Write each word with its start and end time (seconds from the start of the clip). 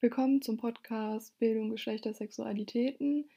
Willkommen 0.00 0.40
zum 0.42 0.58
Podcast 0.58 1.36
Bildung 1.40 1.70
Geschlechter 1.70 2.14
Sexualitäten. 2.14 3.28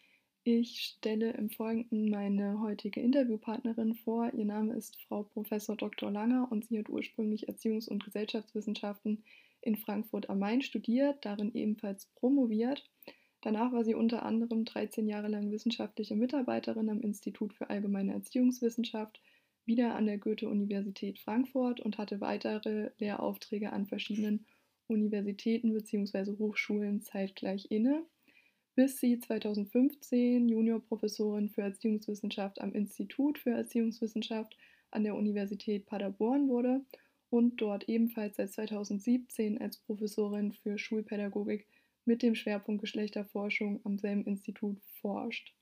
Ich 0.44 0.80
stelle 0.82 1.32
im 1.32 1.50
Folgenden 1.50 2.12
meine 2.12 2.62
heutige 2.62 3.02
Interviewpartnerin 3.02 3.96
vor. 3.96 4.32
Ihr 4.36 4.46
Name 4.46 4.76
ist 4.76 4.96
Frau 5.08 5.24
Prof. 5.24 5.50
Dr. 5.50 6.12
Langer 6.12 6.52
und 6.52 6.66
sie 6.66 6.78
hat 6.78 6.88
ursprünglich 6.88 7.50
Erziehungs- 7.50 7.90
und 7.90 8.06
Gesellschaftswissenschaften 8.06 9.24
in 9.62 9.76
Frankfurt 9.76 10.30
am 10.30 10.38
Main 10.38 10.62
studiert, 10.62 11.26
darin 11.26 11.52
ebenfalls 11.56 12.06
promoviert. 12.14 12.88
Danach 13.42 13.72
war 13.72 13.84
sie 13.84 13.96
unter 13.96 14.22
anderem 14.22 14.64
13 14.64 15.08
Jahre 15.08 15.30
lang 15.30 15.52
wissenschaftliche 15.52 16.16
Mitarbeiterin 16.16 16.92
am 16.92 17.02
Institut 17.02 17.56
für 17.56 17.72
allgemeine 17.72 18.14
Erziehungswissenschaft 18.14 19.20
wieder 19.66 19.96
an 19.96 20.06
der 20.06 20.20
Goethe-Universität 20.20 21.18
Frankfurt 21.18 21.80
und 21.80 21.98
hatte 21.98 22.22
weitere 22.22 22.92
Lehraufträge 23.00 23.74
an 23.74 23.88
verschiedenen 23.88 24.36
Universitäten 24.36 24.61
bzw. 25.00 26.38
Hochschulen 26.38 27.02
zeitgleich 27.02 27.70
inne, 27.70 28.06
bis 28.76 29.00
sie 29.00 29.20
2015 29.20 30.50
Juniorprofessorin 30.50 31.50
für 31.50 31.62
Erziehungswissenschaft 31.62 32.62
am 32.62 32.74
Institut 32.74 33.38
für 33.38 33.52
Erziehungswissenschaft 33.52 34.58
an 34.92 35.04
der 35.04 35.16
Universität 35.16 35.86
Paderborn 35.86 36.50
wurde 36.50 36.86
und 37.30 37.62
dort 37.62 37.88
ebenfalls 37.88 38.36
seit 38.36 38.52
2017 38.52 39.60
als 39.60 39.78
Professorin 39.78 40.52
für 40.52 40.78
Schulpädagogik 40.78 41.68
mit 42.06 42.22
dem 42.22 42.36
Schwerpunkt 42.36 42.82
Geschlechterforschung 42.82 43.80
am 43.86 43.98
selben 43.98 44.26
Institut 44.26 44.82
forscht. 45.02 45.54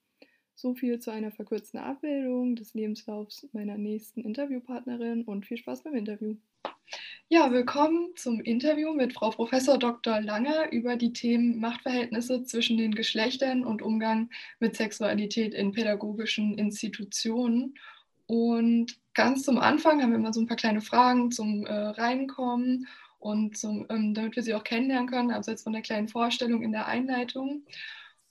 So 0.56 0.74
viel 0.74 1.00
zu 1.00 1.12
einer 1.12 1.32
verkürzten 1.32 1.80
Abbildung 1.80 2.56
des 2.56 2.74
Lebenslaufs 2.74 3.48
meiner 3.54 3.78
nächsten 3.78 4.22
Interviewpartnerin 4.22 5.24
und 5.24 5.46
viel 5.46 5.58
Spaß 5.58 5.84
beim 5.84 5.96
Interview. 5.96 6.36
Ja, 7.32 7.52
willkommen 7.52 8.10
zum 8.16 8.42
Interview 8.42 8.92
mit 8.92 9.14
Frau 9.14 9.30
Prof. 9.30 9.52
Dr. 9.52 10.20
Lange 10.20 10.72
über 10.72 10.96
die 10.96 11.14
Themen 11.14 11.60
Machtverhältnisse 11.60 12.44
zwischen 12.44 12.76
den 12.80 12.96
Geschlechtern 12.96 13.64
und 13.64 13.84
Umgang 13.84 14.32
mit 14.60 14.76
Sexualität 14.76 15.54
in 15.54 15.72
pädagogischen 15.72 16.58
Institutionen. 16.58 17.76
Und 18.26 18.98
ganz 19.14 19.44
zum 19.44 19.60
Anfang 19.60 20.02
haben 20.02 20.10
wir 20.10 20.18
immer 20.18 20.34
so 20.34 20.42
ein 20.42 20.48
paar 20.48 20.58
kleine 20.58 20.82
Fragen 20.82 21.30
zum 21.32 21.68
äh, 21.68 21.72
Reinkommen 21.72 22.88
und 23.20 23.56
zum, 23.56 23.86
ähm, 23.90 24.16
damit 24.16 24.36
wir 24.36 24.42
sie 24.42 24.56
auch 24.56 24.64
kennenlernen 24.64 25.08
können, 25.08 25.30
abseits 25.30 25.62
von 25.62 25.74
der 25.74 25.84
kleinen 25.84 26.08
Vorstellung 26.08 26.64
in 26.64 26.72
der 26.72 26.88
Einleitung. 26.88 27.64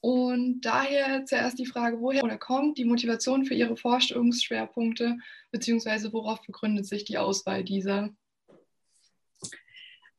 Und 0.01 0.63
daher 0.63 1.25
zuerst 1.25 1.61
die 1.61 1.67
Frage, 1.67 2.01
woher 2.01 2.25
oder 2.25 2.37
kommt 2.37 2.79
die 2.79 2.85
Motivation 2.85 3.45
für 3.45 3.55
Ihre 3.55 3.77
Forschungsschwerpunkte, 3.77 5.19
beziehungsweise 5.53 6.13
worauf 6.13 6.43
begründet 6.43 6.87
sich 6.87 7.05
die 7.05 7.19
Auswahl 7.19 7.63
dieser? 7.63 8.11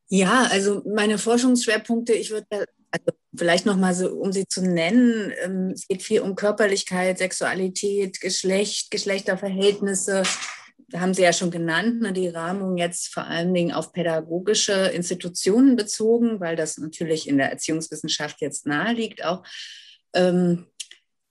Ja, 0.10 0.48
also 0.52 0.82
meine 0.86 1.20
Forschungsschwerpunkte, 1.20 2.14
ich 2.14 2.32
würde 2.32 2.66
also 2.92 3.12
vielleicht 3.36 3.66
nochmal 3.68 3.94
so, 3.94 4.12
um 4.12 4.32
sie 4.32 4.48
zu 4.48 4.62
nennen, 4.62 5.32
ähm, 5.44 5.72
es 5.74 5.88
geht 5.88 6.02
viel 6.02 6.22
um 6.22 6.36
Körperlichkeit, 6.36 7.20
Sexualität, 7.20 8.20
Geschlecht, 8.20 8.90
Geschlechterverhältnisse. 8.90 10.24
Da 10.88 11.02
haben 11.02 11.14
Sie 11.14 11.22
ja 11.22 11.34
schon 11.34 11.52
genannt, 11.52 12.02
ne, 12.02 12.12
die 12.14 12.30
Rahmung 12.30 12.78
jetzt 12.78 13.14
vor 13.14 13.26
allen 13.26 13.54
Dingen 13.54 13.72
auf 13.72 13.94
pädagogische 13.94 14.74
Institutionen 14.74 15.76
bezogen, 15.76 16.40
weil 16.40 16.56
das 16.56 16.80
natürlich 16.80 17.28
in 17.28 17.38
der 17.38 17.52
Erziehungswissenschaft 17.52 18.42
jetzt 18.42 18.66
naheliegt 18.66 19.24
auch. 19.24 19.44
Ähm, 20.16 20.66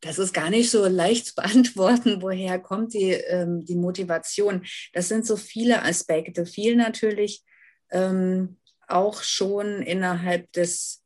das 0.00 0.20
ist 0.20 0.32
gar 0.32 0.50
nicht 0.50 0.70
so 0.70 0.86
leicht 0.86 1.26
zu 1.26 1.34
beantworten, 1.36 2.22
woher 2.22 2.60
kommt 2.60 2.94
die, 2.94 3.10
ähm, 3.10 3.64
die 3.64 3.74
Motivation. 3.74 4.64
Das 4.92 5.08
sind 5.08 5.26
so 5.26 5.36
viele 5.36 5.82
Aspekte. 5.82 6.46
Viel 6.46 6.76
natürlich 6.76 7.42
ähm, 7.90 8.58
auch 8.88 9.22
schon 9.22 9.82
innerhalb 9.82 10.52
des 10.52 11.02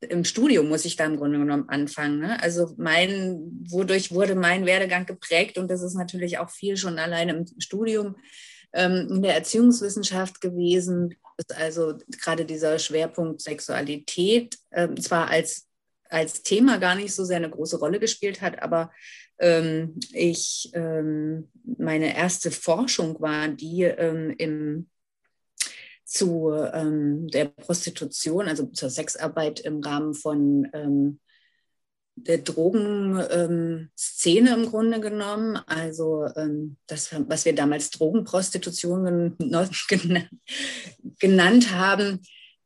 im 0.00 0.24
Studium 0.24 0.68
muss 0.68 0.86
ich 0.86 0.96
da 0.96 1.04
im 1.04 1.16
Grunde 1.16 1.38
genommen 1.38 1.68
anfangen. 1.68 2.20
Ne? 2.20 2.42
Also 2.42 2.74
mein, 2.78 3.38
wodurch 3.68 4.12
wurde 4.12 4.34
mein 4.34 4.64
Werdegang 4.64 5.04
geprägt 5.04 5.58
und 5.58 5.70
das 5.70 5.82
ist 5.82 5.94
natürlich 5.94 6.38
auch 6.38 6.50
viel 6.50 6.76
schon 6.76 6.98
alleine 6.98 7.32
im 7.32 7.46
Studium 7.60 8.16
ähm, 8.72 9.08
in 9.10 9.22
der 9.22 9.34
Erziehungswissenschaft 9.34 10.40
gewesen. 10.40 11.14
Also 11.54 11.98
gerade 12.22 12.44
dieser 12.46 12.78
Schwerpunkt 12.78 13.42
Sexualität 13.42 14.58
ähm, 14.72 14.98
zwar 14.98 15.28
als, 15.28 15.68
als 16.08 16.42
Thema 16.42 16.78
gar 16.78 16.94
nicht 16.94 17.14
so 17.14 17.24
sehr 17.24 17.36
eine 17.36 17.50
große 17.50 17.78
Rolle 17.78 18.00
gespielt 18.00 18.40
hat, 18.40 18.62
aber 18.62 18.90
ähm, 19.38 19.98
ich, 20.12 20.70
ähm, 20.74 21.50
meine 21.64 22.16
erste 22.16 22.50
Forschung 22.50 23.20
war 23.20 23.48
die 23.48 23.82
ähm, 23.82 24.34
im 24.38 24.88
zu 26.10 26.52
ähm, 26.72 27.28
der 27.28 27.44
Prostitution, 27.44 28.48
also 28.48 28.66
zur 28.66 28.90
Sexarbeit 28.90 29.60
im 29.60 29.80
Rahmen 29.80 30.14
von 30.14 30.68
ähm, 30.74 31.20
der 32.16 32.38
Drogenszene 32.38 33.90
ähm, 34.50 34.58
im 34.58 34.66
Grunde 34.66 34.98
genommen. 34.98 35.56
Also 35.66 36.26
ähm, 36.34 36.76
das, 36.88 37.14
was 37.28 37.44
wir 37.44 37.54
damals 37.54 37.90
Drogenprostitution 37.90 39.36
gen 39.88 40.28
genannt 41.20 41.72
haben, 41.72 42.20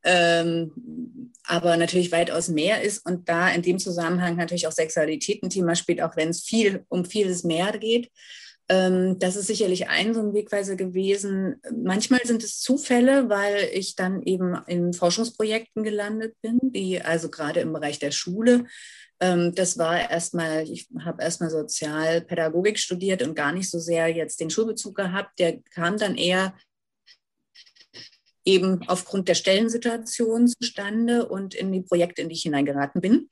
ähm, 0.05 1.31
aber 1.47 1.77
natürlich 1.77 2.13
weitaus 2.13 2.49
mehr 2.49 2.81
ist 2.81 3.05
und 3.05 3.29
da 3.29 3.51
in 3.51 3.61
dem 3.61 3.79
Zusammenhang 3.79 4.37
natürlich 4.37 4.67
auch 4.67 4.73
Sexualität 4.73 5.43
ein 5.43 5.51
Thema 5.51 5.77
spielt, 5.77 6.01
auch 6.01 6.17
wenn 6.17 6.31
es 6.31 6.43
viel 6.43 6.87
um 6.89 7.05
vieles 7.05 7.45
mehr 7.45 7.77
geht. 7.77 8.11
Ähm, 8.69 9.19
das 9.19 9.37
ist 9.37 9.47
sicherlich 9.47 9.89
ein 9.89 10.15
so 10.15 10.21
ein 10.21 10.33
Wegweiser 10.33 10.77
gewesen. 10.77 11.61
Manchmal 11.77 12.21
sind 12.25 12.43
es 12.43 12.61
Zufälle, 12.61 13.29
weil 13.29 13.69
ich 13.73 13.95
dann 13.95 14.23
eben 14.23 14.57
in 14.67 14.93
Forschungsprojekten 14.95 15.83
gelandet 15.83 16.37
bin, 16.41 16.59
die 16.63 17.01
also 17.03 17.29
gerade 17.29 17.61
im 17.61 17.73
Bereich 17.73 17.99
der 17.99 18.11
Schule. 18.11 18.65
Ähm, 19.21 19.55
das 19.55 19.77
war 19.79 20.11
erstmal, 20.11 20.63
ich 20.63 20.89
habe 21.01 21.23
erstmal 21.23 21.51
Sozialpädagogik 21.51 22.79
studiert 22.79 23.23
und 23.23 23.35
gar 23.35 23.53
nicht 23.53 23.71
so 23.71 23.79
sehr 23.79 24.09
jetzt 24.09 24.41
den 24.41 24.51
Schulbezug 24.51 24.97
gehabt. 24.97 25.39
Der 25.39 25.61
kam 25.75 25.99
dann 25.99 26.17
eher 26.17 26.55
eben 28.45 28.87
aufgrund 28.89 29.29
der 29.29 29.35
Stellensituation 29.35 30.49
zustande 30.49 31.27
und 31.27 31.55
in 31.55 31.73
die 31.73 31.81
Projekte, 31.81 32.23
in 32.23 32.29
die 32.29 32.35
ich 32.35 32.43
hineingeraten 32.43 33.01
bin. 33.01 33.29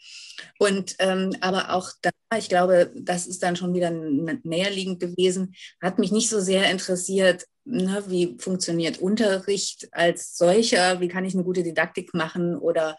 Und 0.58 0.96
ähm, 0.98 1.36
aber 1.40 1.74
auch 1.74 1.90
da, 2.00 2.10
ich 2.36 2.48
glaube, 2.48 2.92
das 2.94 3.26
ist 3.26 3.42
dann 3.42 3.56
schon 3.56 3.74
wieder 3.74 3.90
näherliegend 3.90 5.00
gewesen, 5.00 5.54
hat 5.80 5.98
mich 5.98 6.12
nicht 6.12 6.28
so 6.28 6.40
sehr 6.40 6.70
interessiert, 6.70 7.46
ne, 7.64 8.02
wie 8.08 8.36
funktioniert 8.38 8.98
Unterricht 8.98 9.88
als 9.92 10.36
solcher, 10.36 11.00
wie 11.00 11.08
kann 11.08 11.24
ich 11.24 11.34
eine 11.34 11.44
gute 11.44 11.62
Didaktik 11.62 12.14
machen 12.14 12.56
oder 12.56 12.96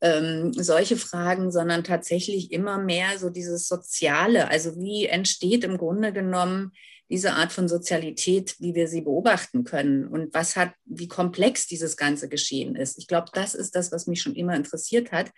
ähm, 0.00 0.52
solche 0.52 0.96
Fragen, 0.96 1.52
sondern 1.52 1.84
tatsächlich 1.84 2.50
immer 2.50 2.78
mehr 2.78 3.18
so 3.18 3.30
dieses 3.30 3.68
Soziale, 3.68 4.48
also 4.48 4.76
wie 4.76 5.06
entsteht 5.06 5.62
im 5.62 5.78
Grunde 5.78 6.12
genommen 6.12 6.72
diese 7.12 7.34
Art 7.34 7.52
von 7.52 7.68
Sozialität, 7.68 8.56
wie 8.58 8.74
wir 8.74 8.88
sie 8.88 9.02
beobachten 9.02 9.64
können 9.64 10.08
und 10.08 10.32
was 10.32 10.56
hat, 10.56 10.72
wie 10.86 11.08
komplex 11.08 11.66
dieses 11.66 11.98
ganze 11.98 12.26
Geschehen 12.26 12.74
ist. 12.74 12.96
Ich 12.96 13.06
glaube, 13.06 13.26
das 13.34 13.54
ist 13.54 13.76
das, 13.76 13.92
was 13.92 14.06
mich 14.06 14.22
schon 14.22 14.34
immer 14.34 14.56
interessiert 14.56 15.12
hat, 15.12 15.30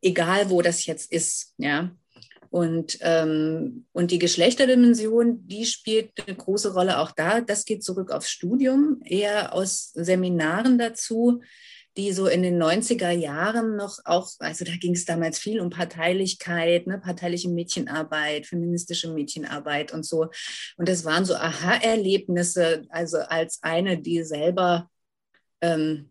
egal 0.00 0.48
wo 0.48 0.62
das 0.62 0.86
jetzt 0.86 1.12
ist, 1.12 1.52
ja. 1.58 1.94
Und, 2.48 2.98
ähm, 3.02 3.84
und 3.92 4.12
die 4.12 4.18
Geschlechterdimension, 4.18 5.46
die 5.46 5.66
spielt 5.66 6.12
eine 6.26 6.36
große 6.36 6.72
Rolle 6.72 6.98
auch 7.00 7.10
da. 7.10 7.40
Das 7.40 7.64
geht 7.64 7.82
zurück 7.82 8.10
aufs 8.10 8.30
Studium, 8.30 9.02
eher 9.04 9.52
aus 9.52 9.90
Seminaren 9.92 10.78
dazu 10.78 11.42
die 11.96 12.12
so 12.12 12.26
in 12.26 12.42
den 12.42 12.60
90er 12.60 13.10
Jahren 13.10 13.76
noch 13.76 13.98
auch, 14.04 14.30
also 14.40 14.64
da 14.64 14.72
ging 14.72 14.94
es 14.94 15.04
damals 15.04 15.38
viel 15.38 15.60
um 15.60 15.70
Parteilichkeit, 15.70 16.86
ne, 16.86 16.98
parteiliche 16.98 17.48
Mädchenarbeit, 17.48 18.46
feministische 18.46 19.12
Mädchenarbeit 19.12 19.92
und 19.92 20.04
so. 20.04 20.28
Und 20.76 20.88
das 20.88 21.04
waren 21.04 21.24
so 21.24 21.34
Aha-Erlebnisse, 21.34 22.84
also 22.88 23.18
als 23.18 23.60
eine, 23.62 23.98
die 23.98 24.24
selber, 24.24 24.90
ähm, 25.60 26.10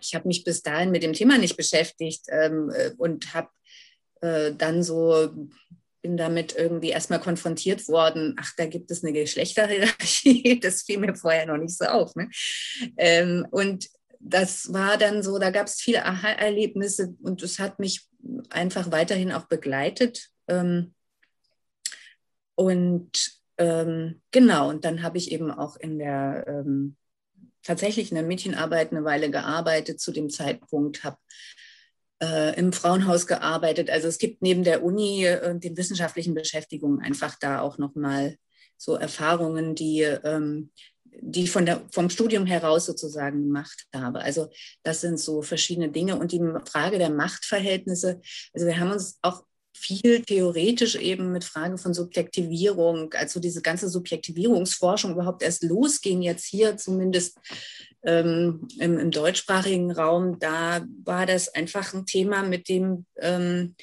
ich 0.00 0.14
habe 0.14 0.28
mich 0.28 0.44
bis 0.44 0.62
dahin 0.62 0.90
mit 0.90 1.02
dem 1.02 1.12
Thema 1.12 1.38
nicht 1.38 1.56
beschäftigt 1.56 2.26
ähm, 2.28 2.70
äh, 2.74 2.90
und 2.96 3.34
habe 3.34 3.48
äh, 4.20 4.52
dann 4.54 4.82
so 4.82 5.48
bin 6.04 6.18
damit 6.18 6.54
irgendwie 6.54 6.90
erstmal 6.90 7.18
konfrontiert 7.18 7.88
worden, 7.88 8.36
ach, 8.38 8.52
da 8.58 8.66
gibt 8.66 8.90
es 8.90 9.02
eine 9.02 9.14
Geschlechterhierarchie, 9.14 10.60
das 10.62 10.82
fiel 10.82 10.98
mir 10.98 11.14
vorher 11.14 11.46
noch 11.46 11.56
nicht 11.56 11.78
so 11.78 11.86
auf. 11.86 12.14
Ne? 12.14 12.28
Ähm, 12.98 13.46
und 13.50 13.88
das 14.24 14.72
war 14.72 14.96
dann 14.96 15.22
so, 15.22 15.38
da 15.38 15.50
gab 15.50 15.66
es 15.66 15.80
viele 15.80 16.04
Aha-Erlebnisse 16.04 17.14
und 17.22 17.42
es 17.42 17.58
hat 17.58 17.78
mich 17.78 18.08
einfach 18.48 18.90
weiterhin 18.90 19.32
auch 19.32 19.44
begleitet. 19.44 20.30
Ähm, 20.48 20.94
und 22.54 23.10
ähm, 23.58 24.22
genau, 24.30 24.70
und 24.70 24.84
dann 24.84 25.02
habe 25.02 25.18
ich 25.18 25.30
eben 25.30 25.50
auch 25.50 25.76
in 25.76 25.98
der 25.98 26.44
ähm, 26.48 26.96
tatsächlich 27.62 28.10
in 28.10 28.14
der 28.14 28.24
Mädchenarbeit 28.24 28.92
eine 28.92 29.04
Weile 29.04 29.30
gearbeitet 29.30 30.00
zu 30.00 30.10
dem 30.10 30.30
Zeitpunkt, 30.30 31.04
habe 31.04 31.18
äh, 32.22 32.58
im 32.58 32.72
Frauenhaus 32.72 33.26
gearbeitet. 33.26 33.90
Also 33.90 34.08
es 34.08 34.18
gibt 34.18 34.40
neben 34.40 34.64
der 34.64 34.82
Uni 34.82 35.28
und 35.28 35.64
den 35.64 35.76
wissenschaftlichen 35.76 36.34
Beschäftigungen 36.34 37.00
einfach 37.00 37.38
da 37.38 37.60
auch 37.60 37.76
nochmal 37.76 38.36
so 38.78 38.94
Erfahrungen, 38.94 39.74
die 39.74 40.00
ähm, 40.00 40.70
die 41.20 41.46
von 41.46 41.66
der, 41.66 41.82
vom 41.92 42.10
Studium 42.10 42.46
heraus 42.46 42.86
sozusagen 42.86 43.42
gemacht 43.42 43.86
habe. 43.94 44.20
Also 44.20 44.50
das 44.82 45.00
sind 45.00 45.18
so 45.18 45.42
verschiedene 45.42 45.90
Dinge. 45.90 46.16
Und 46.16 46.32
die 46.32 46.40
Frage 46.70 46.98
der 46.98 47.10
Machtverhältnisse, 47.10 48.20
also 48.52 48.66
wir 48.66 48.78
haben 48.78 48.92
uns 48.92 49.18
auch 49.22 49.44
viel 49.76 50.22
theoretisch 50.22 50.94
eben 50.94 51.32
mit 51.32 51.44
Fragen 51.44 51.78
von 51.78 51.94
Subjektivierung, 51.94 53.12
also 53.14 53.40
diese 53.40 53.60
ganze 53.60 53.88
Subjektivierungsforschung 53.88 55.12
überhaupt 55.12 55.42
erst 55.42 55.64
losging, 55.64 56.22
jetzt 56.22 56.46
hier 56.46 56.76
zumindest 56.76 57.38
ähm, 58.04 58.68
im, 58.78 58.98
im, 58.98 59.10
deutschsprachigen 59.10 59.90
Raum, 59.90 60.38
da 60.38 60.86
war 61.04 61.26
das 61.26 61.48
einfach 61.48 61.92
ein 61.92 62.06
Thema, 62.06 62.42
mit 62.44 62.68
dem 62.68 63.04
ähm, 63.18 63.74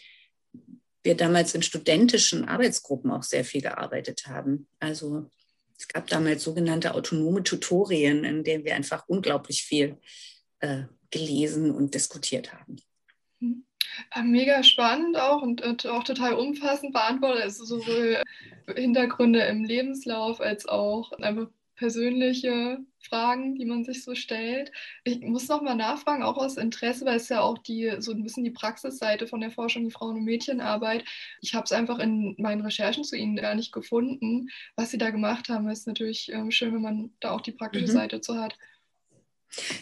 wir 1.04 1.18
damals 1.18 1.56
in 1.56 1.64
studentischen 1.64 2.48
Arbeitsgruppen 2.48 3.12
auch 3.12 3.24
sehr 3.24 3.44
viel 3.44 3.62
gearbeitet 3.62 4.28
haben. 4.28 4.68
Also 4.80 5.30
es 5.82 5.88
gab 5.88 6.08
damals 6.08 6.44
sogenannte 6.44 6.94
autonome 6.94 7.42
Tutorien, 7.42 8.24
in 8.24 8.44
denen 8.44 8.66
wir 8.66 8.76
einfach 8.76 9.04
unglaublich 9.08 9.64
viel 9.64 9.98
äh, 10.60 10.84
gelesen 11.10 11.72
und 11.72 11.96
diskutiert 11.96 12.54
haben. 12.54 12.76
Mhm. 13.40 13.66
Mega 14.24 14.64
spannend 14.64 15.18
auch 15.18 15.42
und, 15.42 15.62
und, 15.62 15.88
auch 15.88 16.04
total 16.04 16.34
umfassend 16.36 16.94
beantwortet. 16.94 17.42
Also 17.42 17.66
sowohl 17.66 18.22
Hintergründe 18.76 19.42
im 19.42 19.64
Lebenslauf 19.64 20.40
als 20.40 20.68
auch 20.68 21.12
einfach 21.14 21.48
persönliche 21.76 22.78
Fragen, 23.02 23.56
die 23.56 23.66
man 23.66 23.84
sich 23.84 24.04
so 24.04 24.16
stellt. 24.16 24.72
Ich 25.04 25.22
muss 25.22 25.48
noch 25.48 25.62
mal 25.62 25.76
nachfragen, 25.76 26.24
auch 26.24 26.38
aus 26.38 26.58
Interesse, 26.58 27.06
weil 27.06 27.18
es 27.18 27.30
ja 27.30 27.42
auch 27.42 27.58
die 27.58 27.96
so 28.00 28.12
ein 28.12 28.24
bisschen 28.24 28.44
die 28.44 28.52
Praxisseite 28.52 29.28
von 29.28 29.42
der 29.42 29.52
Forschung, 29.52 29.86
die 29.86 29.92
Frauen- 29.92 30.18
und 30.18 30.26
Mädchenarbeit. 30.26 31.04
Ich 31.42 31.54
habe 31.54 31.66
es 31.66 31.72
einfach 31.72 32.00
in 32.00 32.36
meinen 32.38 32.62
Recherchen 32.62 33.04
zu 33.04 33.16
Ihnen 33.16 33.36
gar 33.36 33.56
nicht 33.56 33.72
gefunden, 33.72 34.50
was 34.76 34.92
Sie 34.92 34.98
da 34.98 35.10
gemacht 35.10 35.50
haben. 35.50 35.68
Es 35.70 35.80
ist 35.80 35.88
natürlich 35.88 36.32
ähm, 36.32 36.52
schön, 36.52 36.74
wenn 36.74 36.82
man 36.82 37.12
da 37.20 37.32
auch 37.32 37.42
die 37.42 37.52
praktische 37.52 37.88
mhm. 37.88 37.92
Seite 37.92 38.22
zu 38.22 38.40
hat. 38.40 38.56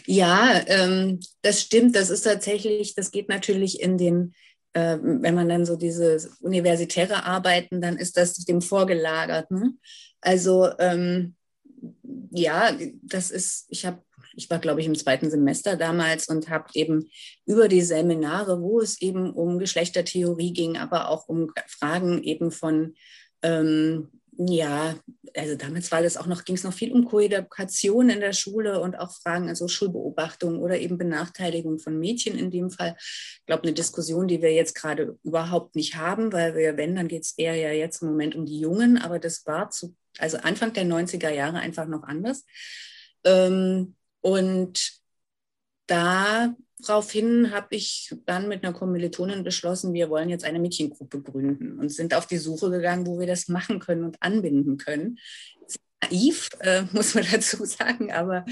Ja, 0.06 0.62
ähm, 0.66 1.20
das 1.42 1.60
stimmt. 1.60 1.94
Das 1.94 2.10
ist 2.10 2.22
tatsächlich, 2.22 2.94
das 2.94 3.10
geht 3.10 3.28
natürlich 3.28 3.80
in 3.80 3.98
den, 3.98 4.34
äh, 4.72 4.98
wenn 5.00 5.34
man 5.34 5.48
dann 5.48 5.64
so 5.64 5.76
diese 5.76 6.30
universitäre 6.40 7.24
Arbeiten, 7.24 7.80
dann 7.80 7.96
ist 7.96 8.16
das 8.16 8.34
dem 8.34 8.62
vorgelagert. 8.62 9.50
Ne? 9.50 9.74
Also 10.20 10.68
ähm, 10.78 11.36
ja, 12.30 12.72
das 13.02 13.30
ist, 13.30 13.66
ich 13.70 13.86
habe, 13.86 14.02
ich 14.34 14.48
war, 14.50 14.58
glaube 14.58 14.80
ich, 14.80 14.86
im 14.86 14.94
zweiten 14.94 15.30
Semester 15.30 15.76
damals 15.76 16.28
und 16.28 16.48
habe 16.48 16.66
eben 16.74 17.10
über 17.46 17.68
die 17.68 17.82
Seminare, 17.82 18.60
wo 18.60 18.80
es 18.80 19.00
eben 19.00 19.32
um 19.32 19.58
Geschlechtertheorie 19.58 20.52
ging, 20.52 20.76
aber 20.76 21.08
auch 21.08 21.28
um 21.28 21.52
Fragen 21.66 22.22
eben 22.22 22.50
von 22.50 22.94
ähm, 23.42 24.08
ja, 24.36 24.94
also 25.34 25.56
damals 25.56 25.92
war 25.92 26.02
das 26.02 26.16
auch 26.16 26.26
noch, 26.26 26.44
ging 26.44 26.56
es 26.56 26.64
noch 26.64 26.72
viel 26.72 26.92
um 26.92 27.04
Koedukation 27.04 28.10
in 28.10 28.20
der 28.20 28.32
Schule 28.32 28.80
und 28.80 28.98
auch 28.98 29.12
Fragen, 29.12 29.48
also 29.48 29.68
Schulbeobachtung 29.68 30.60
oder 30.60 30.78
eben 30.78 30.98
Benachteiligung 30.98 31.78
von 31.78 31.98
Mädchen 31.98 32.38
in 32.38 32.50
dem 32.50 32.70
Fall. 32.70 32.96
Ich 32.98 33.46
glaube, 33.46 33.64
eine 33.64 33.72
Diskussion, 33.72 34.28
die 34.28 34.42
wir 34.42 34.52
jetzt 34.52 34.74
gerade 34.74 35.18
überhaupt 35.22 35.76
nicht 35.76 35.96
haben, 35.96 36.32
weil 36.32 36.54
wir, 36.54 36.76
wenn, 36.76 36.96
dann 36.96 37.08
geht 37.08 37.24
es 37.24 37.34
eher 37.36 37.54
ja 37.54 37.70
jetzt 37.72 38.02
im 38.02 38.08
Moment 38.08 38.34
um 38.34 38.46
die 38.46 38.60
Jungen, 38.60 38.98
aber 38.98 39.18
das 39.18 39.46
war 39.46 39.70
zu, 39.70 39.94
also 40.18 40.38
Anfang 40.38 40.72
der 40.72 40.84
90er 40.84 41.30
Jahre 41.30 41.58
einfach 41.58 41.86
noch 41.86 42.02
anders. 42.04 42.44
Ähm, 43.24 43.94
und 44.20 45.00
da 45.86 46.54
Daraufhin 46.86 47.52
habe 47.52 47.76
ich 47.76 48.14
dann 48.26 48.48
mit 48.48 48.64
einer 48.64 48.72
Kommilitonin 48.72 49.44
beschlossen, 49.44 49.92
wir 49.92 50.10
wollen 50.10 50.28
jetzt 50.28 50.44
eine 50.44 50.60
Mädchengruppe 50.60 51.20
gründen 51.20 51.78
und 51.78 51.90
sind 51.90 52.14
auf 52.14 52.26
die 52.26 52.38
Suche 52.38 52.70
gegangen, 52.70 53.06
wo 53.06 53.18
wir 53.18 53.26
das 53.26 53.48
machen 53.48 53.78
können 53.80 54.04
und 54.04 54.22
anbinden 54.22 54.76
können. 54.76 55.18
Naiv, 56.02 56.48
äh, 56.60 56.82
muss 56.92 57.14
man 57.14 57.24
dazu 57.30 57.64
sagen, 57.64 58.12
aber 58.12 58.44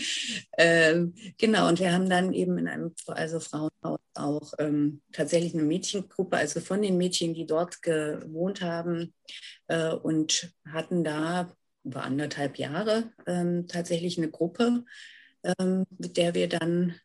äh, 0.53 1.05
genau, 1.39 1.69
und 1.69 1.81
wir 1.81 1.93
haben 1.93 2.09
dann 2.09 2.33
eben 2.33 2.59
in 2.59 2.69
einem 2.69 2.95
also 3.07 3.41
Frauenhaus 3.41 4.01
auch 4.15 4.53
ähm, 4.59 5.01
tatsächlich 5.13 5.55
eine 5.55 5.63
Mädchengruppe, 5.63 6.37
also 6.37 6.61
von 6.61 6.83
den 6.83 6.97
Mädchen, 6.99 7.35
die 7.35 7.47
dort 7.47 7.83
gewohnt 7.83 8.63
haben 8.63 9.15
äh, 9.69 9.93
und 9.93 10.53
hatten 10.71 11.05
da 11.05 11.53
über 11.85 12.03
anderthalb 12.03 12.59
Jahre 12.59 13.13
ähm, 13.27 13.67
tatsächlich 13.67 14.19
eine 14.19 14.31
Gruppe, 14.31 14.85
ähm, 15.59 15.85
mit 15.97 16.17
der 16.17 16.35
wir 16.35 16.49
dann 16.49 16.97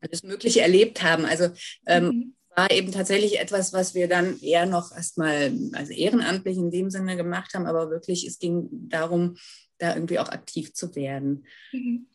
alles 0.00 0.22
Mögliche 0.22 0.60
erlebt 0.60 1.02
haben. 1.02 1.24
Also 1.24 1.48
ähm, 1.86 2.04
mhm. 2.04 2.34
war 2.54 2.70
eben 2.70 2.92
tatsächlich 2.92 3.40
etwas, 3.40 3.72
was 3.72 3.94
wir 3.94 4.08
dann 4.08 4.40
eher 4.40 4.66
noch 4.66 4.92
erstmal 4.92 5.52
also 5.72 5.92
ehrenamtlich 5.92 6.56
in 6.56 6.70
dem 6.70 6.90
Sinne 6.90 7.16
gemacht 7.16 7.54
haben, 7.54 7.66
aber 7.66 7.90
wirklich 7.90 8.26
es 8.26 8.38
ging 8.38 8.68
darum, 8.70 9.36
da 9.78 9.94
irgendwie 9.94 10.18
auch 10.18 10.28
aktiv 10.28 10.74
zu 10.74 10.94
werden. 10.94 11.46
Mhm. 11.72 12.06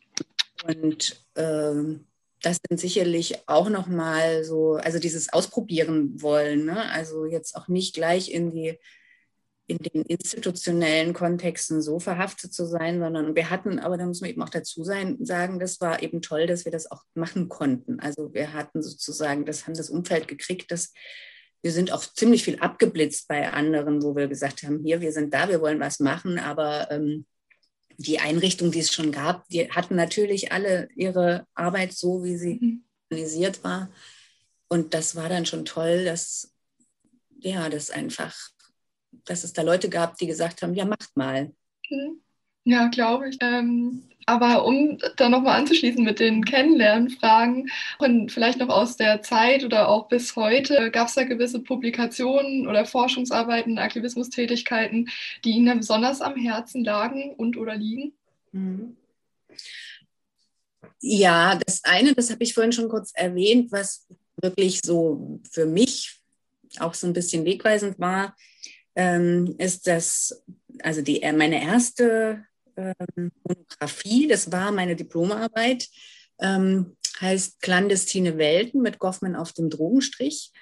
Und 0.66 1.24
ähm, 1.36 2.06
das 2.40 2.58
sind 2.68 2.78
sicherlich 2.78 3.48
auch 3.48 3.68
noch 3.70 3.86
mal 3.86 4.44
so, 4.44 4.74
also 4.74 4.98
dieses 4.98 5.32
Ausprobieren 5.32 6.20
wollen, 6.20 6.66
ne? 6.66 6.90
also 6.90 7.24
jetzt 7.24 7.56
auch 7.56 7.68
nicht 7.68 7.94
gleich 7.94 8.30
in 8.30 8.50
die 8.50 8.78
in 9.66 9.78
den 9.78 10.02
institutionellen 10.02 11.14
Kontexten 11.14 11.80
so 11.80 11.98
verhaftet 11.98 12.52
zu 12.52 12.66
sein, 12.66 13.00
sondern 13.00 13.34
wir 13.34 13.48
hatten, 13.48 13.78
aber 13.78 13.96
da 13.96 14.04
muss 14.04 14.20
man 14.20 14.30
eben 14.30 14.42
auch 14.42 14.50
dazu 14.50 14.84
sein, 14.84 15.24
sagen, 15.24 15.58
das 15.58 15.80
war 15.80 16.02
eben 16.02 16.20
toll, 16.20 16.46
dass 16.46 16.66
wir 16.66 16.72
das 16.72 16.90
auch 16.90 17.02
machen 17.14 17.48
konnten. 17.48 17.98
Also 17.98 18.34
wir 18.34 18.52
hatten 18.52 18.82
sozusagen, 18.82 19.46
das 19.46 19.66
haben 19.66 19.74
das 19.74 19.88
Umfeld 19.88 20.28
gekriegt, 20.28 20.70
dass 20.70 20.92
wir 21.62 21.72
sind 21.72 21.92
auch 21.92 22.02
ziemlich 22.02 22.44
viel 22.44 22.58
abgeblitzt 22.58 23.26
bei 23.26 23.50
anderen, 23.50 24.02
wo 24.02 24.14
wir 24.14 24.28
gesagt 24.28 24.64
haben, 24.64 24.82
hier, 24.84 25.00
wir 25.00 25.12
sind 25.12 25.32
da, 25.32 25.48
wir 25.48 25.62
wollen 25.62 25.80
was 25.80 25.98
machen, 25.98 26.38
aber 26.38 26.90
ähm, 26.90 27.24
die 27.96 28.18
Einrichtung, 28.18 28.70
die 28.70 28.80
es 28.80 28.92
schon 28.92 29.12
gab, 29.12 29.48
die 29.48 29.70
hatten 29.70 29.94
natürlich 29.94 30.52
alle 30.52 30.88
ihre 30.94 31.46
Arbeit 31.54 31.94
so, 31.94 32.22
wie 32.22 32.36
sie 32.36 32.58
mhm. 32.60 32.84
organisiert 33.10 33.64
war. 33.64 33.90
Und 34.68 34.92
das 34.92 35.16
war 35.16 35.30
dann 35.30 35.46
schon 35.46 35.64
toll, 35.64 36.04
dass 36.04 36.52
ja, 37.38 37.70
das 37.70 37.90
einfach 37.90 38.34
dass 39.24 39.44
es 39.44 39.52
da 39.52 39.62
Leute 39.62 39.88
gab, 39.88 40.16
die 40.18 40.26
gesagt 40.26 40.62
haben, 40.62 40.74
ja, 40.74 40.84
macht 40.84 41.16
mal. 41.16 41.52
Ja, 42.64 42.88
glaube 42.88 43.28
ich. 43.28 43.38
Ähm, 43.40 44.04
aber 44.26 44.64
um 44.64 44.98
da 45.16 45.28
nochmal 45.28 45.60
anzuschließen 45.60 46.02
mit 46.02 46.18
den 46.18 46.44
Kennenlernfragen 46.44 47.70
und 47.98 48.32
vielleicht 48.32 48.58
noch 48.58 48.70
aus 48.70 48.96
der 48.96 49.20
Zeit 49.22 49.64
oder 49.64 49.88
auch 49.88 50.08
bis 50.08 50.34
heute, 50.34 50.90
gab 50.90 51.08
es 51.08 51.14
da 51.14 51.24
gewisse 51.24 51.60
Publikationen 51.60 52.66
oder 52.66 52.86
Forschungsarbeiten, 52.86 53.78
Aktivismustätigkeiten, 53.78 55.10
die 55.44 55.50
Ihnen 55.50 55.66
da 55.66 55.74
besonders 55.74 56.22
am 56.22 56.36
Herzen 56.36 56.84
lagen 56.84 57.34
und 57.34 57.58
oder 57.58 57.76
liegen? 57.76 58.14
Mhm. 58.52 58.96
Ja, 61.00 61.60
das 61.66 61.84
eine, 61.84 62.14
das 62.14 62.30
habe 62.30 62.42
ich 62.42 62.54
vorhin 62.54 62.72
schon 62.72 62.88
kurz 62.88 63.12
erwähnt, 63.14 63.70
was 63.72 64.06
wirklich 64.40 64.80
so 64.82 65.40
für 65.50 65.66
mich 65.66 66.18
auch 66.78 66.94
so 66.94 67.06
ein 67.06 67.12
bisschen 67.12 67.44
wegweisend 67.44 67.98
war, 67.98 68.34
ähm, 68.96 69.54
ist 69.58 69.86
das, 69.86 70.42
also 70.82 71.02
die, 71.02 71.22
äh, 71.22 71.32
meine 71.32 71.62
erste 71.62 72.44
ähm, 72.76 73.30
Monographie, 73.42 74.26
das 74.28 74.50
war 74.50 74.72
meine 74.72 74.96
Diplomarbeit, 74.96 75.88
ähm, 76.40 76.96
heißt 77.20 77.60
Clandestine 77.60 78.38
Welten 78.38 78.82
mit 78.82 78.98
Goffman 78.98 79.36
auf 79.36 79.52
dem 79.52 79.70
Drogenstrich. 79.70 80.52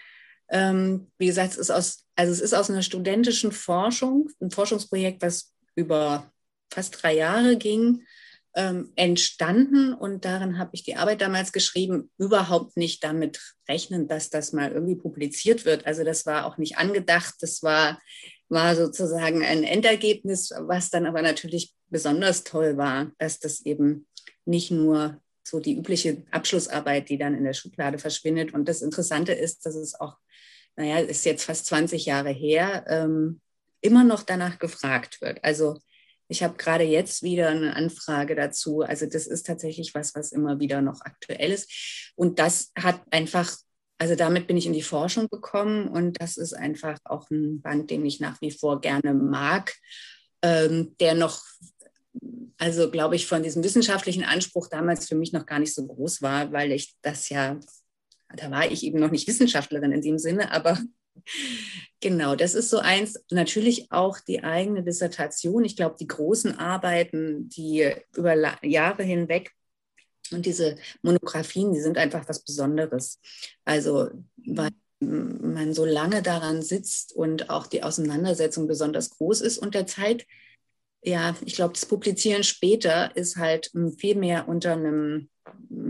Ähm, 0.50 1.10
wie 1.18 1.26
gesagt, 1.26 1.52
es 1.52 1.58
ist 1.58 1.70
aus, 1.70 2.06
also 2.14 2.32
es 2.32 2.40
ist 2.40 2.52
aus 2.52 2.70
einer 2.70 2.82
studentischen 2.82 3.52
Forschung, 3.52 4.28
ein 4.40 4.50
Forschungsprojekt, 4.50 5.22
was 5.22 5.54
über 5.74 6.30
fast 6.70 7.02
drei 7.02 7.16
Jahre 7.16 7.56
ging, 7.56 8.04
ähm, 8.54 8.92
entstanden 8.96 9.94
und 9.94 10.24
darin 10.24 10.58
habe 10.58 10.70
ich 10.74 10.82
die 10.82 10.96
Arbeit 10.96 11.20
damals 11.20 11.52
geschrieben, 11.52 12.10
überhaupt 12.18 12.76
nicht 12.76 13.02
damit 13.02 13.40
rechnen, 13.68 14.08
dass 14.08 14.30
das 14.30 14.52
mal 14.52 14.72
irgendwie 14.72 14.96
publiziert 14.96 15.64
wird. 15.64 15.86
Also 15.86 16.04
das 16.04 16.26
war 16.26 16.46
auch 16.46 16.58
nicht 16.58 16.76
angedacht, 16.76 17.34
das 17.40 17.62
war, 17.62 18.00
war 18.48 18.76
sozusagen 18.76 19.42
ein 19.42 19.64
Endergebnis, 19.64 20.52
was 20.58 20.90
dann 20.90 21.06
aber 21.06 21.22
natürlich 21.22 21.74
besonders 21.88 22.44
toll 22.44 22.76
war, 22.76 23.10
dass 23.18 23.38
das 23.38 23.64
eben 23.64 24.06
nicht 24.44 24.70
nur 24.70 25.20
so 25.44 25.58
die 25.58 25.76
übliche 25.76 26.24
Abschlussarbeit, 26.30 27.08
die 27.08 27.18
dann 27.18 27.34
in 27.34 27.44
der 27.44 27.54
Schublade 27.54 27.98
verschwindet. 27.98 28.54
Und 28.54 28.68
das 28.68 28.82
Interessante 28.82 29.32
ist, 29.32 29.66
dass 29.66 29.74
es 29.74 29.98
auch, 29.98 30.16
naja, 30.76 30.98
ist 30.98 31.24
jetzt 31.24 31.44
fast 31.44 31.66
20 31.66 32.06
Jahre 32.06 32.30
her, 32.30 32.84
ähm, 32.88 33.40
immer 33.80 34.04
noch 34.04 34.22
danach 34.22 34.58
gefragt 34.58 35.20
wird. 35.20 35.42
Also 35.42 35.78
ich 36.32 36.42
habe 36.42 36.56
gerade 36.56 36.84
jetzt 36.84 37.22
wieder 37.22 37.50
eine 37.50 37.76
Anfrage 37.76 38.34
dazu. 38.34 38.80
Also 38.80 39.04
das 39.04 39.26
ist 39.26 39.46
tatsächlich 39.46 39.94
was, 39.94 40.14
was 40.14 40.32
immer 40.32 40.58
wieder 40.58 40.80
noch 40.80 41.02
aktuell 41.02 41.52
ist. 41.52 41.70
Und 42.16 42.38
das 42.38 42.72
hat 42.74 43.02
einfach, 43.10 43.54
also 43.98 44.16
damit 44.16 44.46
bin 44.46 44.56
ich 44.56 44.66
in 44.66 44.72
die 44.72 44.82
Forschung 44.82 45.28
gekommen 45.28 45.88
und 45.88 46.20
das 46.22 46.38
ist 46.38 46.54
einfach 46.54 46.98
auch 47.04 47.30
ein 47.30 47.60
Band, 47.60 47.90
den 47.90 48.04
ich 48.06 48.18
nach 48.18 48.40
wie 48.40 48.50
vor 48.50 48.80
gerne 48.80 49.12
mag, 49.12 49.74
ähm, 50.40 50.96
der 51.00 51.14
noch, 51.14 51.42
also 52.56 52.90
glaube 52.90 53.16
ich, 53.16 53.26
von 53.26 53.42
diesem 53.42 53.62
wissenschaftlichen 53.62 54.24
Anspruch 54.24 54.68
damals 54.68 55.08
für 55.08 55.16
mich 55.16 55.34
noch 55.34 55.44
gar 55.44 55.58
nicht 55.58 55.74
so 55.74 55.86
groß 55.86 56.22
war, 56.22 56.50
weil 56.50 56.72
ich 56.72 56.96
das 57.02 57.28
ja, 57.28 57.60
da 58.34 58.50
war 58.50 58.70
ich 58.70 58.84
eben 58.84 58.98
noch 58.98 59.10
nicht 59.10 59.28
Wissenschaftlerin 59.28 59.92
in 59.92 60.00
dem 60.00 60.18
Sinne, 60.18 60.50
aber 60.50 60.78
Genau, 62.00 62.34
das 62.34 62.54
ist 62.54 62.70
so 62.70 62.78
eins. 62.78 63.22
Natürlich 63.30 63.90
auch 63.92 64.18
die 64.20 64.42
eigene 64.42 64.82
Dissertation. 64.82 65.64
Ich 65.64 65.76
glaube, 65.76 65.96
die 65.98 66.06
großen 66.06 66.58
Arbeiten, 66.58 67.48
die 67.48 67.92
über 68.16 68.34
Jahre 68.64 69.02
hinweg 69.02 69.52
und 70.32 70.46
diese 70.46 70.76
Monographien, 71.02 71.72
die 71.72 71.80
sind 71.80 71.98
einfach 71.98 72.28
was 72.28 72.44
Besonderes. 72.44 73.20
Also, 73.64 74.10
weil 74.36 74.70
man 75.00 75.74
so 75.74 75.84
lange 75.84 76.22
daran 76.22 76.62
sitzt 76.62 77.12
und 77.14 77.50
auch 77.50 77.66
die 77.66 77.82
Auseinandersetzung 77.82 78.66
besonders 78.66 79.10
groß 79.10 79.40
ist 79.40 79.58
und 79.58 79.74
der 79.74 79.86
Zeit, 79.86 80.26
ja, 81.02 81.34
ich 81.44 81.54
glaube, 81.54 81.74
das 81.74 81.86
Publizieren 81.86 82.44
später 82.44 83.14
ist 83.16 83.36
halt 83.36 83.72
viel 83.98 84.14
mehr 84.14 84.48
unter 84.48 84.72
einem, 84.72 85.28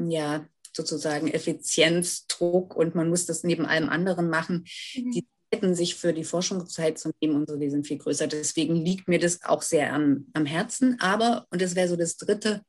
ja, 0.08 0.46
sozusagen 0.74 1.28
Effizienzdruck 1.28 2.74
und 2.74 2.94
man 2.94 3.08
muss 3.08 3.26
das 3.26 3.44
neben 3.44 3.66
allem 3.66 3.88
anderen 3.88 4.28
machen. 4.30 4.64
Mhm. 4.94 5.12
Die 5.12 5.26
Zeiten, 5.52 5.74
sich 5.74 5.94
für 5.94 6.12
die 6.12 6.24
Forschungszeit 6.24 6.98
zu 6.98 7.12
nehmen 7.20 7.36
und 7.36 7.48
so, 7.48 7.56
die 7.56 7.70
sind 7.70 7.86
viel 7.86 7.98
größer. 7.98 8.26
Deswegen 8.26 8.74
liegt 8.76 9.08
mir 9.08 9.18
das 9.18 9.42
auch 9.44 9.62
sehr 9.62 9.92
am, 9.92 10.26
am 10.32 10.46
Herzen. 10.46 10.98
Aber, 11.00 11.46
und 11.50 11.60
das 11.60 11.74
wäre 11.74 11.88
so 11.88 11.96
das 11.96 12.16
dritte, 12.16 12.62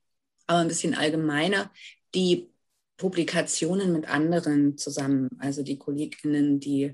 aber 0.47 0.59
ein 0.59 0.67
bisschen 0.67 0.93
allgemeiner, 0.93 1.71
die 2.13 2.49
Publikationen 2.97 3.93
mit 3.93 4.07
anderen 4.07 4.77
zusammen, 4.77 5.29
also 5.39 5.63
die 5.63 5.77
Kolleginnen, 5.77 6.59
die 6.59 6.93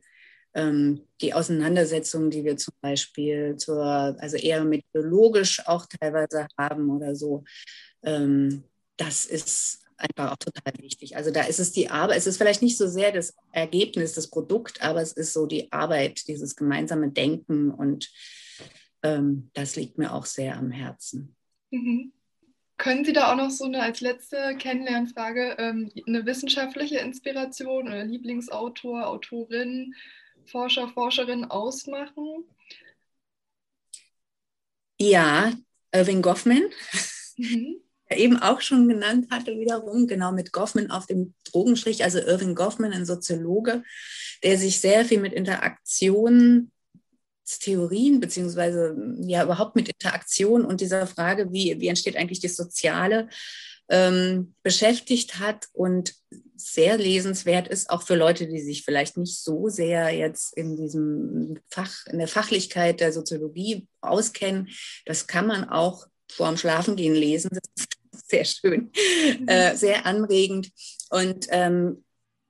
ähm, 0.53 1.07
die 1.21 1.33
Auseinandersetzungen, 1.33 2.31
die 2.31 2.43
wir 2.43 2.57
zum 2.57 2.73
Beispiel 2.81 3.55
zur, 3.57 3.83
also 3.83 4.37
eher 4.37 4.63
methodologisch 4.63 5.65
auch 5.67 5.85
teilweise 5.85 6.47
haben 6.57 6.89
oder 6.89 7.15
so, 7.15 7.43
ähm, 8.03 8.63
das 8.97 9.25
ist 9.25 9.81
einfach 9.99 10.31
auch 10.31 10.37
total 10.37 10.73
wichtig. 10.79 11.15
Also 11.15 11.31
da 11.31 11.43
ist 11.43 11.59
es 11.59 11.71
die 11.71 11.89
Arbeit, 11.89 12.17
es 12.17 12.27
ist 12.27 12.37
vielleicht 12.37 12.61
nicht 12.61 12.77
so 12.77 12.87
sehr 12.87 13.11
das 13.11 13.35
Ergebnis, 13.51 14.13
das 14.13 14.29
Produkt, 14.29 14.81
aber 14.81 15.01
es 15.01 15.13
ist 15.13 15.33
so 15.33 15.45
die 15.45 15.71
Arbeit, 15.71 16.27
dieses 16.27 16.55
gemeinsame 16.55 17.11
Denken 17.11 17.71
und 17.71 18.11
ähm, 19.03 19.49
das 19.53 19.75
liegt 19.75 19.97
mir 19.97 20.13
auch 20.13 20.25
sehr 20.25 20.57
am 20.57 20.71
Herzen. 20.71 21.35
Mhm. 21.71 22.13
Können 22.77 23.03
Sie 23.03 23.11
da 23.11 23.31
auch 23.31 23.35
noch 23.35 23.51
so 23.51 23.65
eine 23.65 23.81
als 23.81 23.99
letzte 23.99 24.55
Kennenlernfrage 24.57 25.55
ähm, 25.57 25.91
eine 26.07 26.25
wissenschaftliche 26.25 26.99
Inspiration 26.99 27.87
oder 27.87 28.05
Lieblingsautor, 28.05 29.07
Autorin, 29.07 29.93
Forscher, 30.45 30.87
Forscherin 30.87 31.43
ausmachen? 31.43 32.45
Ja, 34.97 35.51
Irving 35.91 36.21
Goffman. 36.21 36.63
Mhm 37.35 37.81
eben 38.15 38.37
auch 38.37 38.61
schon 38.61 38.87
genannt 38.87 39.27
hatte, 39.31 39.59
wiederum, 39.59 40.07
genau 40.07 40.31
mit 40.31 40.51
Goffman 40.51 40.91
auf 40.91 41.05
dem 41.05 41.33
Drogenstrich, 41.51 42.03
also 42.03 42.19
Irving 42.19 42.55
Goffman, 42.55 42.93
ein 42.93 43.05
Soziologe, 43.05 43.83
der 44.43 44.57
sich 44.57 44.79
sehr 44.79 45.05
viel 45.05 45.19
mit 45.19 45.33
Interaktionstheorien, 45.33 48.19
beziehungsweise 48.19 48.95
ja 49.21 49.43
überhaupt 49.43 49.75
mit 49.75 49.89
Interaktion 49.89 50.65
und 50.65 50.81
dieser 50.81 51.07
Frage, 51.07 51.51
wie, 51.51 51.79
wie 51.79 51.87
entsteht 51.87 52.17
eigentlich 52.17 52.41
das 52.41 52.55
Soziale, 52.55 53.29
ähm, 53.89 54.53
beschäftigt 54.63 55.39
hat 55.39 55.67
und 55.73 56.13
sehr 56.55 56.97
lesenswert 56.97 57.67
ist, 57.67 57.89
auch 57.89 58.03
für 58.03 58.15
Leute, 58.15 58.47
die 58.47 58.61
sich 58.61 58.83
vielleicht 58.83 59.17
nicht 59.17 59.39
so 59.39 59.69
sehr 59.69 60.11
jetzt 60.11 60.55
in 60.55 60.75
diesem 60.75 61.59
Fach, 61.69 62.05
in 62.07 62.19
der 62.19 62.27
Fachlichkeit 62.27 62.99
der 62.99 63.11
Soziologie 63.11 63.87
auskennen. 64.01 64.69
Das 65.05 65.25
kann 65.25 65.47
man 65.47 65.67
auch 65.67 66.05
vorm 66.31 66.57
Schlafengehen 66.57 67.15
lesen. 67.15 67.49
Das 67.51 67.63
ist 67.75 67.98
sehr 68.29 68.45
schön, 68.45 68.91
mhm. 69.39 69.47
äh, 69.47 69.75
sehr 69.75 70.05
anregend. 70.05 70.69
Und 71.09 71.47
ähm, 71.49 72.03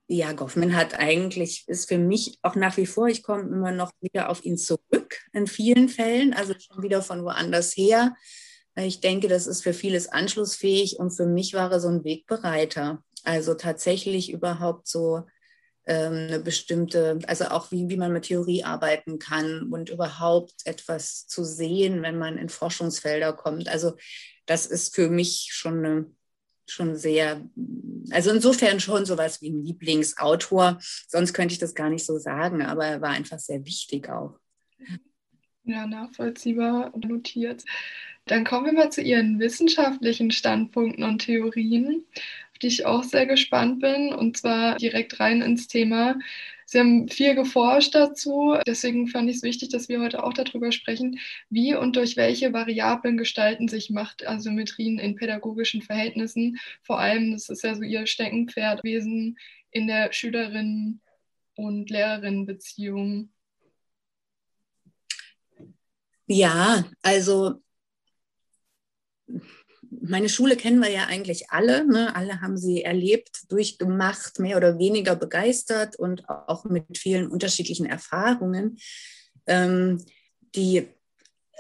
ja, 0.08 0.34
Goffman 0.34 0.76
hat 0.76 0.96
eigentlich, 0.98 1.66
ist 1.68 1.88
für 1.88 2.00
mich 2.00 2.40
auch 2.42 2.56
nach 2.56 2.78
wie 2.78 2.88
vor, 2.88 3.08
ich 3.08 3.22
komme 3.22 3.44
immer 3.44 3.72
noch 3.72 3.92
wieder 4.02 4.30
auf 4.30 4.44
ihn 4.44 4.58
zurück 4.58 5.22
in 5.34 5.46
vielen 5.46 5.88
Fällen, 5.88 6.34
also 6.34 6.54
schon 6.58 6.82
wieder 6.82 7.02
von 7.02 7.24
woanders 7.24 7.78
her. 7.78 8.16
Ich 8.76 9.02
denke, 9.02 9.28
das 9.28 9.46
ist 9.46 9.62
für 9.62 9.74
vieles 9.74 10.08
anschlussfähig 10.08 10.98
und 10.98 11.12
für 11.12 11.26
mich 11.26 11.54
war 11.54 11.72
er 11.72 11.80
so 11.80 11.90
ein 11.90 12.04
Wegbereiter. 12.04 13.04
Also 13.24 13.54
tatsächlich 13.54 14.32
überhaupt 14.32 14.88
so 14.88 15.24
eine 15.90 16.40
bestimmte, 16.40 17.20
also 17.28 17.46
auch 17.46 17.72
wie, 17.72 17.90
wie 17.90 17.98
man 17.98 18.14
mit 18.14 18.26
Theorie 18.26 18.64
arbeiten 18.64 19.18
kann 19.20 19.70
und 19.72 19.90
überhaupt 19.90 20.54
etwas 20.66 21.28
zu 21.28 21.44
sehen, 21.44 22.02
wenn 22.04 22.18
man 22.18 22.38
in 22.38 22.50
Forschungsfelder 22.50 23.34
kommt. 23.34 23.68
Also 23.68 23.94
das 24.46 24.66
ist 24.66 24.96
für 24.96 25.10
mich 25.10 25.50
schon 25.52 25.86
eine, 25.86 26.06
schon 26.68 26.96
sehr, 26.96 27.44
also 28.12 28.32
insofern 28.32 28.80
schon 28.80 29.06
sowas 29.06 29.42
wie 29.42 29.50
ein 29.50 29.64
Lieblingsautor. 29.64 30.80
Sonst 31.08 31.34
könnte 31.34 31.54
ich 31.54 31.60
das 31.60 31.74
gar 31.74 31.90
nicht 31.90 32.06
so 32.06 32.18
sagen, 32.20 32.62
aber 32.62 32.86
er 32.86 33.02
war 33.02 33.10
einfach 33.10 33.40
sehr 33.40 33.66
wichtig 33.66 34.10
auch. 34.10 34.40
Ja, 35.64 35.88
nachvollziehbar 35.88 36.94
notiert. 36.98 37.66
Dann 38.26 38.44
kommen 38.44 38.68
wir 38.68 38.74
mal 38.74 38.92
zu 38.92 39.02
Ihren 39.02 39.40
wissenschaftlichen 39.40 40.30
Standpunkten 40.30 41.04
und 41.04 41.20
Theorien, 41.20 42.06
die 42.62 42.68
ich 42.68 42.86
auch 42.86 43.04
sehr 43.04 43.26
gespannt 43.26 43.80
bin, 43.80 44.14
und 44.14 44.38
zwar 44.38 44.78
direkt 44.78 45.20
rein 45.20 45.42
ins 45.42 45.68
Thema 45.68 46.16
Sie 46.72 46.78
haben 46.78 47.10
viel 47.10 47.34
geforscht 47.34 47.96
dazu. 47.96 48.56
Deswegen 48.68 49.08
fand 49.08 49.28
ich 49.28 49.38
es 49.38 49.44
wichtig, 49.44 49.70
dass 49.70 49.90
wir 49.90 50.02
heute 50.02 50.24
auch 50.24 50.34
darüber 50.34 50.72
sprechen, 50.72 51.20
wie 51.50 51.74
und 51.74 51.96
durch 51.96 52.16
welche 52.16 52.54
Variablen 52.54 53.18
gestalten 53.18 53.68
sich 53.68 53.90
Machtasymmetrien 53.90 55.00
in 55.00 55.16
pädagogischen 55.16 55.82
Verhältnissen. 55.82 56.60
Vor 56.84 57.00
allem, 57.00 57.32
das 57.32 57.50
ist 57.50 57.64
ja 57.64 57.74
so 57.74 57.82
Ihr 57.82 58.06
Steckenpferd 58.06 58.84
gewesen 58.84 59.40
in 59.72 59.88
der 59.88 60.14
Schülerinnen- 60.14 61.02
und 61.56 61.90
Lehrerinnenbeziehung. 61.90 63.32
Ja, 66.28 66.86
also 67.02 67.64
meine 69.90 70.30
Schule 70.30 70.56
kennen 70.56 70.82
wir 70.82 70.90
ja 70.90 71.06
eigentlich 71.06 71.50
alle. 71.50 71.86
Ne? 71.86 72.16
Alle 72.16 72.42
haben 72.42 72.58
sie 72.58 72.84
erlebt, 72.84 73.52
durchgemacht, 73.52 74.40
mehr 74.40 74.58
oder 74.58 74.78
weniger 74.80 75.16
begeistert 75.16 75.96
und 75.96 76.28
auch 76.30 76.66
mit 76.66 76.98
vielen 76.98 77.28
unterschiedlichen 77.28 77.86
Erfahrungen. 77.86 78.78
Ähm, 79.48 80.04
die, 80.56 80.88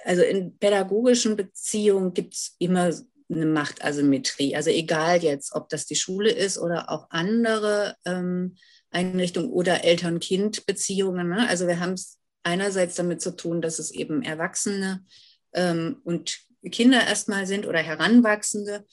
also 0.05 0.21
in 0.21 0.57
pädagogischen 0.57 1.35
Beziehungen 1.35 2.13
gibt 2.13 2.35
es 2.35 2.55
immer 2.59 2.91
eine 3.31 3.45
Machtasymmetrie. 3.45 4.55
Also 4.55 4.69
egal 4.69 5.23
jetzt, 5.23 5.53
ob 5.53 5.69
das 5.69 5.85
die 5.85 5.95
Schule 5.95 6.31
ist 6.31 6.57
oder 6.57 6.89
auch 6.89 7.07
andere 7.11 7.95
ähm, 8.05 8.55
Einrichtungen 8.91 9.51
oder 9.51 9.83
Eltern-Kind-Beziehungen. 9.83 11.29
Ne? 11.29 11.47
Also 11.47 11.67
wir 11.67 11.79
haben 11.79 11.93
es 11.93 12.19
einerseits 12.43 12.95
damit 12.95 13.21
zu 13.21 13.35
tun, 13.35 13.61
dass 13.61 13.79
es 13.79 13.91
eben 13.91 14.23
Erwachsene 14.23 15.05
ähm, 15.53 15.97
und 16.03 16.48
Kinder 16.71 17.05
erstmal 17.05 17.45
sind 17.47 17.65
oder 17.65 17.79
Heranwachsende. 17.79 18.85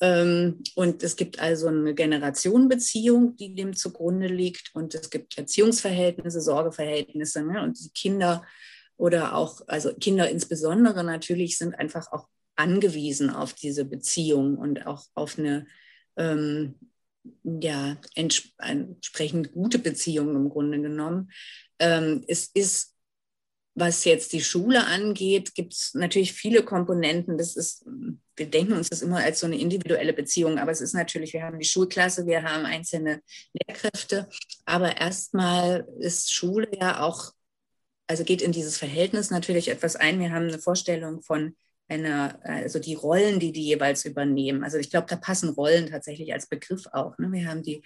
Ähm, 0.00 0.62
und 0.74 1.02
es 1.02 1.16
gibt 1.16 1.40
also 1.40 1.68
eine 1.68 1.94
Generationenbeziehung, 1.94 3.36
die 3.36 3.54
dem 3.54 3.76
zugrunde 3.76 4.28
liegt. 4.28 4.70
Und 4.74 4.94
es 4.94 5.10
gibt 5.10 5.36
Erziehungsverhältnisse, 5.36 6.40
Sorgeverhältnisse. 6.40 7.42
Ne? 7.42 7.62
Und 7.62 7.78
die 7.78 7.90
Kinder 7.90 8.44
oder 8.96 9.34
auch, 9.34 9.60
also 9.66 9.94
Kinder 9.94 10.28
insbesondere 10.30 11.04
natürlich, 11.04 11.58
sind 11.58 11.74
einfach 11.74 12.12
auch 12.12 12.28
angewiesen 12.56 13.30
auf 13.30 13.54
diese 13.54 13.84
Beziehung 13.84 14.56
und 14.56 14.86
auch 14.86 15.04
auf 15.14 15.38
eine 15.38 15.66
ähm, 16.16 16.74
ja, 17.44 17.96
entsprechend 18.14 19.52
gute 19.52 19.78
Beziehung 19.78 20.34
im 20.36 20.48
Grunde 20.48 20.80
genommen. 20.80 21.30
Ähm, 21.78 22.24
es 22.28 22.46
ist 22.52 22.94
was 23.80 24.04
jetzt 24.04 24.32
die 24.32 24.42
Schule 24.42 24.86
angeht, 24.86 25.54
gibt 25.54 25.72
es 25.72 25.94
natürlich 25.94 26.32
viele 26.32 26.62
Komponenten. 26.62 27.38
Das 27.38 27.56
ist, 27.56 27.84
wir 28.36 28.46
denken 28.46 28.74
uns 28.74 28.90
das 28.90 29.02
immer 29.02 29.18
als 29.18 29.40
so 29.40 29.46
eine 29.46 29.58
individuelle 29.58 30.12
Beziehung, 30.12 30.58
aber 30.58 30.70
es 30.70 30.80
ist 30.80 30.92
natürlich, 30.92 31.32
wir 31.32 31.42
haben 31.42 31.58
die 31.58 31.64
Schulklasse, 31.64 32.26
wir 32.26 32.42
haben 32.42 32.66
einzelne 32.66 33.22
Lehrkräfte, 33.52 34.28
aber 34.66 34.96
erstmal 34.98 35.88
ist 35.98 36.32
Schule 36.32 36.68
ja 36.78 37.02
auch, 37.02 37.32
also 38.06 38.22
geht 38.24 38.42
in 38.42 38.52
dieses 38.52 38.76
Verhältnis 38.76 39.30
natürlich 39.30 39.68
etwas 39.68 39.96
ein. 39.96 40.20
Wir 40.20 40.30
haben 40.30 40.48
eine 40.48 40.58
Vorstellung 40.58 41.22
von 41.22 41.56
einer, 41.90 42.38
also 42.42 42.78
die 42.78 42.94
Rollen, 42.94 43.40
die 43.40 43.52
die 43.52 43.64
jeweils 43.64 44.04
übernehmen. 44.04 44.64
Also 44.64 44.78
ich 44.78 44.90
glaube, 44.90 45.06
da 45.08 45.16
passen 45.16 45.50
Rollen 45.50 45.90
tatsächlich 45.90 46.32
als 46.32 46.46
Begriff 46.46 46.86
auch. 46.92 47.18
Ne? 47.18 47.30
Wir 47.32 47.48
haben 47.48 47.62
die, 47.62 47.82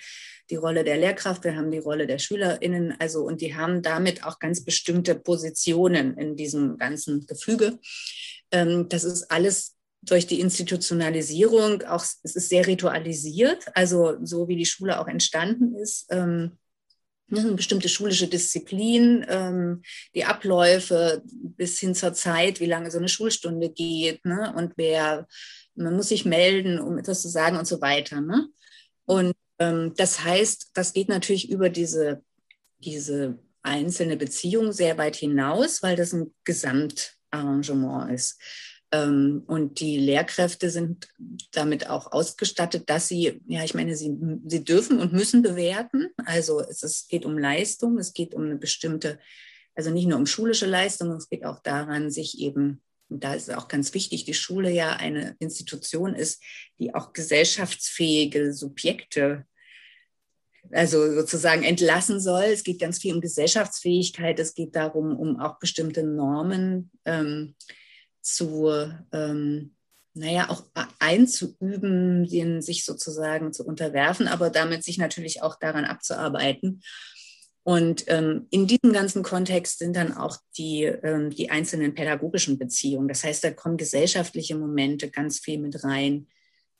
die 0.50 0.56
Rolle 0.56 0.84
der 0.84 0.96
Lehrkraft, 0.96 1.44
wir 1.44 1.56
haben 1.56 1.70
die 1.70 1.78
Rolle 1.78 2.06
der 2.06 2.18
SchülerInnen, 2.18 2.94
also 2.99 3.25
und 3.25 3.40
die 3.40 3.54
haben 3.54 3.82
damit 3.82 4.25
auch 4.25 4.38
ganz 4.38 4.64
bestimmte 4.64 5.14
Positionen 5.14 6.16
in 6.18 6.37
diesem 6.37 6.76
ganzen 6.76 7.26
Gefüge. 7.26 7.78
Ähm, 8.50 8.88
das 8.88 9.04
ist 9.04 9.30
alles 9.30 9.75
durch 10.02 10.26
die 10.26 10.40
Institutionalisierung 10.40 11.82
auch, 11.82 12.04
es 12.23 12.37
ist 12.37 12.49
sehr 12.50 12.66
ritualisiert, 12.66 13.64
also 13.75 14.16
so 14.23 14.49
wie 14.49 14.56
die 14.56 14.66
Schule 14.66 15.00
auch 15.00 15.08
entstanden 15.08 15.75
ist. 15.76 16.06
Ähm, 16.11 16.58
eine 17.31 17.52
bestimmte 17.52 17.88
schulische 17.88 18.28
Disziplin, 18.28 19.25
ähm, 19.28 19.83
die 20.14 20.25
Abläufe 20.25 21.23
bis 21.25 21.78
hin 21.78 21.95
zur 21.95 22.12
Zeit, 22.12 22.61
wie 22.61 22.66
lange 22.66 22.90
so 22.90 22.99
eine 22.99 23.09
Schulstunde 23.09 23.71
geht 23.71 24.25
ne? 24.25 24.52
und 24.57 24.73
wer, 24.76 25.26
man 25.75 25.97
muss 25.97 26.09
sich 26.09 26.25
melden, 26.25 26.78
um 26.78 26.99
etwas 26.99 27.23
zu 27.23 27.28
sagen 27.28 27.57
und 27.57 27.66
so 27.66 27.81
weiter. 27.81 28.21
Ne? 28.21 28.49
Und 29.07 29.35
ähm, 29.59 29.95
das 29.97 30.23
heißt, 30.23 30.71
das 30.75 30.93
geht 30.93 31.09
natürlich 31.09 31.50
über 31.50 31.71
diese, 31.71 32.23
diese 32.78 33.38
einzelne 33.62 34.16
Beziehung 34.16 34.73
sehr 34.73 34.99
weit 34.99 35.16
hinaus, 35.16 35.83
weil 35.83 35.97
das 35.97 36.12
ein 36.12 36.35
Gesamtarrangement 36.45 38.12
ist. 38.12 38.38
Ähm, 38.94 39.42
und 39.48 39.80
die 39.80 39.98
Lehrkräfte 39.98 40.70
sind 40.70 41.08
damit 41.50 41.90
auch 41.90 42.12
ausgestattet, 42.12 42.84
dass 42.86 43.08
sie, 43.08 43.40
ja, 43.46 43.64
ich 43.64 43.74
meine, 43.74 43.96
sie, 43.96 44.16
sie 44.46 44.62
dürfen 44.62 45.00
und 45.00 45.12
müssen 45.12 45.42
bewerten. 45.42 46.10
Also 46.24 46.60
es, 46.60 46.84
es 46.84 47.08
geht 47.08 47.24
um 47.24 47.36
Leistung, 47.36 47.98
es 47.98 48.12
geht 48.12 48.34
um 48.34 48.44
eine 48.44 48.56
bestimmte, 48.56 49.18
also 49.74 49.90
nicht 49.90 50.06
nur 50.06 50.18
um 50.18 50.26
schulische 50.26 50.66
Leistung, 50.66 51.10
es 51.10 51.28
geht 51.28 51.44
auch 51.44 51.58
daran, 51.58 52.10
sich 52.12 52.38
eben, 52.38 52.82
und 53.08 53.24
da 53.24 53.34
ist 53.34 53.52
auch 53.52 53.66
ganz 53.66 53.94
wichtig, 53.94 54.26
die 54.26 54.34
Schule 54.34 54.70
ja 54.70 54.92
eine 54.92 55.34
Institution 55.40 56.14
ist, 56.14 56.40
die 56.78 56.94
auch 56.94 57.12
gesellschaftsfähige 57.12 58.52
Subjekte 58.52 59.44
also 60.70 61.14
sozusagen 61.14 61.62
entlassen 61.62 62.20
soll. 62.20 62.44
Es 62.44 62.64
geht 62.64 62.80
ganz 62.80 62.98
viel 62.98 63.14
um 63.14 63.20
Gesellschaftsfähigkeit. 63.20 64.38
Es 64.40 64.54
geht 64.54 64.74
darum, 64.74 65.14
um 65.14 65.38
auch 65.38 65.58
bestimmte 65.58 66.02
Normen 66.02 66.90
ähm, 67.04 67.54
zu, 68.25 68.73
ähm, 69.12 69.75
naja, 70.14 70.49
auch 70.49 70.64
einzuüben, 70.99 72.26
denen 72.28 72.62
sich 72.62 72.85
sozusagen 72.85 73.52
zu 73.52 73.64
unterwerfen, 73.64 74.28
aber 74.28 74.50
damit 74.50 74.85
sich 74.85 74.99
natürlich 74.99 75.43
auch 75.43 75.57
daran 75.59 75.85
abzuarbeiten. 75.85 76.83
Und 77.64 78.04
ähm, 78.09 78.47
in 78.50 78.66
diesem 78.66 78.93
ganzen 78.93 79.23
Kontext 79.23 79.78
sind 79.78 79.97
dann 79.97 80.12
auch 80.12 80.37
die, 80.59 80.85
ähm, 80.85 81.31
die 81.31 81.50
einzelnen 81.50 81.95
pädagogischen 81.95 82.59
Beziehungen. 82.59 83.09
Das 83.09 83.25
heißt, 83.25 83.43
da 83.43 83.50
kommen 83.52 83.78
gesellschaftliche 83.78 84.54
Momente 84.54 85.11
ganz 85.11 85.40
viel 85.40 85.59
mit 85.59 85.83
rein. 85.83 86.28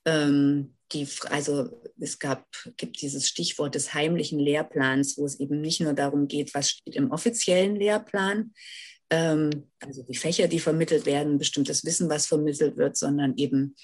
Ähm, 0.05 0.75
die, 0.93 1.09
also 1.31 1.81
es 1.99 2.19
gab, 2.19 2.47
gibt 2.77 3.01
dieses 3.01 3.27
Stichwort 3.27 3.75
des 3.75 3.95
heimlichen 3.95 4.39
Lehrplans, 4.39 5.17
wo 5.17 5.25
es 5.25 5.41
eben 5.41 5.61
nicht 5.63 5.81
nur 5.81 5.95
darum 5.95 6.29
geht, 6.29 6.55
was 6.55 6.71
steht 6.71 6.97
im 6.97 7.11
offiziellen 7.11 7.77
Lehrplan, 7.77 8.53
ähm, 9.14 9.68
also 9.78 10.02
die 10.02 10.16
Fächer, 10.16 10.49
die 10.49 10.59
vermittelt 10.59 11.06
werden, 11.06 11.38
bestimmtes 11.38 11.85
Wissen, 11.85 12.11
was 12.11 12.26
vermittelt 12.26 12.76
wird, 12.76 12.97
sondern 12.97 13.35
eben, 13.37 13.76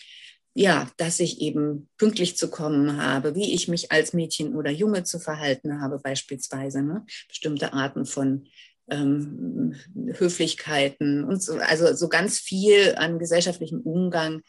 ja, 0.55 0.91
dass 0.97 1.21
ich 1.21 1.41
eben 1.41 1.89
pünktlich 1.99 2.37
zu 2.37 2.51
kommen 2.51 3.01
habe, 3.01 3.37
wie 3.37 3.55
ich 3.55 3.69
mich 3.69 3.93
als 3.93 4.13
Mädchen 4.13 4.57
oder 4.57 4.71
Junge 4.71 5.05
zu 5.05 5.21
verhalten 5.21 5.81
habe, 5.81 6.01
beispielsweise, 6.01 6.83
ne? 6.83 7.07
bestimmte 7.29 7.73
Arten 7.73 8.07
von 8.07 8.49
ähm, 8.91 9.77
Höflichkeiten 10.15 11.23
und 11.23 11.41
so, 11.41 11.59
also 11.59 11.95
so 11.95 12.09
ganz 12.09 12.41
viel 12.41 12.97
an 12.97 13.21
gesellschaftlichem 13.21 13.83
Umgang 13.83 14.43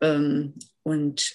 ähm, 0.00 0.54
und 0.84 1.34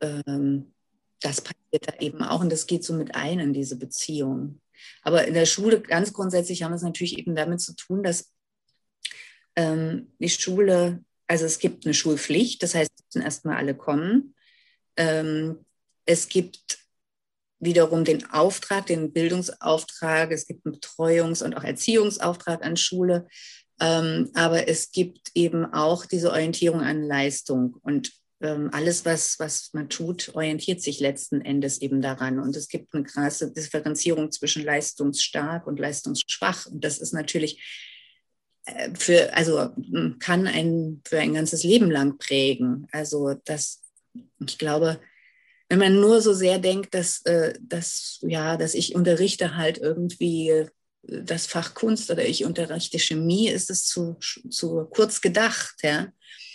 ähm, 0.00 0.72
das 1.20 1.40
passiert 1.40 1.88
da 1.88 1.94
eben 1.98 2.22
auch 2.22 2.40
und 2.40 2.52
das 2.52 2.68
geht 2.68 2.84
so 2.84 2.94
mit 2.94 3.16
ein 3.16 3.40
in 3.40 3.52
diese 3.52 3.76
Beziehung. 3.76 4.60
Aber 5.02 5.26
in 5.26 5.34
der 5.34 5.46
Schule 5.46 5.80
ganz 5.80 6.12
grundsätzlich 6.12 6.62
haben 6.62 6.70
wir 6.70 6.76
es 6.76 6.82
natürlich 6.82 7.18
eben 7.18 7.34
damit 7.34 7.60
zu 7.60 7.74
tun, 7.74 8.04
dass 8.04 8.35
ähm, 9.56 10.12
die 10.18 10.28
Schule, 10.28 11.02
also 11.26 11.44
es 11.44 11.58
gibt 11.58 11.84
eine 11.84 11.94
Schulpflicht, 11.94 12.62
das 12.62 12.74
heißt, 12.74 12.90
müssen 13.06 13.24
erstmal 13.24 13.56
alle 13.56 13.74
kommen. 13.74 14.34
Ähm, 14.96 15.64
es 16.04 16.28
gibt 16.28 16.78
wiederum 17.58 18.04
den 18.04 18.30
Auftrag, 18.30 18.86
den 18.86 19.12
Bildungsauftrag, 19.12 20.30
es 20.30 20.46
gibt 20.46 20.66
einen 20.66 20.76
Betreuungs- 20.76 21.42
und 21.42 21.56
auch 21.56 21.64
Erziehungsauftrag 21.64 22.64
an 22.64 22.76
Schule, 22.76 23.26
ähm, 23.80 24.30
aber 24.34 24.68
es 24.68 24.92
gibt 24.92 25.30
eben 25.34 25.64
auch 25.72 26.06
diese 26.06 26.30
Orientierung 26.30 26.80
an 26.80 27.02
Leistung 27.02 27.76
und 27.82 28.12
ähm, 28.40 28.68
alles, 28.72 29.04
was, 29.04 29.38
was 29.38 29.72
man 29.72 29.88
tut, 29.88 30.34
orientiert 30.34 30.82
sich 30.82 31.00
letzten 31.00 31.40
Endes 31.40 31.80
eben 31.80 32.02
daran. 32.02 32.38
Und 32.38 32.54
es 32.54 32.68
gibt 32.68 32.94
eine 32.94 33.04
krasse 33.04 33.50
Differenzierung 33.50 34.30
zwischen 34.30 34.62
leistungsstark 34.62 35.66
und 35.66 35.78
leistungsschwach. 35.78 36.66
Und 36.66 36.84
das 36.84 36.98
ist 36.98 37.14
natürlich 37.14 37.95
für, 38.94 39.32
also 39.34 39.70
kann 40.18 40.46
ein 40.46 41.00
für 41.04 41.18
ein 41.18 41.34
ganzes 41.34 41.62
Leben 41.62 41.90
lang 41.90 42.18
prägen. 42.18 42.86
Also 42.90 43.34
das, 43.44 43.82
ich 44.44 44.58
glaube, 44.58 45.00
wenn 45.68 45.78
man 45.78 46.00
nur 46.00 46.20
so 46.20 46.32
sehr 46.32 46.58
denkt, 46.58 46.94
dass, 46.94 47.22
äh, 47.24 47.54
dass, 47.60 48.18
ja, 48.22 48.56
dass 48.56 48.74
ich 48.74 48.94
unterrichte 48.94 49.56
halt 49.56 49.78
irgendwie 49.78 50.50
äh, 50.50 50.68
das 51.02 51.46
Fach 51.46 51.74
Kunst 51.74 52.10
oder 52.10 52.24
ich 52.24 52.44
unterrichte 52.44 52.98
Chemie, 52.98 53.48
ist 53.48 53.70
es 53.70 53.84
zu, 53.86 54.16
zu 54.50 54.84
kurz 54.90 55.20
gedacht. 55.20 55.76
Ja? 55.82 56.08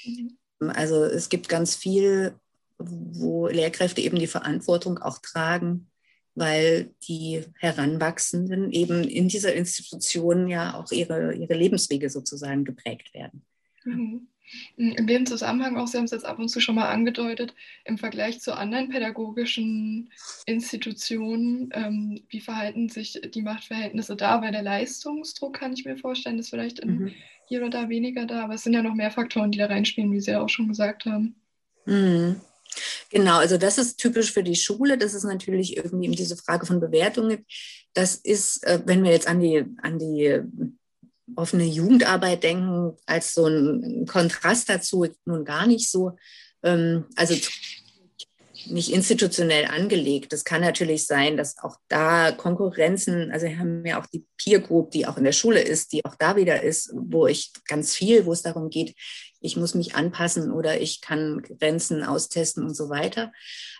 Mhm. 0.05 0.37
Also 0.69 1.03
es 1.03 1.29
gibt 1.29 1.49
ganz 1.49 1.75
viel, 1.75 2.35
wo 2.77 3.47
Lehrkräfte 3.47 4.01
eben 4.01 4.19
die 4.19 4.27
Verantwortung 4.27 4.97
auch 4.97 5.19
tragen, 5.19 5.90
weil 6.35 6.93
die 7.07 7.43
Heranwachsenden 7.59 8.71
eben 8.71 9.03
in 9.03 9.27
dieser 9.27 9.53
Institution 9.53 10.47
ja 10.47 10.75
auch 10.75 10.91
ihre, 10.91 11.33
ihre 11.33 11.53
Lebenswege 11.53 12.09
sozusagen 12.09 12.63
geprägt 12.63 13.13
werden. 13.13 13.43
Mhm. 13.83 14.27
In 14.75 15.07
dem 15.07 15.25
Zusammenhang 15.25 15.77
auch, 15.77 15.87
Sie 15.87 15.97
haben 15.97 16.05
es 16.05 16.11
jetzt 16.11 16.25
ab 16.25 16.37
und 16.37 16.49
zu 16.49 16.59
schon 16.59 16.75
mal 16.75 16.89
angedeutet, 16.89 17.53
im 17.85 17.97
Vergleich 17.97 18.41
zu 18.41 18.55
anderen 18.55 18.89
pädagogischen 18.89 20.11
Institutionen, 20.45 21.69
ähm, 21.73 22.21
wie 22.27 22.41
verhalten 22.41 22.89
sich 22.89 23.21
die 23.33 23.41
Machtverhältnisse 23.43 24.17
da? 24.17 24.41
Weil 24.41 24.51
der 24.51 24.63
Leistungsdruck, 24.63 25.53
kann 25.53 25.71
ich 25.73 25.85
mir 25.85 25.97
vorstellen, 25.97 26.37
ist 26.37 26.49
vielleicht 26.49 26.79
in, 26.79 26.97
mhm. 26.97 27.11
hier 27.47 27.61
oder 27.61 27.69
da 27.69 27.89
weniger 27.89 28.25
da, 28.25 28.43
aber 28.43 28.55
es 28.55 28.63
sind 28.63 28.73
ja 28.73 28.83
noch 28.83 28.95
mehr 28.95 29.11
Faktoren, 29.11 29.51
die 29.51 29.57
da 29.57 29.67
reinspielen, 29.67 30.11
wie 30.11 30.19
Sie 30.19 30.31
ja 30.31 30.41
auch 30.41 30.49
schon 30.49 30.67
gesagt 30.67 31.05
haben. 31.05 31.35
Mhm. 31.85 32.41
Genau, 33.09 33.37
also 33.37 33.57
das 33.57 33.77
ist 33.77 33.97
typisch 33.97 34.31
für 34.31 34.43
die 34.43 34.55
Schule. 34.55 34.97
Das 34.97 35.13
ist 35.13 35.23
natürlich 35.23 35.77
irgendwie 35.77 36.09
diese 36.11 36.37
Frage 36.37 36.65
von 36.65 36.79
Bewertungen. 36.79 37.45
Das 37.93 38.15
ist, 38.15 38.65
äh, 38.65 38.81
wenn 38.85 39.03
wir 39.03 39.11
jetzt 39.11 39.27
an 39.27 39.39
die, 39.39 39.65
an 39.81 39.99
die 39.99 40.41
offene 41.35 41.65
Jugendarbeit 41.65 42.43
denken, 42.43 42.97
als 43.05 43.33
so 43.33 43.47
ein 43.47 44.05
Kontrast 44.05 44.69
dazu, 44.69 45.07
nun 45.25 45.45
gar 45.45 45.67
nicht 45.67 45.89
so, 45.89 46.17
ähm, 46.63 47.05
also 47.15 47.35
nicht 48.67 48.91
institutionell 48.91 49.65
angelegt. 49.65 50.33
Es 50.33 50.43
kann 50.43 50.61
natürlich 50.61 51.07
sein, 51.07 51.37
dass 51.37 51.57
auch 51.57 51.77
da 51.87 52.31
Konkurrenzen, 52.31 53.31
also 53.31 53.47
wir 53.47 53.57
haben 53.57 53.85
ja 53.85 53.99
auch 53.99 54.05
die 54.05 54.25
Peer 54.37 54.59
Group, 54.59 54.91
die 54.91 55.07
auch 55.07 55.17
in 55.17 55.23
der 55.23 55.31
Schule 55.31 55.61
ist, 55.61 55.93
die 55.93 56.05
auch 56.05 56.15
da 56.15 56.35
wieder 56.35 56.61
ist, 56.61 56.91
wo 56.93 57.27
ich 57.27 57.51
ganz 57.67 57.95
viel, 57.95 58.25
wo 58.25 58.33
es 58.33 58.43
darum 58.43 58.69
geht, 58.69 58.95
ich 59.41 59.57
muss 59.57 59.75
mich 59.75 59.95
anpassen 59.95 60.51
oder 60.51 60.79
ich 60.79 61.01
kann 61.01 61.41
Grenzen 61.41 62.03
austesten 62.03 62.63
und 62.63 62.75
so 62.75 62.89
weiter. 62.89 63.33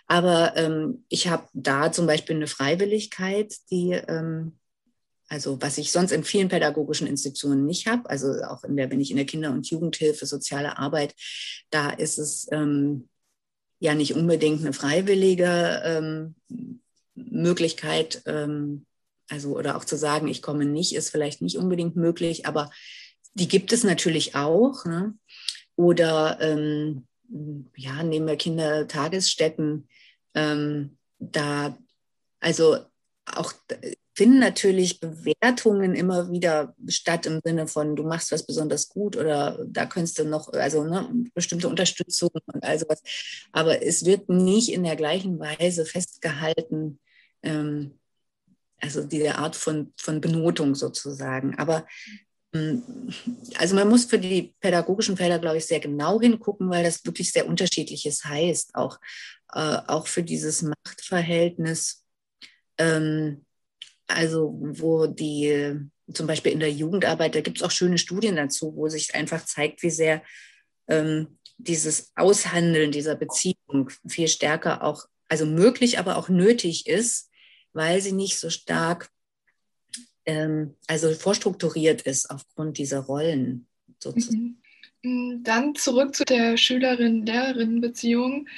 Aber 0.06 0.56
ähm, 0.56 1.04
ich 1.08 1.28
habe 1.28 1.46
da 1.54 1.92
zum 1.92 2.06
Beispiel 2.06 2.36
eine 2.36 2.48
Freiwilligkeit, 2.48 3.54
die 3.70 3.92
ähm, 3.92 4.58
also 5.32 5.62
was 5.62 5.78
ich 5.78 5.92
sonst 5.92 6.12
in 6.12 6.24
vielen 6.24 6.50
pädagogischen 6.50 7.06
Institutionen 7.06 7.64
nicht 7.64 7.86
habe, 7.86 8.10
also 8.10 8.34
auch 8.42 8.64
in 8.64 8.76
der, 8.76 8.90
wenn 8.90 9.00
ich 9.00 9.10
in 9.10 9.16
der 9.16 9.24
Kinder- 9.24 9.50
und 9.50 9.66
Jugendhilfe, 9.66 10.26
soziale 10.26 10.76
Arbeit, 10.76 11.14
da 11.70 11.88
ist 11.88 12.18
es 12.18 12.48
ähm, 12.52 13.08
ja 13.78 13.94
nicht 13.94 14.14
unbedingt 14.14 14.60
eine 14.60 14.74
freiwillige 14.74 15.80
ähm, 15.86 16.34
Möglichkeit, 17.14 18.22
ähm, 18.26 18.84
also 19.30 19.56
oder 19.56 19.78
auch 19.78 19.86
zu 19.86 19.96
sagen, 19.96 20.28
ich 20.28 20.42
komme 20.42 20.66
nicht, 20.66 20.94
ist 20.94 21.08
vielleicht 21.08 21.40
nicht 21.40 21.56
unbedingt 21.56 21.96
möglich, 21.96 22.44
aber 22.44 22.70
die 23.32 23.48
gibt 23.48 23.72
es 23.72 23.84
natürlich 23.84 24.34
auch. 24.34 24.84
Ne? 24.84 25.14
Oder 25.76 26.38
ähm, 26.40 27.06
ja, 27.76 28.02
nehmen 28.02 28.26
wir 28.26 28.36
Kindertagesstätten, 28.36 29.88
ähm, 30.34 30.98
da 31.18 31.76
also 32.40 32.78
auch 33.24 33.52
finden 34.14 34.40
natürlich 34.40 35.00
Bewertungen 35.00 35.94
immer 35.94 36.30
wieder 36.30 36.74
statt 36.88 37.24
im 37.26 37.40
Sinne 37.42 37.66
von, 37.66 37.96
du 37.96 38.02
machst 38.02 38.30
was 38.30 38.46
besonders 38.46 38.88
gut 38.88 39.16
oder 39.16 39.58
da 39.66 39.86
könntest 39.86 40.18
du 40.18 40.24
noch, 40.24 40.52
also 40.52 40.84
ne, 40.84 41.08
bestimmte 41.34 41.68
Unterstützung 41.68 42.30
und 42.52 42.62
all 42.62 42.78
sowas. 42.78 43.02
Aber 43.52 43.82
es 43.82 44.04
wird 44.04 44.28
nicht 44.28 44.70
in 44.70 44.84
der 44.84 44.96
gleichen 44.96 45.38
Weise 45.38 45.86
festgehalten, 45.86 46.98
ähm, 47.42 47.98
also 48.80 49.04
diese 49.04 49.36
Art 49.36 49.56
von, 49.56 49.94
von 49.96 50.20
Benotung 50.20 50.74
sozusagen. 50.74 51.56
Aber 51.58 51.86
also 52.52 53.74
man 53.74 53.88
muss 53.88 54.04
für 54.04 54.18
die 54.18 54.54
pädagogischen 54.60 55.16
Felder, 55.16 55.38
glaube 55.38 55.56
ich, 55.56 55.66
sehr 55.66 55.80
genau 55.80 56.20
hingucken, 56.20 56.68
weil 56.68 56.84
das 56.84 57.04
wirklich 57.04 57.32
sehr 57.32 57.46
unterschiedliches 57.46 58.24
heißt, 58.24 58.74
auch, 58.74 58.98
äh, 59.54 59.78
auch 59.86 60.06
für 60.06 60.22
dieses 60.22 60.62
Machtverhältnis. 60.62 62.04
Ähm, 62.78 63.44
also 64.06 64.54
wo 64.60 65.06
die 65.06 65.78
zum 66.12 66.26
Beispiel 66.26 66.52
in 66.52 66.60
der 66.60 66.70
Jugendarbeit, 66.72 67.34
da 67.34 67.40
gibt 67.40 67.58
es 67.58 67.62
auch 67.62 67.70
schöne 67.70 67.98
Studien 67.98 68.36
dazu, 68.36 68.74
wo 68.76 68.88
sich 68.88 69.14
einfach 69.14 69.44
zeigt, 69.44 69.82
wie 69.82 69.90
sehr 69.90 70.22
ähm, 70.88 71.38
dieses 71.58 72.12
Aushandeln 72.16 72.92
dieser 72.92 73.14
Beziehung 73.14 73.90
viel 74.06 74.28
stärker 74.28 74.82
auch, 74.82 75.06
also 75.28 75.46
möglich, 75.46 75.98
aber 75.98 76.16
auch 76.16 76.28
nötig 76.28 76.86
ist, 76.86 77.30
weil 77.72 78.00
sie 78.00 78.12
nicht 78.12 78.38
so 78.38 78.50
stark, 78.50 79.08
ähm, 80.26 80.74
also 80.86 81.12
vorstrukturiert 81.12 82.02
ist 82.02 82.30
aufgrund 82.30 82.78
dieser 82.78 83.00
Rollen 83.00 83.66
sozusagen. 83.98 84.60
Mhm. 85.02 85.34
Mm, 85.34 85.42
dann 85.42 85.74
zurück 85.74 86.14
zu 86.14 86.24
der 86.24 86.56
Schülerin-Lehrerin-Beziehung. 86.56 88.48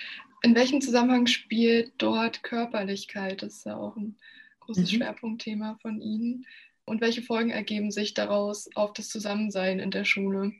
In 0.43 0.55
welchem 0.55 0.81
Zusammenhang 0.81 1.27
spielt 1.27 1.93
dort 1.99 2.43
Körperlichkeit? 2.43 3.43
Das 3.43 3.55
ist 3.55 3.67
ja 3.67 3.77
auch 3.77 3.97
ein 3.97 4.17
großes 4.61 4.93
mhm. 4.93 4.97
Schwerpunktthema 4.97 5.79
von 5.81 6.01
Ihnen. 6.01 6.47
Und 6.85 7.01
welche 7.01 7.23
Folgen 7.23 7.51
ergeben 7.51 7.91
sich 7.91 8.13
daraus 8.13 8.69
auf 8.75 8.93
das 8.93 9.09
Zusammensein 9.09 9.81
in 9.81 9.91
der 9.91 10.05
Schule? 10.05 10.53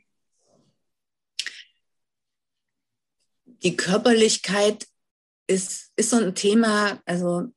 Die 3.45 3.77
Körperlichkeit 3.77 4.87
ist, 5.47 5.91
ist 5.95 6.09
so 6.09 6.17
ein 6.17 6.33
Thema, 6.33 7.01
also 7.05 7.51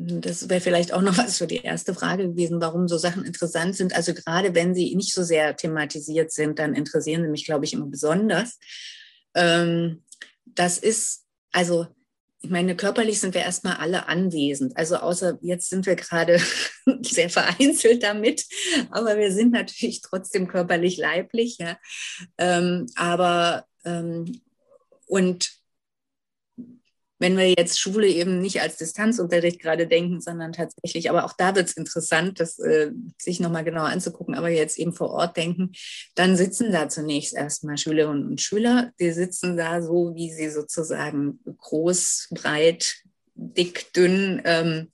das 0.00 0.48
wäre 0.48 0.60
vielleicht 0.60 0.92
auch 0.92 1.02
noch 1.02 1.18
was 1.18 1.38
für 1.38 1.48
die 1.48 1.62
erste 1.62 1.92
Frage 1.92 2.28
gewesen, 2.28 2.60
warum 2.60 2.86
so 2.86 2.98
Sachen 2.98 3.24
interessant 3.24 3.74
sind. 3.74 3.96
Also 3.96 4.14
gerade 4.14 4.54
wenn 4.54 4.72
sie 4.72 4.94
nicht 4.94 5.12
so 5.12 5.24
sehr 5.24 5.56
thematisiert 5.56 6.30
sind, 6.30 6.60
dann 6.60 6.74
interessieren 6.74 7.24
sie 7.24 7.28
mich, 7.28 7.44
glaube 7.44 7.64
ich, 7.64 7.72
immer 7.72 7.86
besonders. 7.86 8.58
Ähm, 9.34 10.04
das 10.44 10.78
ist, 10.78 11.24
also 11.50 11.88
ich 12.40 12.50
meine, 12.50 12.76
körperlich 12.76 13.18
sind 13.18 13.34
wir 13.34 13.40
erstmal 13.40 13.78
alle 13.78 14.06
anwesend. 14.06 14.76
Also 14.76 14.98
außer 14.98 15.38
jetzt 15.42 15.68
sind 15.68 15.86
wir 15.86 15.96
gerade 15.96 16.40
sehr 17.02 17.28
vereinzelt 17.28 18.04
damit, 18.04 18.44
aber 18.90 19.18
wir 19.18 19.32
sind 19.32 19.52
natürlich 19.52 20.00
trotzdem 20.02 20.46
körperlich 20.46 20.96
leiblich. 20.96 21.58
Ja. 21.58 21.76
Ähm, 22.38 22.86
aber 22.94 23.64
ähm, 23.84 24.40
und 25.08 25.57
wenn 27.18 27.36
wir 27.36 27.48
jetzt 27.48 27.80
Schule 27.80 28.06
eben 28.06 28.40
nicht 28.40 28.60
als 28.60 28.76
Distanzunterricht 28.76 29.60
gerade 29.60 29.86
denken, 29.86 30.20
sondern 30.20 30.52
tatsächlich, 30.52 31.10
aber 31.10 31.24
auch 31.24 31.32
da 31.36 31.54
wird 31.54 31.68
es 31.68 31.76
interessant, 31.76 32.40
das 32.40 32.58
äh, 32.58 32.92
sich 33.18 33.40
nochmal 33.40 33.64
genauer 33.64 33.88
anzugucken, 33.88 34.34
aber 34.34 34.48
jetzt 34.48 34.78
eben 34.78 34.92
vor 34.92 35.10
Ort 35.10 35.36
denken, 35.36 35.72
dann 36.14 36.36
sitzen 36.36 36.72
da 36.72 36.88
zunächst 36.88 37.34
erstmal 37.34 37.76
Schülerinnen 37.76 38.26
und 38.26 38.40
Schüler, 38.40 38.92
die 39.00 39.10
sitzen 39.10 39.56
da 39.56 39.82
so, 39.82 40.14
wie 40.14 40.32
sie 40.32 40.48
sozusagen 40.50 41.40
groß, 41.44 42.28
breit, 42.30 42.96
dick, 43.34 43.92
dünn, 43.92 44.40
ähm, 44.44 44.90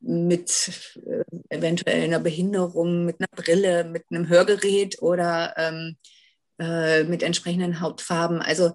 mit 0.00 0.72
äh, 1.06 1.22
eventuell 1.48 2.02
einer 2.02 2.18
Behinderung, 2.18 3.04
mit 3.04 3.16
einer 3.20 3.28
Brille, 3.34 3.84
mit 3.84 4.04
einem 4.10 4.28
Hörgerät 4.28 5.00
oder 5.00 5.54
ähm, 5.56 5.96
äh, 6.58 7.04
mit 7.04 7.22
entsprechenden 7.22 7.80
Hautfarben. 7.80 8.42
Also 8.42 8.72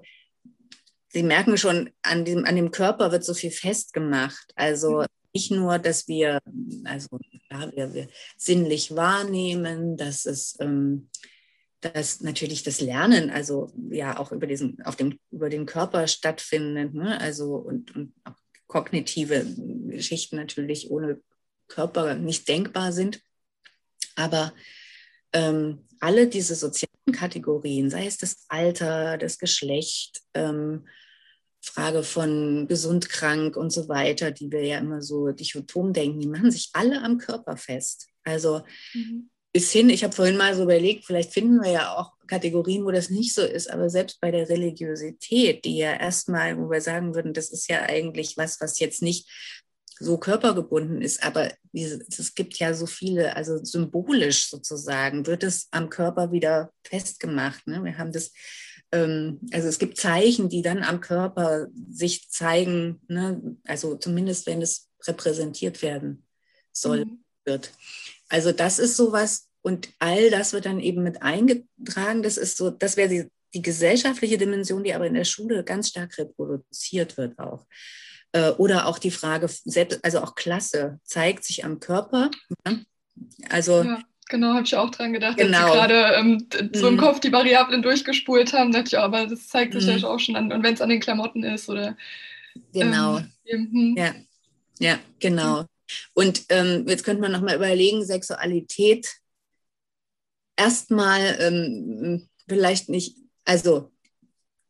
Sie 1.09 1.23
merken 1.23 1.57
schon, 1.57 1.89
an 2.01 2.25
dem, 2.25 2.45
an 2.45 2.55
dem 2.55 2.71
Körper 2.71 3.11
wird 3.11 3.23
so 3.23 3.33
viel 3.33 3.51
festgemacht. 3.51 4.51
Also 4.55 5.01
mhm. 5.01 5.05
nicht 5.33 5.51
nur, 5.51 5.79
dass 5.79 6.07
wir, 6.07 6.41
also 6.83 7.19
ja, 7.49 7.71
wir, 7.75 7.93
wir 7.93 8.07
sinnlich 8.37 8.95
wahrnehmen, 8.95 9.97
dass 9.97 10.25
es 10.25 10.57
ähm, 10.59 11.09
dass 11.81 12.21
natürlich 12.21 12.63
das 12.63 12.81
Lernen, 12.81 13.29
also 13.29 13.71
ja 13.89 14.17
auch 14.17 14.31
über 14.31 14.47
diesen, 14.47 14.81
auf 14.83 14.95
dem, 14.95 15.19
über 15.31 15.49
den 15.49 15.65
Körper 15.65 16.07
stattfindet, 16.07 16.93
ne? 16.93 17.19
also 17.21 17.55
und, 17.55 17.95
und 17.95 18.13
auch 18.23 18.33
kognitive 18.67 19.45
Geschichten 19.87 20.37
natürlich 20.37 20.89
ohne 20.89 21.21
Körper 21.67 22.15
nicht 22.15 22.47
denkbar 22.47 22.91
sind. 22.91 23.21
Aber 24.15 24.53
ähm, 25.37 25.85
alle 25.99 26.27
diese 26.27 26.55
sozialen 26.55 27.11
Kategorien, 27.11 27.89
sei 27.89 28.07
es 28.07 28.17
das 28.17 28.45
Alter, 28.49 29.17
das 29.17 29.37
Geschlecht, 29.37 30.21
ähm, 30.33 30.87
Frage 31.61 32.03
von 32.03 32.67
gesund, 32.67 33.09
krank 33.09 33.55
und 33.55 33.71
so 33.71 33.87
weiter, 33.87 34.31
die 34.31 34.51
wir 34.51 34.63
ja 34.63 34.79
immer 34.79 35.01
so 35.01 35.31
dichotom 35.31 35.93
denken, 35.93 36.19
die 36.19 36.27
machen 36.27 36.51
sich 36.51 36.69
alle 36.73 37.03
am 37.03 37.17
Körper 37.17 37.57
fest. 37.57 38.07
Also 38.23 38.61
mhm. 38.93 39.29
bis 39.53 39.71
hin, 39.71 39.89
ich 39.89 40.03
habe 40.03 40.15
vorhin 40.15 40.37
mal 40.37 40.55
so 40.55 40.63
überlegt, 40.63 41.05
vielleicht 41.05 41.33
finden 41.33 41.61
wir 41.61 41.71
ja 41.71 41.95
auch 41.95 42.13
Kategorien, 42.27 42.85
wo 42.85 42.91
das 42.91 43.09
nicht 43.09 43.33
so 43.33 43.41
ist, 43.41 43.69
aber 43.69 43.89
selbst 43.89 44.19
bei 44.19 44.31
der 44.31 44.49
Religiosität, 44.49 45.65
die 45.65 45.77
ja 45.77 45.93
erstmal, 45.93 46.57
wo 46.57 46.69
wir 46.69 46.81
sagen 46.81 47.15
würden, 47.15 47.33
das 47.33 47.51
ist 47.51 47.69
ja 47.69 47.83
eigentlich 47.83 48.37
was, 48.37 48.59
was 48.59 48.79
jetzt 48.79 49.01
nicht 49.01 49.29
so 49.99 50.17
körpergebunden 50.17 51.01
ist, 51.01 51.23
aber 51.23 51.51
es 51.73 52.35
gibt 52.35 52.57
ja 52.59 52.73
so 52.73 52.85
viele, 52.85 53.35
also 53.35 53.63
symbolisch 53.63 54.49
sozusagen, 54.49 55.25
wird 55.25 55.43
es 55.43 55.67
am 55.71 55.89
Körper 55.89 56.31
wieder 56.31 56.71
festgemacht. 56.83 57.65
Ne? 57.67 57.83
Wir 57.83 57.97
haben 57.97 58.11
das, 58.11 58.31
ähm, 58.91 59.39
also 59.51 59.67
es 59.67 59.79
gibt 59.79 59.97
Zeichen, 59.97 60.49
die 60.49 60.61
dann 60.61 60.83
am 60.83 61.01
Körper 61.01 61.67
sich 61.89 62.29
zeigen, 62.29 63.01
ne? 63.07 63.57
also 63.65 63.95
zumindest 63.95 64.47
wenn 64.47 64.61
es 64.61 64.89
repräsentiert 65.05 65.81
werden 65.81 66.25
soll, 66.71 67.05
mhm. 67.05 67.23
wird. 67.45 67.71
Also 68.29 68.51
das 68.51 68.79
ist 68.79 68.97
sowas 68.97 69.47
und 69.61 69.89
all 69.99 70.29
das 70.29 70.53
wird 70.53 70.65
dann 70.65 70.79
eben 70.79 71.03
mit 71.03 71.21
eingetragen. 71.21 72.23
Das 72.23 72.37
ist 72.37 72.57
so, 72.57 72.69
das 72.69 72.97
wäre 72.97 73.09
die, 73.09 73.27
die 73.53 73.61
gesellschaftliche 73.61 74.37
Dimension, 74.37 74.83
die 74.83 74.93
aber 74.93 75.07
in 75.07 75.13
der 75.13 75.23
Schule 75.23 75.63
ganz 75.63 75.89
stark 75.89 76.17
reproduziert 76.17 77.17
wird 77.17 77.37
auch. 77.39 77.65
Äh, 78.37 78.51
oder 78.57 78.85
auch 78.85 78.99
die 78.99 79.11
Frage, 79.11 79.49
also 80.03 80.19
auch 80.19 80.35
Klasse 80.35 80.99
zeigt 81.03 81.43
sich 81.43 81.65
am 81.65 81.79
Körper. 81.79 82.29
Also 83.49 83.83
ja, 83.83 83.99
genau, 84.29 84.53
habe 84.53 84.63
ich 84.63 84.75
auch 84.75 84.91
dran 84.91 85.13
gedacht, 85.13 85.37
genau. 85.37 85.59
dass 85.59 85.67
Sie 85.67 85.73
gerade 85.73 86.15
ähm, 86.15 86.47
so 86.73 86.87
im 86.87 86.95
mhm. 86.95 86.99
Kopf 86.99 87.19
die 87.19 87.31
Variablen 87.31 87.81
durchgespult 87.81 88.53
haben, 88.53 88.71
dachte 88.71 88.87
ich, 88.87 88.99
aber 88.99 89.25
das 89.25 89.47
zeigt 89.47 89.73
sich 89.73 89.85
mhm. 89.85 89.97
ja 89.97 90.07
auch 90.07 90.19
schon 90.19 90.35
an, 90.35 90.51
und 90.51 90.63
wenn 90.63 90.73
es 90.73 90.81
an 90.81 90.89
den 90.89 90.99
Klamotten 90.99 91.43
ist 91.43 91.67
oder 91.69 91.95
Genau. 92.73 93.19
Ähm, 93.45 93.69
hm. 93.71 93.95
ja. 93.97 94.15
ja, 94.79 94.99
genau. 95.19 95.65
Und 96.13 96.45
ähm, 96.49 96.85
jetzt 96.87 97.03
könnte 97.03 97.21
man 97.21 97.31
nochmal 97.31 97.55
überlegen, 97.55 98.03
Sexualität 98.03 99.07
erstmal 100.57 101.37
ähm, 101.39 102.27
vielleicht 102.47 102.89
nicht, 102.89 103.17
also 103.45 103.91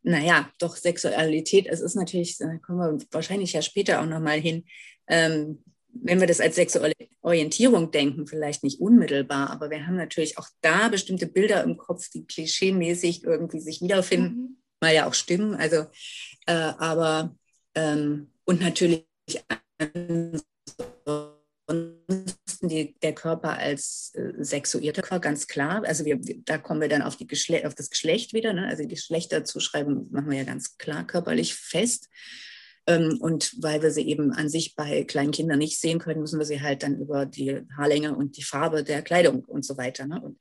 naja, 0.03 0.49
doch 0.60 0.75
Sexualität, 0.75 1.67
es 1.67 1.81
ist 1.81 1.95
natürlich, 1.95 2.38
da 2.38 2.57
kommen 2.57 2.99
wir 2.99 3.05
wahrscheinlich 3.12 3.53
ja 3.53 3.62
später 3.62 4.01
auch 4.01 4.05
nochmal 4.05 4.39
hin, 4.39 4.65
ähm, 5.07 5.63
wenn 5.89 6.19
wir 6.19 6.27
das 6.27 6.41
als 6.41 6.55
sexuelle 6.55 6.93
Orientierung 7.21 7.91
denken, 7.91 8.27
vielleicht 8.27 8.63
nicht 8.63 8.79
unmittelbar, 8.79 9.49
aber 9.49 9.69
wir 9.69 9.86
haben 9.86 9.95
natürlich 9.95 10.38
auch 10.38 10.47
da 10.62 10.89
bestimmte 10.89 11.27
Bilder 11.27 11.63
im 11.63 11.77
Kopf, 11.77 12.10
die 12.10 12.25
klischeemäßig 12.25 13.23
irgendwie 13.23 13.60
sich 13.60 13.81
wiederfinden, 13.81 14.41
mhm. 14.41 14.57
mal 14.79 14.93
ja 14.93 15.07
auch 15.07 15.13
stimmen. 15.13 15.55
Also, 15.55 15.86
äh, 16.45 16.53
aber 16.53 17.36
ähm, 17.75 18.31
und 18.45 18.62
natürlich 18.62 19.05
die, 22.61 22.95
der 23.01 23.13
Körper 23.13 23.57
als 23.57 24.13
äh, 24.15 24.33
sexuierter 24.43 25.01
Körper, 25.01 25.21
ganz 25.21 25.47
klar. 25.47 25.83
Also 25.85 26.05
wir, 26.05 26.19
da 26.45 26.57
kommen 26.57 26.81
wir 26.81 26.89
dann 26.89 27.01
auf, 27.01 27.15
die 27.15 27.27
Geschle 27.27 27.65
auf 27.67 27.75
das 27.75 27.89
Geschlecht 27.89 28.33
wieder. 28.33 28.53
Ne? 28.53 28.67
Also 28.67 28.83
die 28.83 28.89
Geschlechterzuschreibung 28.89 30.11
machen 30.11 30.29
wir 30.29 30.37
ja 30.37 30.43
ganz 30.43 30.77
klar 30.77 31.05
körperlich 31.05 31.55
fest. 31.55 32.09
Ähm, 32.87 33.17
und 33.19 33.55
weil 33.61 33.81
wir 33.81 33.91
sie 33.91 34.07
eben 34.07 34.31
an 34.31 34.49
sich 34.49 34.75
bei 34.75 35.03
kleinen 35.03 35.31
Kindern 35.31 35.59
nicht 35.59 35.79
sehen 35.79 35.99
können, 35.99 36.21
müssen 36.21 36.39
wir 36.39 36.45
sie 36.45 36.61
halt 36.61 36.83
dann 36.83 36.99
über 36.99 37.25
die 37.25 37.61
Haarlänge 37.77 38.15
und 38.15 38.37
die 38.37 38.43
Farbe 38.43 38.83
der 38.83 39.01
Kleidung 39.01 39.43
und 39.45 39.65
so 39.65 39.77
weiter. 39.77 40.07
Ne? 40.07 40.21
Und, 40.21 40.37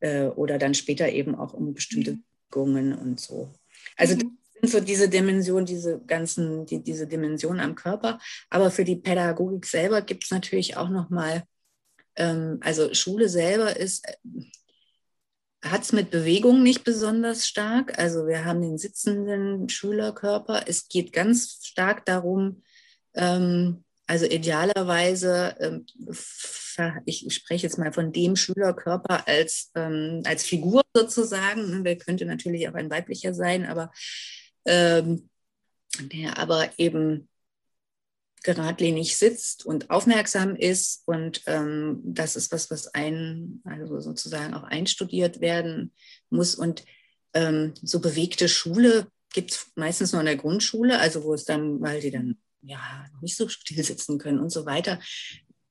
äh, 0.00 0.26
oder 0.26 0.58
dann 0.58 0.74
später 0.74 1.08
eben 1.08 1.34
auch 1.34 1.54
um 1.54 1.74
bestimmte 1.74 2.12
mhm. 2.12 2.24
Bewegungen 2.50 2.94
und 2.94 3.20
so. 3.20 3.52
Also 3.96 4.14
mhm 4.14 4.38
sind 4.60 4.70
so 4.70 4.80
diese 4.80 5.08
Dimension, 5.08 5.64
diese 5.64 6.00
ganzen, 6.06 6.66
die, 6.66 6.82
diese 6.82 7.06
Dimension 7.06 7.60
am 7.60 7.74
Körper. 7.74 8.18
Aber 8.50 8.70
für 8.70 8.84
die 8.84 8.96
Pädagogik 8.96 9.66
selber 9.66 10.02
gibt 10.02 10.24
es 10.24 10.30
natürlich 10.30 10.76
auch 10.76 10.88
nochmal 10.88 11.44
ähm, 12.16 12.58
also 12.62 12.92
Schule 12.94 13.28
selber 13.28 13.76
ist, 13.76 14.06
äh, 14.08 14.16
hat 15.62 15.82
es 15.82 15.92
mit 15.92 16.10
Bewegung 16.10 16.62
nicht 16.62 16.84
besonders 16.84 17.46
stark. 17.46 17.98
Also 17.98 18.26
wir 18.26 18.44
haben 18.44 18.62
den 18.62 18.78
sitzenden 18.78 19.68
Schülerkörper. 19.68 20.64
Es 20.66 20.88
geht 20.88 21.12
ganz 21.12 21.60
stark 21.64 22.04
darum, 22.06 22.62
ähm, 23.14 23.84
also 24.06 24.26
idealerweise, 24.26 25.56
ähm, 25.58 25.86
ich 27.06 27.26
spreche 27.34 27.66
jetzt 27.66 27.78
mal 27.78 27.92
von 27.92 28.12
dem 28.12 28.36
Schülerkörper 28.36 29.26
als, 29.26 29.72
ähm, 29.74 30.22
als 30.24 30.44
Figur 30.44 30.82
sozusagen. 30.94 31.82
Der 31.82 31.96
könnte 31.96 32.24
natürlich 32.24 32.68
auch 32.68 32.74
ein 32.74 32.90
weiblicher 32.90 33.34
sein, 33.34 33.66
aber 33.66 33.90
ähm, 34.64 35.28
der 36.00 36.38
aber 36.38 36.70
eben 36.78 37.28
geradlinig 38.42 39.16
sitzt 39.16 39.66
und 39.66 39.90
aufmerksam 39.90 40.56
ist. 40.56 41.02
Und 41.06 41.42
ähm, 41.46 42.00
das 42.04 42.36
ist 42.36 42.52
was, 42.52 42.70
was 42.70 42.88
ein, 42.88 43.60
also 43.64 44.00
sozusagen 44.00 44.54
auch 44.54 44.64
einstudiert 44.64 45.40
werden 45.40 45.92
muss. 46.30 46.54
Und 46.54 46.84
ähm, 47.34 47.74
so 47.82 48.00
bewegte 48.00 48.48
Schule 48.48 49.08
gibt 49.32 49.52
es 49.52 49.66
meistens 49.74 50.12
nur 50.12 50.20
in 50.20 50.26
der 50.26 50.36
Grundschule, 50.36 50.98
also 50.98 51.24
wo 51.24 51.34
es 51.34 51.44
dann, 51.44 51.80
weil 51.80 52.00
die 52.00 52.10
dann 52.10 52.38
ja 52.62 53.06
nicht 53.20 53.36
so 53.36 53.48
still 53.48 53.82
sitzen 53.82 54.18
können 54.18 54.38
und 54.38 54.50
so 54.50 54.64
weiter. 54.64 55.00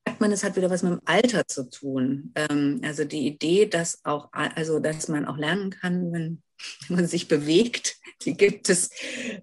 Sagt 0.06 0.20
man, 0.20 0.30
es 0.32 0.44
hat 0.44 0.56
wieder 0.56 0.70
was 0.70 0.82
mit 0.82 0.92
dem 0.92 1.00
Alter 1.04 1.46
zu 1.48 1.68
tun. 1.68 2.32
Ähm, 2.34 2.80
also 2.84 3.04
die 3.04 3.26
Idee, 3.26 3.66
dass 3.66 4.04
auch, 4.04 4.28
also 4.32 4.78
dass 4.78 5.08
man 5.08 5.24
auch 5.24 5.36
lernen 5.36 5.70
kann, 5.70 6.12
wenn, 6.12 6.42
wenn 6.88 6.96
man 6.96 7.06
sich 7.06 7.26
bewegt, 7.26 7.96
die 8.24 8.34
gibt 8.34 8.68
es 8.68 8.90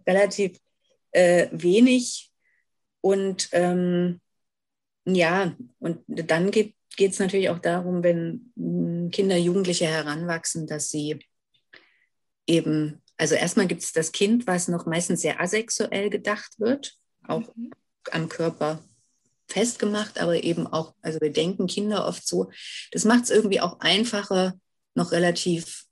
relativ 0.08 0.58
äh, 1.12 1.48
wenig 1.52 2.33
und 3.04 3.50
ähm, 3.52 4.22
ja, 5.06 5.54
und 5.80 6.00
dann 6.08 6.52
geht 6.52 6.76
es 6.98 7.20
natürlich 7.20 7.50
auch 7.50 7.60
darum, 7.60 8.02
wenn 8.02 8.54
hm, 8.56 9.12
Kinder, 9.12 9.36
Jugendliche 9.36 9.86
heranwachsen, 9.88 10.68
dass 10.68 10.90
sie 10.90 11.20
eben, 12.48 13.02
also 13.18 13.36
erstmal 13.36 13.68
gibt 13.68 13.84
es 13.84 13.92
das 13.92 14.14
Kind, 14.14 14.48
was 14.48 14.70
noch 14.70 14.86
meistens 14.86 15.22
sehr 15.22 15.42
asexuell 15.42 16.10
gedacht 16.10 16.60
wird, 16.60 16.94
auch 17.28 17.54
mhm. 17.56 17.72
am 18.12 18.30
Körper 18.30 18.82
festgemacht, 19.50 20.18
aber 20.18 20.42
eben 20.42 20.66
auch, 20.66 20.96
also 21.02 21.20
wir 21.20 21.34
denken 21.34 21.68
Kinder 21.68 22.08
oft 22.08 22.26
so, 22.26 22.52
das 22.94 23.04
macht 23.04 23.26
es 23.26 23.32
irgendwie 23.32 23.60
auch 23.60 23.82
einfacher, 23.82 24.54
noch 24.96 25.12
relativ 25.12 25.84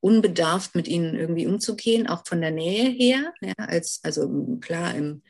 unbedarft 0.00 0.74
mit 0.74 0.88
ihnen 0.88 1.14
irgendwie 1.14 1.46
umzugehen, 1.46 2.06
auch 2.06 2.26
von 2.26 2.40
der 2.40 2.50
Nähe 2.50 2.88
her. 2.88 3.34
Ja, 3.42 3.52
als, 3.56 4.00
also 4.02 4.58
klar, 4.62 4.94
im 4.94 5.22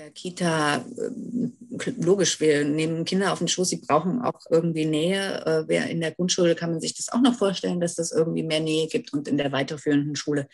Kita, 0.00 0.76
äh, 0.76 1.90
logisch, 1.98 2.40
wir 2.40 2.64
nehmen 2.64 3.04
Kinder 3.04 3.32
auf 3.32 3.38
den 3.38 3.48
Schoß, 3.48 3.68
sie 3.68 3.82
brauchen 3.86 4.22
auch 4.22 4.40
irgendwie 4.50 4.86
Nähe. 4.86 5.66
Äh, 5.68 5.90
in 5.90 6.00
der 6.00 6.12
Grundschule 6.12 6.54
kann 6.54 6.70
man 6.70 6.80
sich 6.80 6.94
das 6.94 7.10
auch 7.10 7.20
noch 7.20 7.36
vorstellen, 7.36 7.80
dass 7.80 7.94
das 7.94 8.10
irgendwie 8.10 8.42
mehr 8.42 8.60
Nähe 8.60 8.88
gibt 8.88 9.12
und 9.12 9.28
in 9.28 9.36
der 9.36 9.52
weiterführenden 9.52 10.16
Schule 10.16 10.48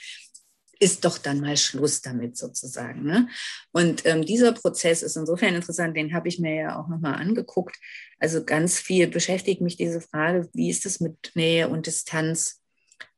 ist 0.81 1.05
doch 1.05 1.18
dann 1.18 1.40
mal 1.40 1.57
Schluss 1.57 2.03
damit 2.03 2.37
sozusagen. 2.37 3.05
Ne? 3.05 3.29
Und 3.72 4.07
ähm, 4.07 4.24
dieser 4.24 4.53
Prozess 4.53 5.03
ist 5.03 5.16
insofern 5.16 5.55
interessant, 5.55 5.96
den 5.96 6.14
habe 6.14 6.29
ich 6.29 6.38
mir 6.38 6.55
ja 6.55 6.81
auch 6.81 6.88
nochmal 6.88 7.14
angeguckt. 7.14 7.77
Also 8.18 8.44
ganz 8.44 8.79
viel 8.79 9.09
beschäftigt 9.09 9.61
mich 9.61 9.77
diese 9.77 10.01
Frage, 10.01 10.48
wie 10.53 10.70
ist 10.70 10.87
es 10.87 11.01
mit 11.01 11.33
Nähe 11.35 11.68
und 11.68 11.87
Distanz? 11.87 12.61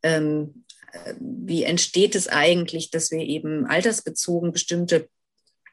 Ähm, 0.03 0.65
äh, 0.93 1.15
wie 1.19 1.65
entsteht 1.65 2.15
es 2.15 2.29
eigentlich, 2.29 2.91
dass 2.91 3.11
wir 3.11 3.21
eben 3.21 3.67
altersbezogen 3.67 4.53
bestimmte 4.53 5.09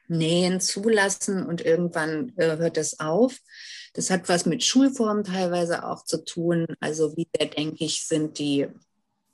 Nähen 0.08 0.60
zulassen 0.60 1.44
und 1.44 1.60
irgendwann 1.60 2.32
äh, 2.36 2.56
hört 2.56 2.76
das 2.76 3.00
auf? 3.00 3.38
Das 3.94 4.10
hat 4.10 4.28
was 4.28 4.46
mit 4.46 4.64
Schulformen 4.64 5.24
teilweise 5.24 5.84
auch 5.84 6.04
zu 6.04 6.24
tun. 6.24 6.66
Also 6.80 7.16
wie 7.16 7.28
sehr, 7.36 7.48
denke 7.48 7.84
ich, 7.84 8.06
sind 8.06 8.38
die 8.38 8.68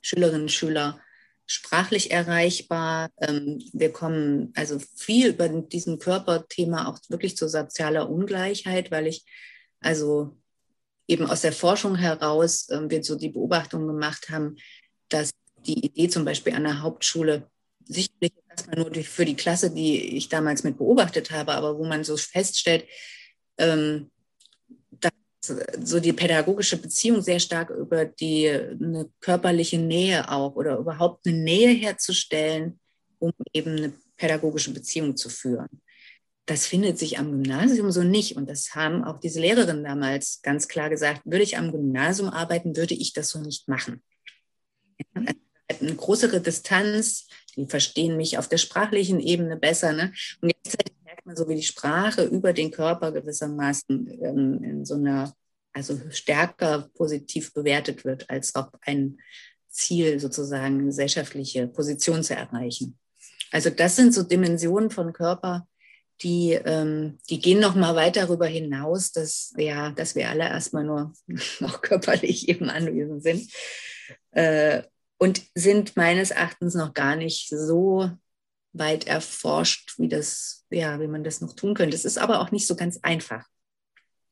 Schülerinnen 0.01 0.43
und 0.43 0.51
Schüler 0.51 0.99
sprachlich 1.45 2.11
erreichbar. 2.11 3.09
Ähm, 3.19 3.63
wir 3.73 3.91
kommen 3.91 4.51
also 4.55 4.79
viel 4.95 5.29
über 5.29 5.47
diesen 5.49 5.99
Körperthema 5.99 6.87
auch 6.87 6.99
wirklich 7.09 7.37
zu 7.37 7.47
sozialer 7.47 8.09
Ungleichheit, 8.09 8.91
weil 8.91 9.07
ich 9.07 9.25
also 9.79 10.35
eben 11.07 11.29
aus 11.29 11.41
der 11.41 11.53
Forschung 11.53 11.95
heraus 11.95 12.67
ähm, 12.71 12.89
wir 12.89 13.03
so 13.03 13.15
die 13.15 13.29
Beobachtung 13.29 13.87
gemacht 13.87 14.29
haben, 14.29 14.55
dass 15.09 15.31
die 15.65 15.85
Idee 15.85 16.09
zum 16.09 16.25
Beispiel 16.25 16.53
an 16.53 16.63
der 16.63 16.81
Hauptschule 16.81 17.49
sicherlich 17.85 18.33
erstmal 18.55 18.77
nur 18.77 19.03
für 19.03 19.25
die 19.25 19.35
Klasse, 19.35 19.71
die 19.71 20.17
ich 20.17 20.29
damals 20.29 20.63
mit 20.63 20.77
beobachtet 20.77 21.31
habe, 21.31 21.53
aber 21.53 21.77
wo 21.77 21.85
man 21.85 22.03
so 22.03 22.17
feststellt, 22.17 22.85
ähm, 23.57 24.09
so 25.83 25.99
die 25.99 26.13
pädagogische 26.13 26.77
Beziehung 26.77 27.21
sehr 27.21 27.39
stark 27.39 27.69
über 27.69 28.05
die 28.05 28.49
eine 28.49 29.09
körperliche 29.19 29.77
Nähe 29.77 30.29
auch 30.31 30.55
oder 30.55 30.77
überhaupt 30.77 31.27
eine 31.27 31.37
Nähe 31.37 31.69
herzustellen, 31.69 32.79
um 33.19 33.31
eben 33.53 33.77
eine 33.77 33.93
pädagogische 34.17 34.73
Beziehung 34.73 35.15
zu 35.15 35.29
führen. 35.29 35.81
Das 36.47 36.67
findet 36.67 36.99
sich 36.99 37.17
am 37.17 37.31
Gymnasium 37.31 37.91
so 37.91 38.03
nicht. 38.03 38.35
Und 38.35 38.49
das 38.49 38.75
haben 38.75 39.03
auch 39.03 39.19
diese 39.19 39.39
Lehrerinnen 39.39 39.83
damals 39.83 40.41
ganz 40.41 40.67
klar 40.67 40.89
gesagt, 40.89 41.21
würde 41.25 41.43
ich 41.43 41.57
am 41.57 41.71
Gymnasium 41.71 42.29
arbeiten, 42.29 42.75
würde 42.75 42.93
ich 42.93 43.13
das 43.13 43.29
so 43.29 43.39
nicht 43.39 43.67
machen. 43.67 44.03
eine 45.15 45.95
größere 45.95 46.41
Distanz, 46.41 47.27
die 47.55 47.65
verstehen 47.65 48.17
mich 48.17 48.37
auf 48.37 48.47
der 48.47 48.57
sprachlichen 48.57 49.19
Ebene 49.19 49.57
besser. 49.57 49.93
Ne? 49.93 50.13
Und 50.41 50.53
gleichzeitig 50.53 50.95
merkt 51.03 51.25
man 51.25 51.35
so, 51.35 51.47
wie 51.47 51.55
die 51.55 51.63
Sprache 51.63 52.23
über 52.23 52.53
den 52.53 52.71
Körper 52.71 53.11
gewissermaßen 53.11 54.19
ähm, 54.21 54.63
in 54.63 54.85
so 54.85 54.95
einer, 54.95 55.33
also 55.73 55.99
stärker 56.09 56.89
positiv 56.95 57.53
bewertet 57.53 58.05
wird, 58.05 58.29
als 58.29 58.55
auch 58.55 58.69
ein 58.81 59.19
Ziel 59.69 60.19
sozusagen, 60.19 60.75
eine 60.75 60.85
gesellschaftliche 60.85 61.67
Position 61.67 62.23
zu 62.23 62.35
erreichen. 62.35 62.97
Also 63.51 63.69
das 63.69 63.95
sind 63.95 64.13
so 64.13 64.23
Dimensionen 64.23 64.89
von 64.89 65.13
Körper, 65.13 65.67
die, 66.21 66.53
ähm, 66.53 67.17
die 67.29 67.39
gehen 67.39 67.59
noch 67.59 67.75
mal 67.75 67.95
weit 67.95 68.15
darüber 68.15 68.47
hinaus, 68.47 69.11
dass, 69.11 69.53
ja, 69.57 69.91
dass 69.91 70.15
wir 70.15 70.29
alle 70.29 70.45
erstmal 70.45 70.85
nur 70.85 71.13
noch 71.59 71.81
körperlich 71.81 72.47
eben 72.47 72.69
anwesend 72.69 73.23
sind. 73.23 73.51
Äh, 74.31 74.83
und 75.17 75.41
sind 75.53 75.95
meines 75.95 76.31
Erachtens 76.31 76.75
noch 76.75 76.93
gar 76.93 77.15
nicht 77.15 77.49
so 77.49 78.09
weit 78.73 79.07
erforscht, 79.07 79.97
wie 79.97 80.09
das, 80.09 80.65
ja, 80.69 80.99
wie 80.99 81.07
man 81.07 81.23
das 81.23 81.41
noch 81.41 81.53
tun 81.53 81.73
könnte. 81.73 81.95
Es 81.95 82.05
ist 82.05 82.17
aber 82.17 82.41
auch 82.41 82.51
nicht 82.51 82.67
so 82.67 82.75
ganz 82.75 82.99
einfach. 83.01 83.45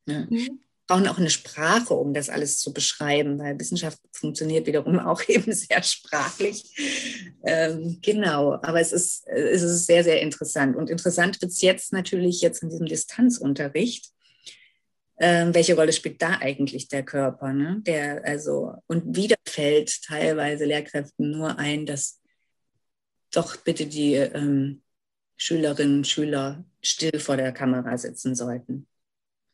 Ja. 0.06 0.26
Mhm. 0.30 0.60
Brauchen 0.86 1.08
auch 1.08 1.18
eine 1.18 1.30
Sprache, 1.30 1.94
um 1.94 2.14
das 2.14 2.30
alles 2.30 2.60
zu 2.60 2.74
beschreiben, 2.74 3.40
weil 3.40 3.58
Wissenschaft 3.58 4.00
funktioniert 4.12 4.68
wiederum 4.68 5.00
auch 5.00 5.22
eben 5.30 5.54
sehr 5.54 5.82
sprachlich. 5.82 6.66
Ähm, 7.46 8.00
genau, 8.02 8.54
aber 8.62 8.82
es 8.82 8.92
ist, 8.92 9.26
es 9.28 9.62
ist 9.62 9.86
sehr, 9.86 10.04
sehr 10.04 10.22
interessant. 10.22 10.76
Und 10.76 10.90
interessant 10.90 11.42
wird 11.42 11.52
es 11.52 11.62
jetzt 11.62 11.94
natürlich 11.94 12.42
jetzt 12.42 12.64
in 12.64 12.70
diesem 12.70 12.86
Distanzunterricht, 12.86 14.12
ähm, 15.26 15.54
welche 15.56 15.76
Rolle 15.76 15.94
spielt 15.94 16.22
da 16.22 16.40
eigentlich 16.42 16.90
der 16.90 17.04
Körper? 17.04 17.54
Ne? 17.54 17.82
Der, 17.88 18.26
also, 18.26 18.74
und 18.88 19.16
wieder 19.16 19.38
fällt 19.48 20.04
teilweise 20.04 20.66
Lehrkräften 20.66 21.32
nur 21.32 21.58
ein, 21.58 21.86
dass 21.86 22.20
doch 23.32 23.56
bitte 23.56 23.86
die 23.86 24.16
ähm, 24.16 24.84
Schülerinnen 25.38 26.00
und 26.00 26.08
Schüler 26.08 26.66
still 26.82 27.22
vor 27.22 27.38
der 27.38 27.54
Kamera 27.54 27.98
sitzen 27.98 28.36
sollten. 28.36 28.86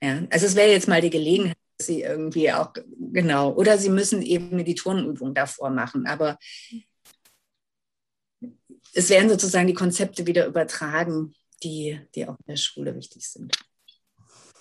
Ja? 0.01 0.23
Also 0.31 0.47
es 0.47 0.55
wäre 0.55 0.71
jetzt 0.71 0.87
mal 0.87 1.01
die 1.01 1.11
Gelegenheit, 1.11 1.57
dass 1.77 1.85
sie 1.85 2.01
irgendwie 2.01 2.51
auch, 2.51 2.73
genau, 3.13 3.53
oder 3.53 3.77
sie 3.77 3.89
müssen 3.89 4.23
eben 4.23 4.65
die 4.65 4.73
Turnübung 4.73 5.35
davor 5.35 5.69
machen, 5.69 6.07
aber 6.07 6.39
es 8.95 9.07
werden 9.11 9.29
sozusagen 9.29 9.67
die 9.67 9.75
Konzepte 9.75 10.25
wieder 10.25 10.47
übertragen, 10.47 11.35
die, 11.61 11.99
die 12.15 12.27
auch 12.27 12.39
in 12.39 12.45
der 12.47 12.55
Schule 12.55 12.95
wichtig 12.95 13.29
sind. 13.29 13.55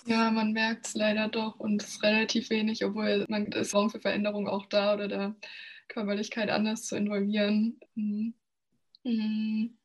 Ja, 0.09 0.31
man 0.31 0.53
merkt 0.53 0.87
es 0.87 0.95
leider 0.95 1.27
doch 1.27 1.59
und 1.59 1.83
es 1.83 1.89
ist 1.89 2.03
relativ 2.03 2.49
wenig, 2.49 2.83
obwohl 2.83 3.25
man 3.29 3.45
ist 3.51 3.75
Raum 3.75 3.91
für 3.91 3.99
Veränderung 3.99 4.47
auch 4.47 4.65
da 4.65 4.95
oder 4.95 5.07
da 5.07 5.35
Körperlichkeit 5.87 6.49
anders 6.49 6.87
zu 6.87 6.95
involvieren. 6.95 7.79
Mhm. 7.93 8.33
Mhm. 9.03 9.77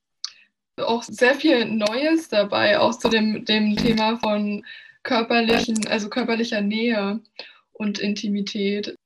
Auch 0.78 1.02
sehr 1.02 1.34
viel 1.34 1.66
Neues 1.66 2.30
dabei, 2.30 2.78
auch 2.78 2.98
zu 2.98 3.10
dem, 3.10 3.44
dem 3.44 3.76
Thema 3.76 4.16
von 4.16 4.64
körperlichen, 5.02 5.86
also 5.88 6.08
körperlicher 6.08 6.62
Nähe 6.62 7.20
und 7.74 7.98
Intimität 7.98 8.96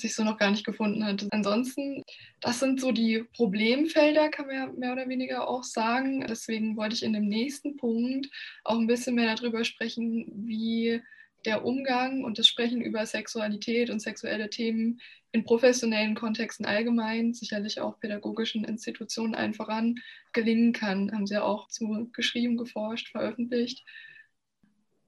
sich 0.00 0.14
so 0.14 0.24
noch 0.24 0.38
gar 0.38 0.50
nicht 0.50 0.64
gefunden 0.64 1.04
hat. 1.04 1.26
Ansonsten, 1.30 2.02
das 2.40 2.60
sind 2.60 2.80
so 2.80 2.92
die 2.92 3.24
Problemfelder, 3.34 4.28
kann 4.28 4.46
man 4.46 4.56
ja 4.56 4.66
mehr 4.66 4.92
oder 4.92 5.08
weniger 5.08 5.48
auch 5.48 5.64
sagen. 5.64 6.26
Deswegen 6.28 6.76
wollte 6.76 6.94
ich 6.94 7.02
in 7.02 7.12
dem 7.12 7.28
nächsten 7.28 7.76
Punkt 7.76 8.28
auch 8.64 8.78
ein 8.78 8.86
bisschen 8.86 9.14
mehr 9.14 9.34
darüber 9.34 9.64
sprechen, 9.64 10.26
wie 10.34 11.00
der 11.44 11.64
Umgang 11.64 12.24
und 12.24 12.38
das 12.38 12.46
Sprechen 12.46 12.80
über 12.80 13.04
Sexualität 13.06 13.90
und 13.90 14.00
sexuelle 14.00 14.48
Themen 14.48 15.00
in 15.32 15.44
professionellen 15.44 16.14
Kontexten 16.14 16.64
allgemein, 16.64 17.34
sicherlich 17.34 17.80
auch 17.80 17.98
pädagogischen 17.98 18.64
Institutionen 18.64 19.34
allen 19.34 19.52
voran, 19.52 19.96
gelingen 20.32 20.72
kann. 20.72 21.12
Haben 21.12 21.26
Sie 21.26 21.34
ja 21.34 21.42
auch 21.42 21.68
zu 21.68 22.08
geschrieben, 22.12 22.56
geforscht, 22.56 23.08
veröffentlicht. 23.08 23.84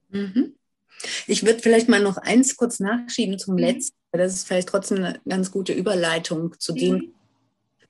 Mhm. 0.09 0.55
Ich 1.27 1.45
würde 1.45 1.59
vielleicht 1.59 1.89
mal 1.89 2.01
noch 2.01 2.17
eins 2.17 2.55
kurz 2.55 2.79
nachschieben 2.79 3.39
zum 3.39 3.55
mhm. 3.55 3.61
letzten. 3.61 3.96
Das 4.11 4.33
ist 4.33 4.47
vielleicht 4.47 4.69
trotzdem 4.69 4.97
eine 4.97 5.19
ganz 5.27 5.51
gute 5.51 5.73
Überleitung 5.73 6.55
zu 6.59 6.73
dem, 6.73 6.95
mhm. 6.95 7.13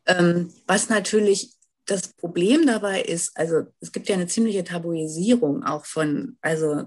ähm, 0.06 0.54
was 0.66 0.90
natürlich 0.90 1.52
das 1.86 2.10
Problem 2.10 2.68
dabei 2.68 3.02
ist, 3.02 3.38
also 3.38 3.62
es 3.80 3.94
gibt 3.94 4.10
ja 4.10 4.16
eine 4.16 4.28
ziemliche 4.28 4.66
Tabuisierung 4.66 5.64
auch 5.64 5.86
von, 5.86 6.38
also 6.42 6.84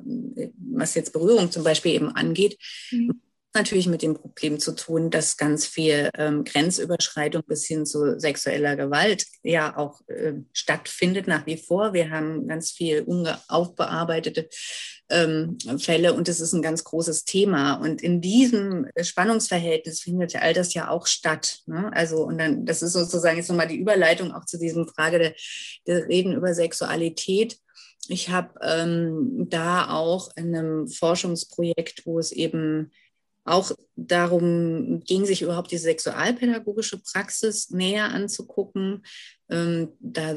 was 0.75 0.95
jetzt 0.95 1.14
Berührung 1.14 1.51
zum 1.51 1.64
Beispiel 1.64 1.93
eben 1.93 2.14
angeht. 2.14 2.59
Mhm 2.90 3.21
natürlich 3.55 3.88
mit 3.88 4.03
dem 4.03 4.14
Problem 4.14 4.59
zu 4.61 4.73
tun, 4.73 5.11
dass 5.11 5.37
ganz 5.37 5.66
viel 5.66 6.11
ähm, 6.14 6.45
Grenzüberschreitung 6.45 7.43
bis 7.47 7.66
hin 7.66 7.85
zu 7.85 8.19
sexueller 8.19 8.77
Gewalt 8.77 9.27
ja 9.43 9.77
auch 9.77 10.01
äh, 10.09 10.35
stattfindet 10.53 11.27
nach 11.27 11.47
wie 11.47 11.57
vor. 11.57 11.93
Wir 11.93 12.11
haben 12.11 12.47
ganz 12.47 12.71
viel 12.71 13.05
aufbearbeitete 13.49 14.49
ähm, 15.11 15.59
Fälle 15.79 16.14
und 16.14 16.29
es 16.29 16.40
ist 16.40 16.53
ein 16.53 16.62
ganz 16.62 16.85
großes 16.85 17.25
Thema. 17.25 17.75
Und 17.75 18.03
in 18.03 18.20
diesem 18.20 18.87
Spannungsverhältnis 19.01 20.01
findet 20.01 20.37
all 20.37 20.55
das 20.55 20.75
ja 20.75 20.88
auch 20.88 21.07
statt. 21.07 21.61
Ne? 21.66 21.90
Also, 21.94 22.25
und 22.25 22.38
dann, 22.38 22.64
das 22.64 22.83
ist 22.83 22.92
sozusagen 22.92 23.37
jetzt 23.37 23.49
nochmal 23.49 23.68
die 23.68 23.79
Überleitung 23.79 24.33
auch 24.33 24.44
zu 24.44 24.59
diesem 24.59 24.87
Frage 24.87 25.18
der, 25.18 25.35
der 25.87 26.09
Reden 26.09 26.35
über 26.35 26.55
Sexualität. 26.55 27.59
Ich 28.09 28.31
habe 28.31 28.55
ähm, 28.62 29.46
da 29.51 29.90
auch 29.90 30.31
in 30.37 30.55
einem 30.55 30.88
Forschungsprojekt, 30.88 32.07
wo 32.07 32.18
es 32.18 32.33
eben 32.33 32.90
auch 33.44 33.73
darum 33.96 35.01
ging, 35.01 35.25
sich 35.27 35.42
überhaupt 35.42 35.70
die 35.70 35.79
sexualpädagogische 35.79 36.99
Praxis 36.99 37.70
näher 37.70 38.11
anzugucken. 38.11 39.03
Ähm, 39.50 39.92
da, 39.98 40.34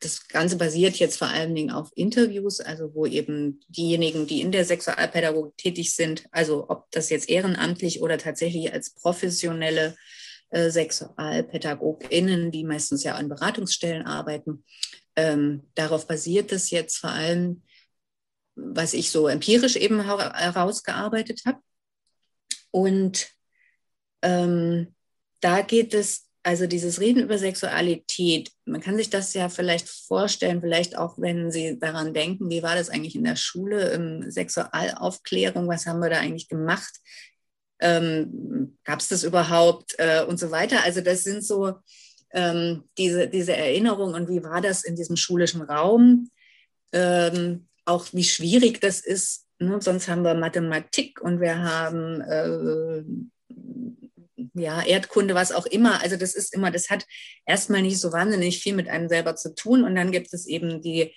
das 0.00 0.28
Ganze 0.28 0.56
basiert 0.56 0.96
jetzt 0.96 1.18
vor 1.18 1.28
allen 1.28 1.54
Dingen 1.54 1.70
auf 1.70 1.90
Interviews, 1.94 2.60
also 2.60 2.94
wo 2.94 3.06
eben 3.06 3.60
diejenigen, 3.68 4.26
die 4.26 4.40
in 4.40 4.52
der 4.52 4.64
Sexualpädagogik 4.64 5.56
tätig 5.56 5.94
sind, 5.94 6.24
also 6.30 6.66
ob 6.68 6.90
das 6.90 7.10
jetzt 7.10 7.28
ehrenamtlich 7.28 8.00
oder 8.00 8.16
tatsächlich 8.18 8.72
als 8.72 8.94
professionelle 8.94 9.94
äh, 10.50 10.70
SexualpädagogInnen, 10.70 12.50
die 12.50 12.64
meistens 12.64 13.04
ja 13.04 13.14
an 13.16 13.28
Beratungsstellen 13.28 14.06
arbeiten, 14.06 14.64
ähm, 15.16 15.64
darauf 15.74 16.06
basiert 16.06 16.50
es 16.52 16.70
jetzt 16.70 16.96
vor 16.96 17.10
allem 17.10 17.62
was 18.56 18.94
ich 18.94 19.10
so 19.10 19.28
empirisch 19.28 19.76
eben 19.76 20.04
herausgearbeitet 20.04 21.42
habe. 21.46 21.60
Und 22.70 23.28
ähm, 24.22 24.94
da 25.40 25.62
geht 25.62 25.94
es, 25.94 26.28
also 26.44 26.66
dieses 26.66 27.00
Reden 27.00 27.22
über 27.22 27.38
Sexualität, 27.38 28.52
man 28.66 28.82
kann 28.82 28.96
sich 28.98 29.08
das 29.08 29.32
ja 29.32 29.48
vielleicht 29.48 29.88
vorstellen, 29.88 30.60
vielleicht 30.60 30.96
auch, 30.96 31.18
wenn 31.18 31.50
Sie 31.50 31.78
daran 31.78 32.12
denken, 32.12 32.50
wie 32.50 32.62
war 32.62 32.76
das 32.76 32.90
eigentlich 32.90 33.16
in 33.16 33.24
der 33.24 33.36
Schule, 33.36 33.92
ähm, 33.92 34.30
Sexualaufklärung, 34.30 35.66
was 35.68 35.86
haben 35.86 36.00
wir 36.00 36.10
da 36.10 36.18
eigentlich 36.18 36.48
gemacht? 36.48 37.00
Ähm, 37.80 38.76
Gab 38.84 39.00
es 39.00 39.08
das 39.08 39.24
überhaupt 39.24 39.94
äh, 39.96 40.22
und 40.24 40.38
so 40.38 40.50
weiter? 40.50 40.84
Also 40.84 41.00
das 41.00 41.24
sind 41.24 41.42
so 41.42 41.76
ähm, 42.32 42.84
diese, 42.98 43.26
diese 43.26 43.56
Erinnerungen 43.56 44.14
und 44.14 44.28
wie 44.28 44.44
war 44.44 44.60
das 44.60 44.84
in 44.84 44.96
diesem 44.96 45.16
schulischen 45.16 45.62
Raum? 45.62 46.30
Ähm, 46.92 47.68
auch 47.86 48.06
wie 48.12 48.24
schwierig 48.24 48.82
das 48.82 49.00
ist. 49.00 49.46
Ne? 49.58 49.80
Sonst 49.80 50.08
haben 50.08 50.24
wir 50.24 50.34
Mathematik 50.34 51.22
und 51.22 51.40
wir 51.40 51.58
haben 51.58 52.20
äh, 52.20 53.02
ja, 54.54 54.82
Erdkunde, 54.82 55.34
was 55.34 55.52
auch 55.52 55.66
immer. 55.66 56.02
Also 56.02 56.16
das 56.16 56.34
ist 56.34 56.54
immer, 56.54 56.70
das 56.70 56.90
hat 56.90 57.06
erstmal 57.46 57.82
nicht 57.82 57.98
so 57.98 58.12
wahnsinnig 58.12 58.60
viel 58.60 58.74
mit 58.74 58.88
einem 58.88 59.08
selber 59.08 59.36
zu 59.36 59.54
tun. 59.54 59.84
Und 59.84 59.94
dann 59.94 60.12
gibt 60.12 60.32
es 60.32 60.46
eben 60.46 60.82
die 60.82 61.14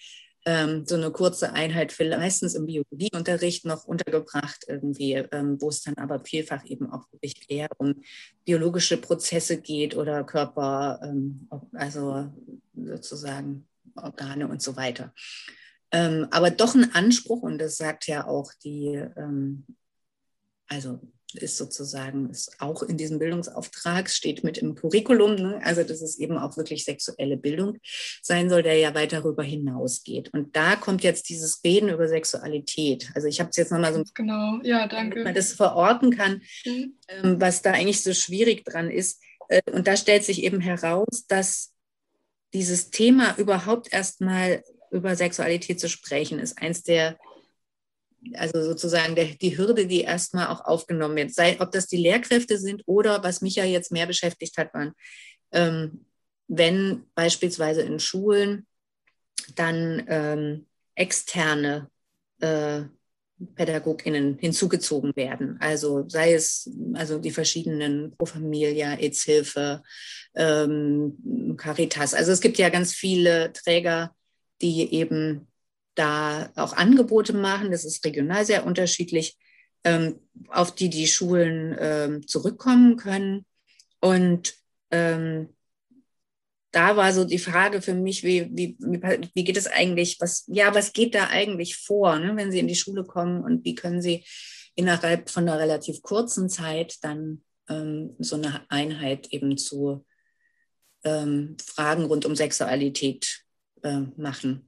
ähm, 0.48 0.86
so 0.86 0.96
eine 0.96 1.12
kurze 1.12 1.52
Einheit, 1.52 1.92
für, 1.92 2.08
meistens 2.18 2.56
im 2.56 2.68
Biologieunterricht 2.68 3.66
noch 3.66 3.84
untergebracht, 3.84 4.64
irgendwie, 4.68 5.14
ähm, 5.14 5.60
wo 5.60 5.68
es 5.68 5.82
dann 5.82 5.96
aber 5.98 6.24
vielfach 6.24 6.64
eben 6.66 6.90
auch 6.90 7.12
wirklich 7.12 7.36
eher 7.50 7.68
um 7.78 8.02
biologische 8.46 8.96
Prozesse 8.96 9.60
geht 9.60 9.98
oder 9.98 10.24
Körper, 10.24 11.02
ähm, 11.04 11.50
also 11.74 12.32
sozusagen 12.74 13.68
Organe 13.96 14.48
und 14.48 14.62
so 14.62 14.78
weiter. 14.78 15.14
Ähm, 15.92 16.28
aber 16.32 16.50
doch 16.50 16.76
ein 16.76 16.96
Anspruch, 16.96 17.42
und 17.42 17.60
das 17.60 17.76
sagt 17.76 18.08
ja 18.08 18.26
auch 18.26 18.54
die, 18.64 19.04
ähm, 19.18 19.66
also 20.68 21.02
ist 21.34 21.58
sozusagen, 21.58 22.30
ist 22.30 22.60
auch 22.60 22.84
in 22.84 22.98
diesem 22.98 23.20
Bildungsauftrag, 23.20 24.10
steht 24.10 24.44
mit 24.44 24.58
im 24.58 24.76
Curriculum, 24.76 25.36
ne? 25.36 25.60
also 25.64 25.84
dass 25.84 26.02
es 26.02 26.18
eben 26.20 26.38
auch 26.38 26.56
wirklich 26.58 26.86
sexuelle 26.86 27.38
Bildung 27.38 27.78
sein 28.22 28.50
soll, 28.50 28.64
der 28.64 28.78
ja 28.78 28.96
weit 28.96 29.14
darüber 29.14 29.44
hinausgeht. 29.44 30.34
Und 30.34 30.56
da 30.56 30.76
kommt 30.76 31.04
jetzt 31.04 31.30
dieses 31.30 31.62
Reden 31.64 31.90
über 31.90 32.08
Sexualität. 32.08 33.12
Also 33.14 33.28
ich 33.28 33.40
habe 33.40 33.50
es 33.50 33.58
jetzt 33.58 33.72
nochmal 33.72 33.94
so, 33.94 34.04
genau, 34.14 34.60
ja, 34.64 34.88
danke. 34.88 35.24
man 35.24 35.36
das 35.36 35.54
verorten 35.54 36.16
kann, 36.16 36.42
mhm. 36.66 36.94
ähm, 37.10 37.42
was 37.42 37.62
da 37.62 37.72
eigentlich 37.72 38.02
so 38.02 38.14
schwierig 38.14 38.64
dran 38.64 38.90
ist. 38.90 39.22
Äh, 39.50 39.62
und 39.72 39.88
da 39.88 39.98
stellt 39.98 40.24
sich 40.24 40.44
eben 40.44 40.62
heraus, 40.62 41.26
dass 41.28 41.74
dieses 42.54 42.90
Thema 42.90 43.38
überhaupt 43.38 43.92
erstmal 43.92 44.64
über 44.92 45.16
Sexualität 45.16 45.80
zu 45.80 45.90
sprechen, 45.90 46.40
ist 46.40 46.58
eins 46.62 46.84
der, 46.84 47.18
also 48.34 48.64
sozusagen 48.64 49.16
der, 49.16 49.26
die 49.26 49.58
Hürde, 49.58 49.88
die 49.88 50.02
erstmal 50.02 50.48
auch 50.48 50.62
aufgenommen 50.62 51.16
wird. 51.16 51.34
Sei, 51.34 51.60
ob 51.60 51.72
das 51.72 51.88
die 51.88 51.98
Lehrkräfte 51.98 52.58
sind 52.58 52.84
oder 52.86 53.24
was 53.24 53.42
mich 53.42 53.56
ja 53.56 53.66
jetzt 53.66 53.92
mehr 53.92 54.08
beschäftigt 54.08 54.58
hat, 54.58 54.74
waren, 54.74 54.94
ähm, 55.52 56.06
wenn 56.48 57.04
beispielsweise 57.16 57.82
in 57.82 58.00
Schulen 58.00 58.66
dann 59.56 60.04
ähm, 60.08 60.66
externe 60.96 61.90
äh, 62.40 62.84
PädagogInnen 63.56 64.38
hinzugezogen 64.40 65.16
werden. 65.16 65.58
Also 65.60 66.06
sei 66.08 66.34
es 66.34 66.72
also 66.94 67.20
die 67.20 67.32
verschiedenen 67.32 68.16
Pro 68.18 68.26
Familia, 68.26 68.96
AIDS-Hilfe, 68.96 69.84
ähm, 70.36 71.56
Caritas. 71.58 72.14
Also 72.14 72.32
es 72.32 72.42
gibt 72.42 72.58
ja 72.58 72.70
ganz 72.70 72.94
viele 72.94 73.54
Träger, 73.54 74.16
die 74.62 74.92
eben 74.94 75.48
da 75.98 76.52
auch 76.56 76.74
Angebote 76.74 77.34
machen. 77.34 77.72
Das 77.72 77.86
ist 77.86 78.06
regional 78.06 78.46
sehr 78.46 78.66
unterschiedlich, 78.66 79.38
ähm, 79.84 80.20
auf 80.50 80.74
die 80.76 80.90
die 80.90 81.08
Schulen 81.08 81.76
ähm, 81.80 82.28
zurückkommen 82.28 82.98
können. 82.98 83.46
Und 84.00 84.54
ähm, 84.92 85.50
da 86.72 86.96
war 86.96 87.12
so 87.14 87.26
die 87.26 87.40
Frage 87.40 87.82
für 87.82 87.96
mich, 87.96 88.24
wie, 88.24 88.50
wie, 88.52 88.78
wie 88.80 89.44
geht 89.44 89.58
es 89.58 89.68
eigentlich, 89.68 90.18
was, 90.20 90.44
ja, 90.48 90.76
was 90.76 90.94
geht 90.94 91.16
da 91.16 91.28
eigentlich 91.28 91.78
vor, 91.78 92.20
ne, 92.20 92.36
wenn 92.36 92.52
Sie 92.52 92.60
in 92.60 92.68
die 92.68 92.76
Schule 92.76 93.04
kommen 93.04 93.44
und 93.44 93.66
wie 93.66 93.74
können 93.74 94.02
Sie 94.02 94.26
innerhalb 94.76 95.30
von 95.30 95.48
einer 95.48 95.60
relativ 95.60 96.04
kurzen 96.04 96.50
Zeit 96.50 96.98
dann 97.02 97.42
ähm, 97.68 98.16
so 98.20 98.36
eine 98.36 98.70
Einheit 98.70 99.34
eben 99.34 99.58
zu 99.58 100.06
ähm, 101.04 101.58
Fragen 101.66 102.06
rund 102.06 102.26
um 102.26 102.36
Sexualität 102.36 103.44
äh, 103.82 104.02
machen. 104.18 104.68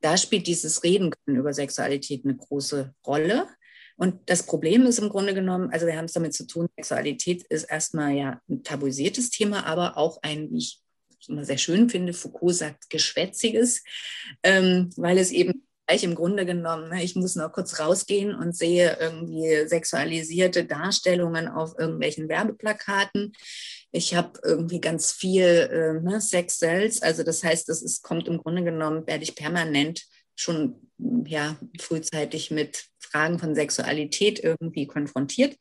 Da 0.00 0.16
spielt 0.16 0.46
dieses 0.46 0.82
Reden 0.84 1.12
über 1.26 1.52
Sexualität 1.52 2.24
eine 2.24 2.36
große 2.36 2.94
Rolle. 3.06 3.48
Und 3.96 4.30
das 4.30 4.44
Problem 4.44 4.86
ist 4.86 5.00
im 5.00 5.08
Grunde 5.08 5.34
genommen, 5.34 5.70
also 5.72 5.86
wir 5.86 5.96
haben 5.96 6.04
es 6.04 6.12
damit 6.12 6.32
zu 6.32 6.46
tun, 6.46 6.68
Sexualität 6.76 7.42
ist 7.48 7.64
erstmal 7.64 8.12
ja 8.12 8.40
ein 8.48 8.62
tabuisiertes 8.62 9.30
Thema, 9.30 9.66
aber 9.66 9.96
auch 9.96 10.22
ein, 10.22 10.50
wie 10.52 10.58
ich 10.58 10.80
immer 11.26 11.44
sehr 11.44 11.58
schön 11.58 11.90
finde, 11.90 12.12
Foucault 12.12 12.54
sagt, 12.54 12.90
geschwätziges, 12.90 13.82
ähm, 14.44 14.90
weil 14.96 15.18
es 15.18 15.32
eben 15.32 15.66
gleich 15.88 16.04
im 16.04 16.14
Grunde 16.14 16.44
genommen, 16.44 16.90
ne, 16.90 17.02
ich 17.02 17.16
muss 17.16 17.34
noch 17.34 17.50
kurz 17.50 17.80
rausgehen 17.80 18.34
und 18.34 18.54
sehe 18.54 18.98
irgendwie 19.00 19.66
sexualisierte 19.66 20.64
Darstellungen 20.64 21.48
auf 21.48 21.78
irgendwelchen 21.78 22.28
Werbeplakaten. 22.28 23.32
Ich 23.90 24.14
habe 24.14 24.38
irgendwie 24.44 24.80
ganz 24.80 25.12
viel 25.12 25.44
äh, 25.44 26.00
ne, 26.00 26.20
Sex 26.20 26.58
Cells, 26.58 27.02
also 27.02 27.22
das 27.22 27.42
heißt, 27.42 27.68
es 27.68 27.82
ist, 27.82 28.02
kommt 28.02 28.28
im 28.28 28.38
Grunde 28.38 28.62
genommen, 28.62 29.06
werde 29.06 29.24
ich 29.24 29.34
permanent 29.34 30.06
schon 30.34 30.76
ja, 31.26 31.58
frühzeitig 31.80 32.50
mit 32.50 32.84
Fragen 32.98 33.38
von 33.38 33.54
Sexualität 33.54 34.42
irgendwie 34.42 34.86
konfrontiert. 34.86 35.56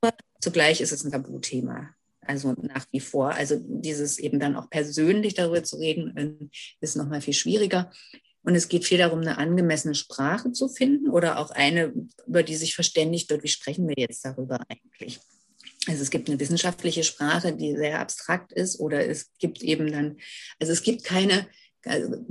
Aber 0.00 0.12
zugleich 0.40 0.80
ist 0.80 0.92
es 0.92 1.04
ein 1.04 1.12
Tabuthema. 1.12 1.94
Also 2.20 2.54
nach 2.60 2.86
wie 2.90 3.00
vor. 3.00 3.32
Also 3.32 3.56
dieses 3.60 4.18
eben 4.18 4.40
dann 4.40 4.56
auch 4.56 4.70
persönlich 4.70 5.34
darüber 5.34 5.62
zu 5.62 5.76
reden, 5.76 6.16
äh, 6.16 6.46
ist 6.80 6.96
nochmal 6.96 7.20
viel 7.20 7.34
schwieriger. 7.34 7.92
Und 8.42 8.54
es 8.54 8.68
geht 8.68 8.84
viel 8.84 8.98
darum, 8.98 9.20
eine 9.20 9.38
angemessene 9.38 9.94
Sprache 9.94 10.52
zu 10.52 10.68
finden 10.68 11.08
oder 11.08 11.38
auch 11.38 11.50
eine, 11.50 11.94
über 12.26 12.42
die 12.42 12.56
sich 12.56 12.74
verständigt 12.74 13.30
wird, 13.30 13.42
wie 13.42 13.48
sprechen 13.48 13.88
wir 13.88 13.94
jetzt 13.96 14.24
darüber 14.24 14.60
eigentlich. 14.68 15.20
Also 15.88 16.02
es 16.02 16.10
gibt 16.10 16.28
eine 16.28 16.40
wissenschaftliche 16.40 17.04
Sprache, 17.04 17.52
die 17.52 17.76
sehr 17.76 18.00
abstrakt 18.00 18.52
ist, 18.52 18.80
oder 18.80 19.06
es 19.06 19.30
gibt 19.38 19.62
eben 19.62 19.90
dann, 19.90 20.16
also 20.60 20.72
es 20.72 20.82
gibt 20.82 21.04
keine, 21.04 21.46
also, 21.84 22.24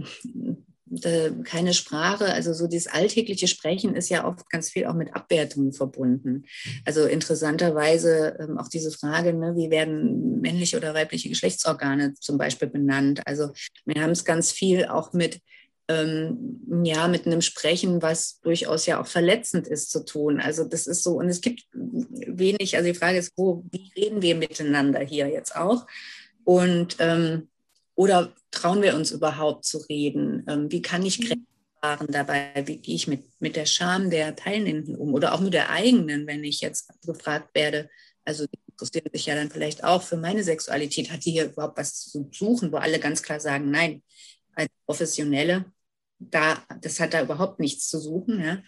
äh, 1.03 1.31
keine 1.43 1.73
Sprache, 1.73 2.25
also 2.25 2.53
so 2.53 2.67
dieses 2.67 2.87
alltägliche 2.87 3.47
Sprechen 3.47 3.95
ist 3.95 4.09
ja 4.09 4.27
oft 4.27 4.49
ganz 4.49 4.69
viel 4.69 4.85
auch 4.85 4.93
mit 4.93 5.15
Abwertungen 5.15 5.73
verbunden. 5.73 6.45
Also 6.85 7.05
interessanterweise 7.05 8.37
ähm, 8.39 8.57
auch 8.57 8.67
diese 8.67 8.91
Frage, 8.91 9.33
ne, 9.33 9.55
wie 9.55 9.69
werden 9.69 10.39
männliche 10.41 10.77
oder 10.77 10.93
weibliche 10.93 11.29
Geschlechtsorgane 11.29 12.13
zum 12.15 12.37
Beispiel 12.37 12.67
benannt. 12.67 13.25
Also 13.25 13.51
wir 13.85 14.01
haben 14.01 14.11
es 14.11 14.25
ganz 14.25 14.51
viel 14.51 14.85
auch 14.85 15.13
mit 15.13 15.39
ähm, 15.87 16.61
ja, 16.83 17.07
mit 17.07 17.25
einem 17.25 17.41
Sprechen, 17.41 18.01
was 18.01 18.39
durchaus 18.41 18.85
ja 18.85 19.01
auch 19.01 19.07
verletzend 19.07 19.67
ist, 19.67 19.91
zu 19.91 20.05
tun. 20.05 20.39
Also 20.39 20.63
das 20.63 20.87
ist 20.87 21.03
so, 21.03 21.17
und 21.17 21.27
es 21.27 21.41
gibt 21.41 21.65
wenig, 21.73 22.75
also 22.77 22.87
die 22.87 22.97
Frage 22.97 23.17
ist, 23.17 23.33
wo, 23.35 23.63
wie 23.71 23.91
reden 23.95 24.21
wir 24.21 24.35
miteinander 24.35 25.01
hier 25.01 25.27
jetzt 25.27 25.55
auch? 25.55 25.85
Und 26.45 26.97
ähm, 26.99 27.49
oder 27.95 28.33
trauen 28.51 28.81
wir 28.81 28.95
uns 28.95 29.11
überhaupt 29.11 29.65
zu 29.65 29.77
reden? 29.89 30.45
Ähm, 30.47 30.71
wie 30.71 30.81
kann 30.81 31.05
ich 31.05 31.19
mhm. 31.19 31.25
Grenzen 31.25 31.47
wahren 31.81 32.07
dabei? 32.09 32.63
Wie 32.65 32.77
gehe 32.77 32.95
ich 32.95 33.07
mit, 33.07 33.23
mit 33.39 33.55
der 33.55 33.65
Scham 33.65 34.09
der 34.09 34.35
Teilnehmenden 34.35 34.95
um? 34.95 35.13
Oder 35.13 35.33
auch 35.33 35.41
mit 35.41 35.53
der 35.53 35.69
eigenen, 35.69 36.27
wenn 36.27 36.43
ich 36.43 36.61
jetzt 36.61 36.89
gefragt 37.05 37.49
werde, 37.53 37.89
also 38.25 38.45
die 38.45 38.59
interessieren 38.71 39.09
sich 39.13 39.25
ja 39.25 39.35
dann 39.35 39.51
vielleicht 39.51 39.83
auch 39.83 40.01
für 40.01 40.17
meine 40.17 40.43
Sexualität, 40.43 41.11
hat 41.11 41.25
die 41.25 41.31
hier 41.31 41.45
überhaupt 41.45 41.77
was 41.77 41.95
zu 41.95 42.29
suchen, 42.31 42.71
wo 42.71 42.77
alle 42.77 42.99
ganz 42.99 43.21
klar 43.21 43.39
sagen, 43.39 43.69
nein, 43.69 44.01
als 44.55 44.69
Professionelle, 44.85 45.65
da, 46.19 46.63
das 46.81 46.99
hat 46.99 47.13
da 47.13 47.21
überhaupt 47.21 47.59
nichts 47.59 47.89
zu 47.89 47.99
suchen. 47.99 48.41
Ja. 48.41 48.63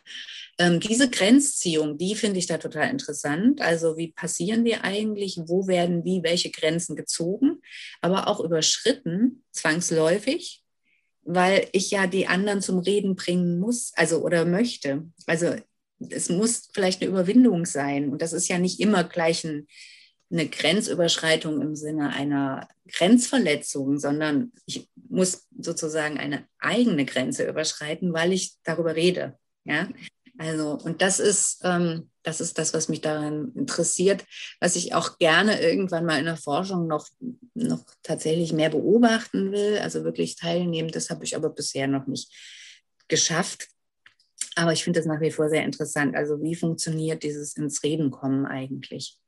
Ähm, 0.58 0.80
diese 0.80 1.10
Grenzziehung, 1.10 1.98
die 1.98 2.16
finde 2.16 2.40
ich 2.40 2.48
da 2.48 2.58
total 2.58 2.90
interessant. 2.90 3.62
Also 3.62 3.98
wie 3.98 4.12
passieren 4.12 4.66
die 4.66 4.76
eigentlich? 4.76 5.40
Wo 5.46 5.68
werden 5.68 6.04
wie 6.04 6.24
welche 6.24 6.52
Grenzen 6.52 6.96
gezogen, 6.96 7.62
aber 8.02 8.28
auch 8.28 8.40
überschritten, 8.40 9.44
zwangsläufig, 9.52 10.64
weil 11.24 11.68
ich 11.72 11.92
ja 11.92 12.08
die 12.08 12.28
anderen 12.28 12.62
zum 12.62 12.80
Reden 12.80 13.16
bringen 13.16 13.60
muss, 13.60 13.92
also 13.96 14.24
oder 14.24 14.46
möchte. 14.46 15.06
Also 15.26 15.56
es 16.10 16.30
muss 16.30 16.70
vielleicht 16.74 17.02
eine 17.02 17.12
Überwindung 17.12 17.66
sein. 17.66 18.10
Und 18.10 18.22
das 18.22 18.34
ist 18.34 18.48
ja 18.48 18.60
nicht 18.60 18.80
immer 18.80 19.04
gleich 19.04 19.44
ein 19.44 19.68
eine 20.36 20.50
Grenzüberschreitung 20.50 21.62
im 21.62 21.76
Sinne 21.76 22.10
einer 22.10 22.68
Grenzverletzung, 22.92 23.98
sondern 23.98 24.52
ich 24.66 24.90
muss 25.10 25.48
sozusagen 25.58 26.18
eine 26.18 26.46
eigene 26.60 27.06
Grenze 27.06 27.48
überschreiten, 27.48 28.14
weil 28.14 28.34
ich 28.34 28.56
darüber 28.64 28.96
rede. 28.96 29.38
Ja, 29.64 29.88
also 30.38 30.78
und 30.84 31.02
das 31.02 31.20
ist 31.20 31.62
ähm, 31.64 32.10
das 32.24 32.42
ist 32.42 32.58
das, 32.58 32.74
was 32.74 32.90
mich 32.90 33.02
daran 33.02 33.52
interessiert, 33.56 34.26
was 34.60 34.76
ich 34.76 34.94
auch 34.94 35.18
gerne 35.18 35.62
irgendwann 35.62 36.06
mal 36.06 36.20
in 36.20 36.26
der 36.26 36.38
Forschung 36.38 36.88
noch 36.88 37.08
noch 37.54 37.84
tatsächlich 38.04 38.52
mehr 38.52 38.70
beobachten 38.70 39.52
will, 39.52 39.78
also 39.78 40.04
wirklich 40.04 40.36
teilnehmen. 40.36 40.92
Das 40.92 41.10
habe 41.10 41.24
ich 41.24 41.36
aber 41.36 41.50
bisher 41.50 41.88
noch 41.88 42.08
nicht 42.08 42.32
geschafft. 43.08 43.70
Aber 44.56 44.72
ich 44.72 44.84
finde 44.84 45.00
das 45.00 45.08
nach 45.08 45.22
wie 45.22 45.32
vor 45.32 45.50
sehr 45.50 45.64
interessant. 45.64 46.16
Also 46.16 46.42
wie 46.42 46.56
funktioniert 46.56 47.24
dieses 47.24 47.58
ins 47.58 47.84
Reden 47.84 48.12
kommen 48.12 48.46
eigentlich? 48.46 49.20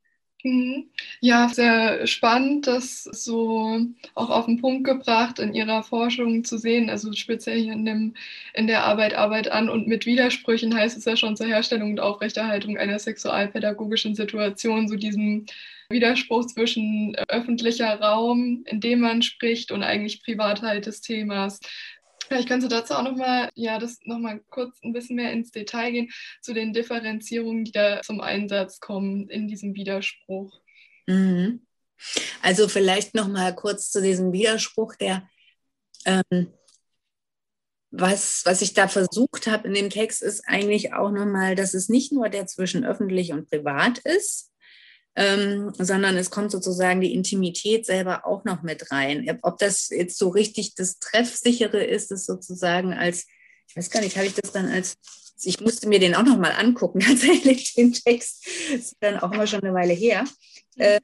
Mhm. 0.43 0.89
Ja, 1.19 1.49
sehr 1.49 2.05
spannend, 2.05 2.67
das 2.67 3.03
so 3.03 3.79
auch 4.13 4.29
auf 4.29 4.45
den 4.45 4.61
Punkt 4.61 4.83
gebracht 4.85 5.39
in 5.39 5.53
Ihrer 5.55 5.81
Forschung 5.83 6.43
zu 6.43 6.59
sehen, 6.59 6.89
also 6.91 7.11
speziell 7.13 7.59
hier 7.59 7.73
in, 7.73 7.85
dem, 7.85 8.13
in 8.53 8.67
der 8.67 8.83
Arbeit 8.85 9.15
Arbeit 9.15 9.51
an 9.51 9.67
und 9.67 9.87
mit 9.87 10.05
Widersprüchen 10.05 10.75
heißt 10.75 10.95
es 10.95 11.05
ja 11.05 11.17
schon 11.17 11.35
zur 11.35 11.47
Herstellung 11.47 11.91
und 11.91 11.99
Aufrechterhaltung 11.99 12.77
einer 12.77 12.99
sexualpädagogischen 12.99 14.13
Situation, 14.13 14.87
so 14.87 14.95
diesen 14.95 15.47
Widerspruch 15.89 16.45
zwischen 16.45 17.15
öffentlicher 17.29 17.99
Raum, 17.99 18.63
in 18.67 18.79
dem 18.79 18.99
man 18.99 19.21
spricht 19.23 19.71
und 19.71 19.83
eigentlich 19.83 20.21
Privatheit 20.21 20.85
des 20.85 21.01
Themas. 21.01 21.59
Vielleicht 22.27 22.49
kannst 22.49 22.65
du 22.65 22.69
dazu 22.69 22.93
auch 22.93 23.03
nochmal, 23.03 23.49
ja, 23.55 23.79
das 23.79 23.99
nochmal 24.03 24.41
kurz 24.49 24.77
ein 24.83 24.91
bisschen 24.91 25.15
mehr 25.15 25.31
ins 25.31 25.51
Detail 25.51 25.91
gehen 25.91 26.09
zu 26.41 26.53
den 26.53 26.73
Differenzierungen, 26.73 27.63
die 27.63 27.71
da 27.71 28.01
zum 28.01 28.19
Einsatz 28.19 28.79
kommen 28.79 29.29
in 29.29 29.47
diesem 29.47 29.73
Widerspruch. 29.75 30.59
Mhm. 31.07 31.65
Also 32.41 32.67
vielleicht 32.67 33.15
nochmal 33.15 33.55
kurz 33.55 33.89
zu 33.89 34.01
diesem 34.01 34.33
Widerspruch, 34.33 34.95
der 34.95 35.27
ähm, 36.05 36.51
was, 37.91 38.41
was 38.45 38.61
ich 38.61 38.73
da 38.73 38.87
versucht 38.87 39.47
habe 39.47 39.67
in 39.67 39.73
dem 39.73 39.89
Text, 39.89 40.21
ist 40.21 40.43
eigentlich 40.47 40.93
auch 40.93 41.11
nochmal, 41.11 41.55
dass 41.55 41.73
es 41.73 41.89
nicht 41.89 42.11
nur 42.11 42.29
der 42.29 42.45
zwischen 42.45 42.85
öffentlich 42.85 43.31
und 43.31 43.49
privat 43.49 43.99
ist, 43.99 44.51
ähm, 45.17 45.73
sondern 45.79 46.15
es 46.15 46.29
kommt 46.29 46.51
sozusagen 46.51 47.01
die 47.01 47.13
Intimität 47.13 47.87
selber 47.87 48.27
auch 48.27 48.45
noch 48.45 48.61
mit 48.61 48.91
rein. 48.91 49.27
Ob 49.41 49.57
das 49.57 49.89
jetzt 49.89 50.19
so 50.19 50.29
richtig 50.29 50.75
das 50.75 50.99
Treffsichere 50.99 51.83
ist, 51.83 52.11
ist 52.11 52.27
sozusagen 52.27 52.93
als, 52.93 53.25
ich 53.67 53.75
weiß 53.75 53.89
gar 53.89 54.01
nicht, 54.01 54.15
habe 54.15 54.27
ich 54.27 54.35
das 54.35 54.51
dann 54.51 54.69
als, 54.69 54.95
ich 55.41 55.59
musste 55.59 55.89
mir 55.89 55.99
den 55.99 56.13
auch 56.13 56.23
noch 56.23 56.37
mal 56.37 56.51
angucken, 56.51 56.99
tatsächlich 57.05 57.73
den 57.73 57.93
Text, 57.93 58.47
ist 58.71 58.95
dann 58.99 59.17
auch 59.17 59.31
mal 59.31 59.47
schon 59.47 59.63
eine 59.63 59.73
Weile 59.73 59.93
her, 59.93 60.23
äh, 60.75 61.01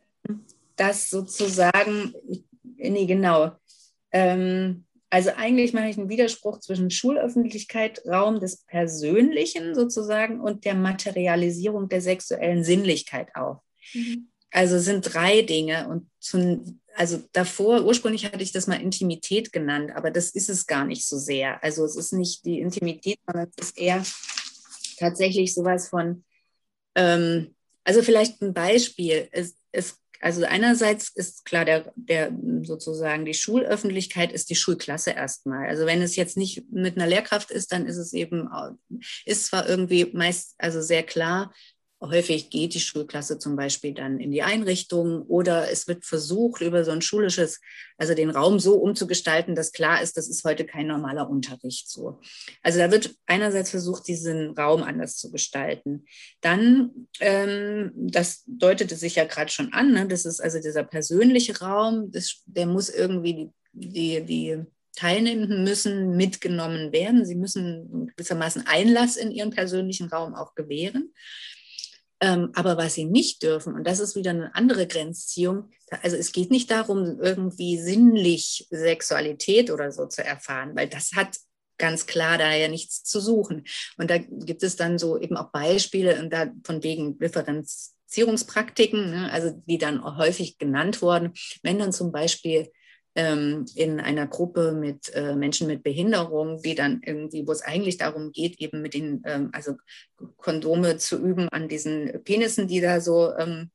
dass 0.76 1.10
sozusagen, 1.10 2.14
nee, 2.62 3.08
genau, 3.08 3.54
ähm, 4.12 4.86
also 5.10 5.32
eigentlich 5.36 5.74
mache 5.74 5.90
ich 5.90 5.98
einen 5.98 6.10
Widerspruch 6.10 6.60
zwischen 6.60 6.92
Schulöffentlichkeit, 6.92 8.04
Raum 8.06 8.40
des 8.40 8.64
Persönlichen 8.66 9.74
sozusagen 9.74 10.40
und 10.40 10.66
der 10.66 10.76
Materialisierung 10.76 11.90
der 11.90 12.02
sexuellen 12.02 12.64
Sinnlichkeit 12.64 13.36
auf. 13.36 13.58
Mhm. 13.94 14.28
Also 14.52 14.78
sind 14.78 15.02
drei 15.14 15.42
Dinge 15.42 15.88
und 15.88 16.08
zum, 16.20 16.80
also 16.96 17.24
davor, 17.32 17.84
ursprünglich 17.84 18.26
hatte 18.26 18.44
ich 18.44 18.52
das 18.52 18.68
mal 18.68 18.80
Intimität 18.80 19.52
genannt, 19.52 19.92
aber 19.96 20.12
das 20.12 20.30
ist 20.30 20.50
es 20.50 20.68
gar 20.68 20.86
nicht 20.86 21.08
so 21.08 21.18
sehr. 21.18 21.64
Also 21.64 21.84
es 21.86 21.96
ist 21.96 22.14
nicht 22.14 22.46
die 22.46 22.60
Intimität, 22.60 23.18
sondern 23.26 23.50
es 23.58 23.70
ist 23.70 23.78
eher 23.78 24.04
tatsächlich 24.98 25.56
sowas 25.56 25.90
von, 25.90 26.24
ähm, 26.96 27.56
also 27.84 28.04
vielleicht 28.04 28.42
ein 28.42 28.54
Beispiel. 28.54 29.28
Es, 29.32 29.56
es, 29.72 29.98
also 30.22 30.46
einerseits 30.46 31.10
ist 31.10 31.46
klar, 31.46 31.66
der, 31.66 31.92
der 31.96 32.32
sozusagen 32.62 33.26
die 33.26 33.34
Schulöffentlichkeit 33.34 34.32
ist 34.32 34.50
die 34.50 34.56
Schulklasse 34.56 35.12
erstmal. 35.12 35.68
Also 35.68 35.86
wenn 35.86 36.02
es 36.02 36.16
jetzt 36.16 36.38
nicht 36.38 36.72
mit 36.72 36.96
einer 36.96 37.08
Lehrkraft 37.08 37.52
ist, 37.52 37.72
dann 37.74 37.86
ist 37.86 37.98
es 37.98 38.14
eben, 38.14 38.48
ist 39.26 39.48
zwar 39.48 39.68
irgendwie 39.68 40.06
meist, 40.14 40.56
also 40.60 40.82
sehr 40.82 41.04
klar, 41.04 41.52
Häufig 42.04 42.50
geht 42.50 42.74
die 42.74 42.82
Schulklasse 42.82 43.40
zum 43.40 43.56
Beispiel 43.56 43.94
dann 43.94 44.20
in 44.20 44.32
die 44.32 44.44
Einrichtung 44.44 45.22
oder 45.22 45.72
es 45.72 45.88
wird 45.88 46.04
versucht, 46.04 46.62
über 46.62 46.84
so 46.84 46.92
ein 46.92 47.02
schulisches, 47.02 47.62
also 47.98 48.14
den 48.14 48.30
Raum 48.30 48.60
so 48.60 48.76
umzugestalten, 48.76 49.56
dass 49.56 49.72
klar 49.72 50.02
ist, 50.02 50.18
das 50.18 50.28
ist 50.28 50.44
heute 50.44 50.66
kein 50.66 50.88
normaler 50.88 51.30
Unterricht 51.30 51.90
so. 51.90 52.20
Also 52.62 52.80
da 52.80 52.92
wird 52.92 53.16
einerseits 53.26 53.70
versucht, 53.70 54.08
diesen 54.08 54.52
Raum 54.52 54.84
anders 54.84 55.16
zu 55.16 55.32
gestalten. 55.32 56.06
Dann, 56.42 57.08
ähm, 57.22 57.92
das 57.96 58.44
deutete 58.48 58.96
sich 58.96 59.16
ja 59.16 59.24
gerade 59.24 59.52
schon 59.52 59.72
an, 59.72 59.94
ne? 59.94 60.06
das 60.06 60.26
ist 60.26 60.42
also 60.42 60.60
dieser 60.60 60.84
persönliche 60.84 61.58
Raum, 61.60 62.12
das, 62.12 62.44
der 62.48 62.66
muss 62.66 62.90
irgendwie 62.90 63.50
die, 63.72 63.94
die, 63.94 64.26
die 64.26 64.66
Teilnehmenden 64.96 65.64
müssen 65.64 66.16
mitgenommen 66.16 66.92
werden. 66.92 67.26
Sie 67.26 67.36
müssen 67.36 68.08
gewissermaßen 68.16 68.68
Einlass 68.68 69.18
in 69.18 69.32
ihren 69.32 69.50
persönlichen 69.50 70.08
Raum 70.10 70.36
auch 70.36 70.54
gewähren. 70.54 71.14
Ähm, 72.24 72.52
aber 72.56 72.78
was 72.78 72.94
sie 72.94 73.04
nicht 73.04 73.44
dürfen, 73.44 73.74
und 73.74 73.86
das 73.86 74.00
ist 74.00 74.16
wieder 74.16 74.30
eine 74.30 74.56
andere 74.56 74.88
Grenzziehung, 74.88 75.70
also 76.02 76.16
es 76.16 76.32
geht 76.32 76.52
nicht 76.52 76.72
darum, 76.72 77.20
irgendwie 77.20 77.78
sinnlich 77.78 78.66
Sexualität 78.70 79.70
oder 79.70 79.92
so 79.92 80.06
zu 80.06 80.24
erfahren, 80.24 80.74
weil 80.74 80.88
das 80.88 81.12
hat 81.16 81.36
ganz 81.78 82.06
klar 82.06 82.38
da 82.38 82.56
ja 82.56 82.70
nichts 82.70 83.04
zu 83.04 83.20
suchen. 83.20 83.66
Und 83.98 84.10
da 84.10 84.20
gibt 84.20 84.64
es 84.64 84.78
dann 84.78 84.98
so 84.98 85.20
eben 85.20 85.36
auch 85.36 85.52
Beispiele, 85.52 86.18
und 86.18 86.32
da 86.32 86.50
von 86.64 86.82
wegen 86.82 87.20
Differenzierungspraktiken, 87.20 89.12
ne, 89.12 89.30
also 89.34 89.52
die 89.66 89.78
dann 89.78 90.02
häufig 90.18 90.58
genannt 90.58 91.02
wurden, 91.02 91.34
wenn 91.62 91.78
dann 91.78 91.92
zum 91.92 92.14
Beispiel 92.14 92.72
ähm, 93.16 93.66
in 93.76 94.00
einer 94.00 94.28
Gruppe 94.28 94.72
mit 94.72 95.14
äh, 95.14 95.36
Menschen 95.36 95.68
mit 95.68 95.84
Behinderung, 95.84 96.62
die 96.62 96.76
dann 96.76 97.02
irgendwie, 97.06 97.46
wo 97.46 97.52
es 97.52 97.62
eigentlich 97.62 97.98
darum 97.98 98.32
geht, 98.32 98.60
eben 98.60 98.82
mit 98.82 98.94
den, 98.94 99.22
ähm, 99.26 99.50
also 99.54 99.76
Kondome 100.38 100.98
zu 100.98 101.20
üben 101.20 101.50
an 101.50 101.68
diesen 101.68 102.24
Penissen, 102.24 102.68
die 102.68 102.82
da 102.82 103.02
so 103.02 103.36
ähm, 103.38 103.70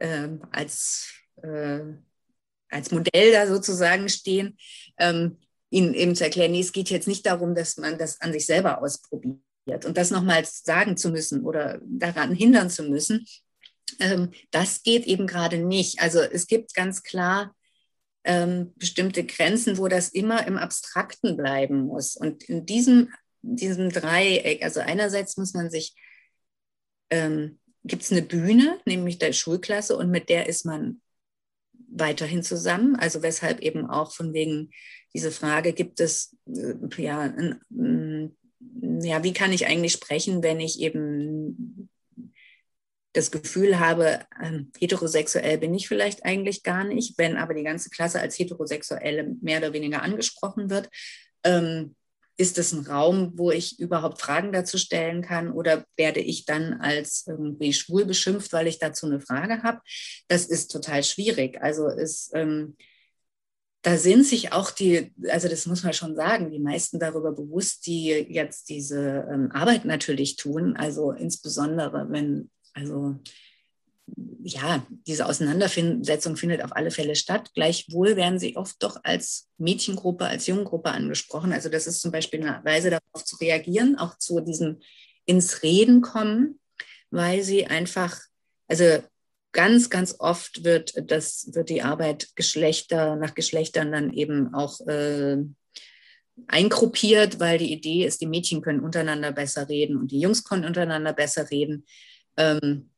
äh, 0.00 0.28
als, 0.50 1.12
äh, 1.42 1.80
als 2.70 2.90
Modell 2.90 3.32
da 3.32 3.46
sozusagen 3.46 4.08
stehen, 4.08 4.56
ähm, 4.98 5.38
ihnen 5.70 5.94
eben 5.94 6.14
zu 6.16 6.24
erklären, 6.24 6.52
nee, 6.52 6.60
es 6.60 6.72
geht 6.72 6.90
jetzt 6.90 7.08
nicht 7.08 7.24
darum, 7.24 7.54
dass 7.54 7.76
man 7.76 7.98
das 7.98 8.20
an 8.20 8.32
sich 8.32 8.46
selber 8.46 8.82
ausprobiert 8.82 9.40
und 9.84 9.96
das 9.96 10.10
nochmals 10.10 10.62
sagen 10.64 10.96
zu 10.96 11.10
müssen 11.10 11.44
oder 11.44 11.80
daran 11.84 12.34
hindern 12.34 12.68
zu 12.68 12.82
müssen. 12.82 13.26
Ähm, 14.00 14.32
das 14.50 14.82
geht 14.82 15.06
eben 15.06 15.28
gerade 15.28 15.58
nicht. 15.58 16.00
Also 16.00 16.20
es 16.20 16.48
gibt 16.48 16.74
ganz 16.74 17.04
klar 17.04 17.54
ähm, 18.24 18.72
bestimmte 18.76 19.24
Grenzen, 19.24 19.78
wo 19.78 19.88
das 19.88 20.08
immer 20.08 20.46
im 20.46 20.56
Abstrakten 20.56 21.36
bleiben 21.36 21.86
muss. 21.86 22.16
Und 22.16 22.44
in 22.44 22.66
diesem, 22.66 23.10
diesem 23.42 23.90
Dreieck, 23.90 24.62
also 24.62 24.80
einerseits 24.80 25.36
muss 25.36 25.54
man 25.54 25.70
sich, 25.70 25.94
ähm, 27.10 27.58
gibt 27.84 28.02
es 28.02 28.12
eine 28.12 28.22
Bühne, 28.22 28.78
nämlich 28.86 29.18
der 29.18 29.32
Schulklasse, 29.32 29.96
und 29.96 30.10
mit 30.10 30.28
der 30.28 30.48
ist 30.48 30.64
man 30.64 31.00
weiterhin 31.88 32.42
zusammen. 32.42 32.96
Also 32.96 33.22
weshalb 33.22 33.60
eben 33.60 33.86
auch 33.86 34.12
von 34.12 34.32
wegen 34.32 34.70
diese 35.14 35.30
Frage, 35.30 35.72
gibt 35.72 36.00
es, 36.00 36.36
äh, 36.46 36.74
ja, 37.02 37.34
ja, 38.80 39.24
wie 39.24 39.32
kann 39.32 39.52
ich 39.52 39.66
eigentlich 39.66 39.92
sprechen, 39.92 40.42
wenn 40.42 40.60
ich 40.60 40.80
eben 40.80 41.81
das 43.12 43.30
Gefühl 43.30 43.78
habe, 43.78 44.20
ähm, 44.42 44.72
heterosexuell 44.78 45.58
bin 45.58 45.74
ich 45.74 45.88
vielleicht 45.88 46.24
eigentlich 46.24 46.62
gar 46.62 46.84
nicht, 46.84 47.18
wenn 47.18 47.36
aber 47.36 47.54
die 47.54 47.62
ganze 47.62 47.90
Klasse 47.90 48.20
als 48.20 48.38
heterosexuelle 48.38 49.36
mehr 49.40 49.58
oder 49.58 49.72
weniger 49.72 50.02
angesprochen 50.02 50.70
wird, 50.70 50.88
ähm, 51.44 51.94
ist 52.38 52.58
es 52.58 52.72
ein 52.72 52.86
Raum, 52.86 53.32
wo 53.36 53.50
ich 53.50 53.78
überhaupt 53.78 54.20
Fragen 54.20 54.52
dazu 54.52 54.78
stellen 54.78 55.22
kann 55.22 55.52
oder 55.52 55.84
werde 55.96 56.20
ich 56.20 56.46
dann 56.46 56.80
als 56.80 57.26
irgendwie 57.26 57.72
schwul 57.74 58.06
beschimpft, 58.06 58.52
weil 58.52 58.66
ich 58.66 58.78
dazu 58.78 59.06
eine 59.06 59.20
Frage 59.20 59.62
habe? 59.62 59.80
Das 60.28 60.46
ist 60.46 60.68
total 60.68 61.04
schwierig. 61.04 61.60
Also 61.62 61.88
ist, 61.88 62.30
ähm, 62.34 62.76
da 63.82 63.98
sind 63.98 64.24
sich 64.24 64.52
auch 64.52 64.70
die, 64.70 65.12
also 65.28 65.48
das 65.48 65.66
muss 65.66 65.82
man 65.82 65.92
schon 65.92 66.16
sagen, 66.16 66.50
die 66.50 66.60
meisten 66.60 66.98
darüber 66.98 67.32
bewusst, 67.32 67.86
die 67.86 68.06
jetzt 68.06 68.70
diese 68.70 69.28
ähm, 69.30 69.50
Arbeit 69.52 69.84
natürlich 69.84 70.36
tun. 70.36 70.76
Also 70.76 71.12
insbesondere, 71.12 72.06
wenn 72.08 72.50
also 72.74 73.16
ja, 74.44 74.84
diese 75.06 75.26
Auseinandersetzung 75.26 76.36
findet 76.36 76.62
auf 76.62 76.74
alle 76.74 76.90
Fälle 76.90 77.14
statt. 77.14 77.50
Gleichwohl 77.54 78.16
werden 78.16 78.38
sie 78.38 78.56
oft 78.56 78.82
doch 78.82 78.98
als 79.04 79.48
Mädchengruppe, 79.58 80.26
als 80.26 80.46
Junggruppe 80.46 80.90
angesprochen. 80.90 81.52
Also 81.52 81.68
das 81.68 81.86
ist 81.86 82.00
zum 82.00 82.10
Beispiel 82.10 82.42
eine 82.42 82.64
Weise 82.64 82.90
darauf 82.90 83.24
zu 83.24 83.36
reagieren, 83.36 83.96
auch 83.98 84.18
zu 84.18 84.40
diesem 84.40 84.80
ins 85.24 85.62
Reden 85.62 86.02
kommen, 86.02 86.58
weil 87.10 87.42
sie 87.42 87.66
einfach, 87.66 88.18
also 88.66 88.84
ganz, 89.52 89.90
ganz 89.90 90.16
oft 90.18 90.64
wird 90.64 91.10
das, 91.10 91.50
wird 91.52 91.68
die 91.68 91.82
Arbeit 91.82 92.30
Geschlechter, 92.34 93.16
nach 93.16 93.34
Geschlechtern 93.34 93.92
dann 93.92 94.12
eben 94.12 94.52
auch 94.54 94.80
äh, 94.86 95.36
eingruppiert, 96.48 97.38
weil 97.38 97.58
die 97.58 97.72
Idee 97.72 98.04
ist, 98.04 98.20
die 98.20 98.26
Mädchen 98.26 98.62
können 98.62 98.80
untereinander 98.80 99.32
besser 99.32 99.68
reden 99.68 99.96
und 99.96 100.10
die 100.10 100.20
Jungs 100.20 100.44
können 100.44 100.64
untereinander 100.64 101.12
besser 101.12 101.50
reden. 101.50 101.84
Ähm, 102.36 102.90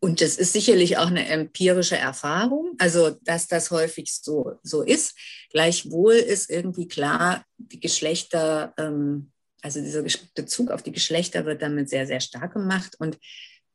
und 0.00 0.20
das 0.20 0.36
ist 0.36 0.52
sicherlich 0.52 0.98
auch 0.98 1.06
eine 1.06 1.26
empirische 1.28 1.96
Erfahrung, 1.96 2.74
also 2.78 3.10
dass 3.22 3.48
das 3.48 3.70
häufig 3.70 4.12
so, 4.12 4.58
so 4.62 4.82
ist. 4.82 5.16
Gleichwohl 5.50 6.14
ist 6.14 6.50
irgendwie 6.50 6.88
klar, 6.88 7.44
die 7.56 7.80
Geschlechter, 7.80 8.74
ähm, 8.78 9.32
also 9.62 9.80
dieser 9.80 10.02
Bezug 10.34 10.70
auf 10.70 10.82
die 10.82 10.92
Geschlechter 10.92 11.46
wird 11.46 11.62
damit 11.62 11.88
sehr, 11.88 12.06
sehr 12.06 12.20
stark 12.20 12.52
gemacht. 12.54 12.96
Und 12.98 13.18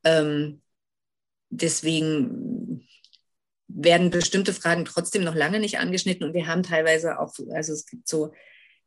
ähm, 0.03 0.61
deswegen 1.49 2.87
werden 3.67 4.09
bestimmte 4.09 4.53
Fragen 4.53 4.85
trotzdem 4.85 5.23
noch 5.23 5.35
lange 5.35 5.59
nicht 5.59 5.79
angeschnitten. 5.79 6.27
Und 6.27 6.33
wir 6.33 6.47
haben 6.47 6.63
teilweise 6.63 7.19
auch, 7.19 7.33
also 7.51 7.73
es 7.73 7.85
gibt 7.85 8.07
so 8.07 8.31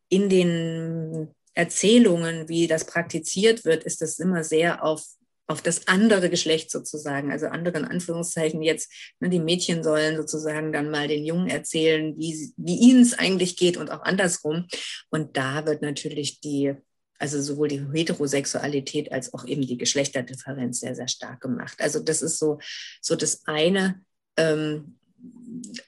in 0.09 0.29
den 0.29 1.35
Erzählungen, 1.55 2.49
wie 2.49 2.67
das 2.69 2.85
praktiziert 2.85 3.65
wird, 3.65 3.85
ist 3.85 4.01
das 4.01 4.19
immer 4.19 4.45
sehr 4.45 4.85
auf 4.85 5.05
auf 5.49 5.63
das 5.63 5.89
andere 5.89 6.29
Geschlecht 6.29 6.71
sozusagen, 6.71 7.33
also 7.33 7.47
andere 7.47 7.79
in 7.79 7.87
Anführungszeichen 7.87 8.63
jetzt, 8.63 8.93
ne, 9.19 9.31
die 9.31 9.41
Mädchen 9.41 9.83
sollen 9.83 10.17
sozusagen 10.17 10.73
dann 10.73 10.91
mal 10.91 11.09
den 11.09 11.25
Jungen 11.25 11.49
erzählen, 11.49 12.15
wie, 12.19 12.53
wie 12.59 12.77
ihnen 12.77 13.01
es 13.01 13.19
eigentlich 13.19 13.57
geht 13.57 13.79
und 13.79 13.91
auch 13.91 14.03
andersrum. 14.03 14.67
Und 15.09 15.39
da 15.39 15.65
wird 15.65 15.81
natürlich 15.81 16.41
die, 16.41 16.75
also 17.19 17.41
sowohl 17.41 17.69
die 17.69 17.83
Heterosexualität 17.93 19.11
als 19.11 19.33
auch 19.33 19.47
eben 19.47 19.67
die 19.67 19.79
Geschlechterdifferenz 19.79 20.81
sehr, 20.81 20.95
sehr 20.95 21.09
stark 21.09 21.41
gemacht. 21.41 21.81
Also 21.81 22.01
das 22.01 22.21
ist 22.21 22.39
so, 22.39 22.59
so 23.01 23.17
das 23.17 23.47
eine. 23.47 24.03
Ähm, 24.37 24.97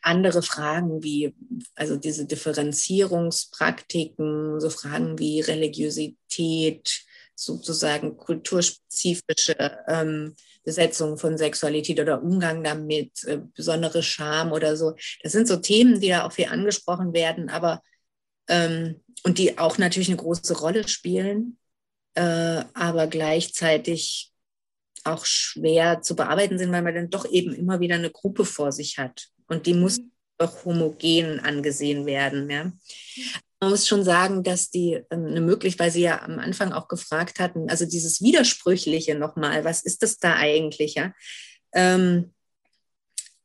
andere 0.02 0.42
Fragen 0.42 1.04
wie, 1.04 1.36
also 1.76 1.94
diese 1.96 2.26
Differenzierungspraktiken, 2.26 4.58
so 4.58 4.70
Fragen 4.70 5.20
wie 5.20 5.40
Religiosität, 5.40 7.04
sozusagen 7.40 8.16
kulturspezifische 8.16 9.78
ähm, 9.88 10.34
Besetzung 10.62 11.16
von 11.16 11.38
Sexualität 11.38 11.98
oder 11.98 12.22
Umgang 12.22 12.62
damit, 12.62 13.24
äh, 13.24 13.40
besondere 13.54 14.02
Scham 14.02 14.52
oder 14.52 14.76
so. 14.76 14.94
Das 15.22 15.32
sind 15.32 15.48
so 15.48 15.56
Themen, 15.56 16.00
die 16.00 16.08
da 16.08 16.26
auch 16.26 16.32
viel 16.32 16.46
angesprochen 16.46 17.14
werden, 17.14 17.48
aber 17.48 17.82
ähm, 18.48 19.02
und 19.22 19.38
die 19.38 19.58
auch 19.58 19.78
natürlich 19.78 20.08
eine 20.08 20.18
große 20.18 20.58
Rolle 20.58 20.86
spielen, 20.86 21.58
äh, 22.14 22.64
aber 22.74 23.06
gleichzeitig 23.06 24.32
auch 25.04 25.24
schwer 25.24 26.02
zu 26.02 26.14
bearbeiten 26.16 26.58
sind, 26.58 26.72
weil 26.72 26.82
man 26.82 26.94
dann 26.94 27.10
doch 27.10 27.30
eben 27.30 27.54
immer 27.54 27.80
wieder 27.80 27.94
eine 27.94 28.10
Gruppe 28.10 28.44
vor 28.44 28.70
sich 28.72 28.98
hat. 28.98 29.28
Und 29.46 29.66
die 29.66 29.74
muss 29.74 29.98
mhm. 29.98 30.12
doch 30.36 30.64
homogen 30.66 31.40
angesehen 31.40 32.04
werden. 32.04 32.50
Ja? 32.50 32.72
Man 33.60 33.70
muss 33.70 33.86
schon 33.86 34.04
sagen, 34.04 34.42
dass 34.42 34.70
die 34.70 35.00
ähm, 35.10 35.26
eine 35.26 35.40
Möglichkeit, 35.40 35.86
weil 35.86 35.90
Sie 35.92 36.02
ja 36.02 36.22
am 36.22 36.38
Anfang 36.38 36.72
auch 36.72 36.88
gefragt 36.88 37.38
hatten, 37.38 37.68
also 37.68 37.84
dieses 37.84 38.22
Widersprüchliche 38.22 39.14
nochmal, 39.14 39.64
was 39.64 39.82
ist 39.82 40.02
das 40.02 40.18
da 40.18 40.36
eigentlich? 40.36 40.94
Ja? 40.94 41.12
Ähm, 41.72 42.32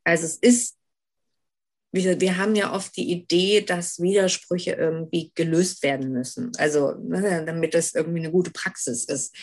also 0.06 0.26
es 0.26 0.38
ist, 0.38 0.78
wir, 1.92 2.20
wir 2.22 2.38
haben 2.38 2.56
ja 2.56 2.74
oft 2.74 2.96
die 2.96 3.12
Idee, 3.12 3.62
dass 3.62 4.00
Widersprüche 4.00 4.72
irgendwie 4.72 5.32
gelöst 5.36 5.84
werden 5.84 6.12
müssen, 6.12 6.52
also 6.58 6.94
ne, 6.94 7.44
damit 7.46 7.74
das 7.74 7.94
irgendwie 7.94 8.20
eine 8.20 8.32
gute 8.32 8.52
Praxis 8.52 9.06
ist. 9.06 9.36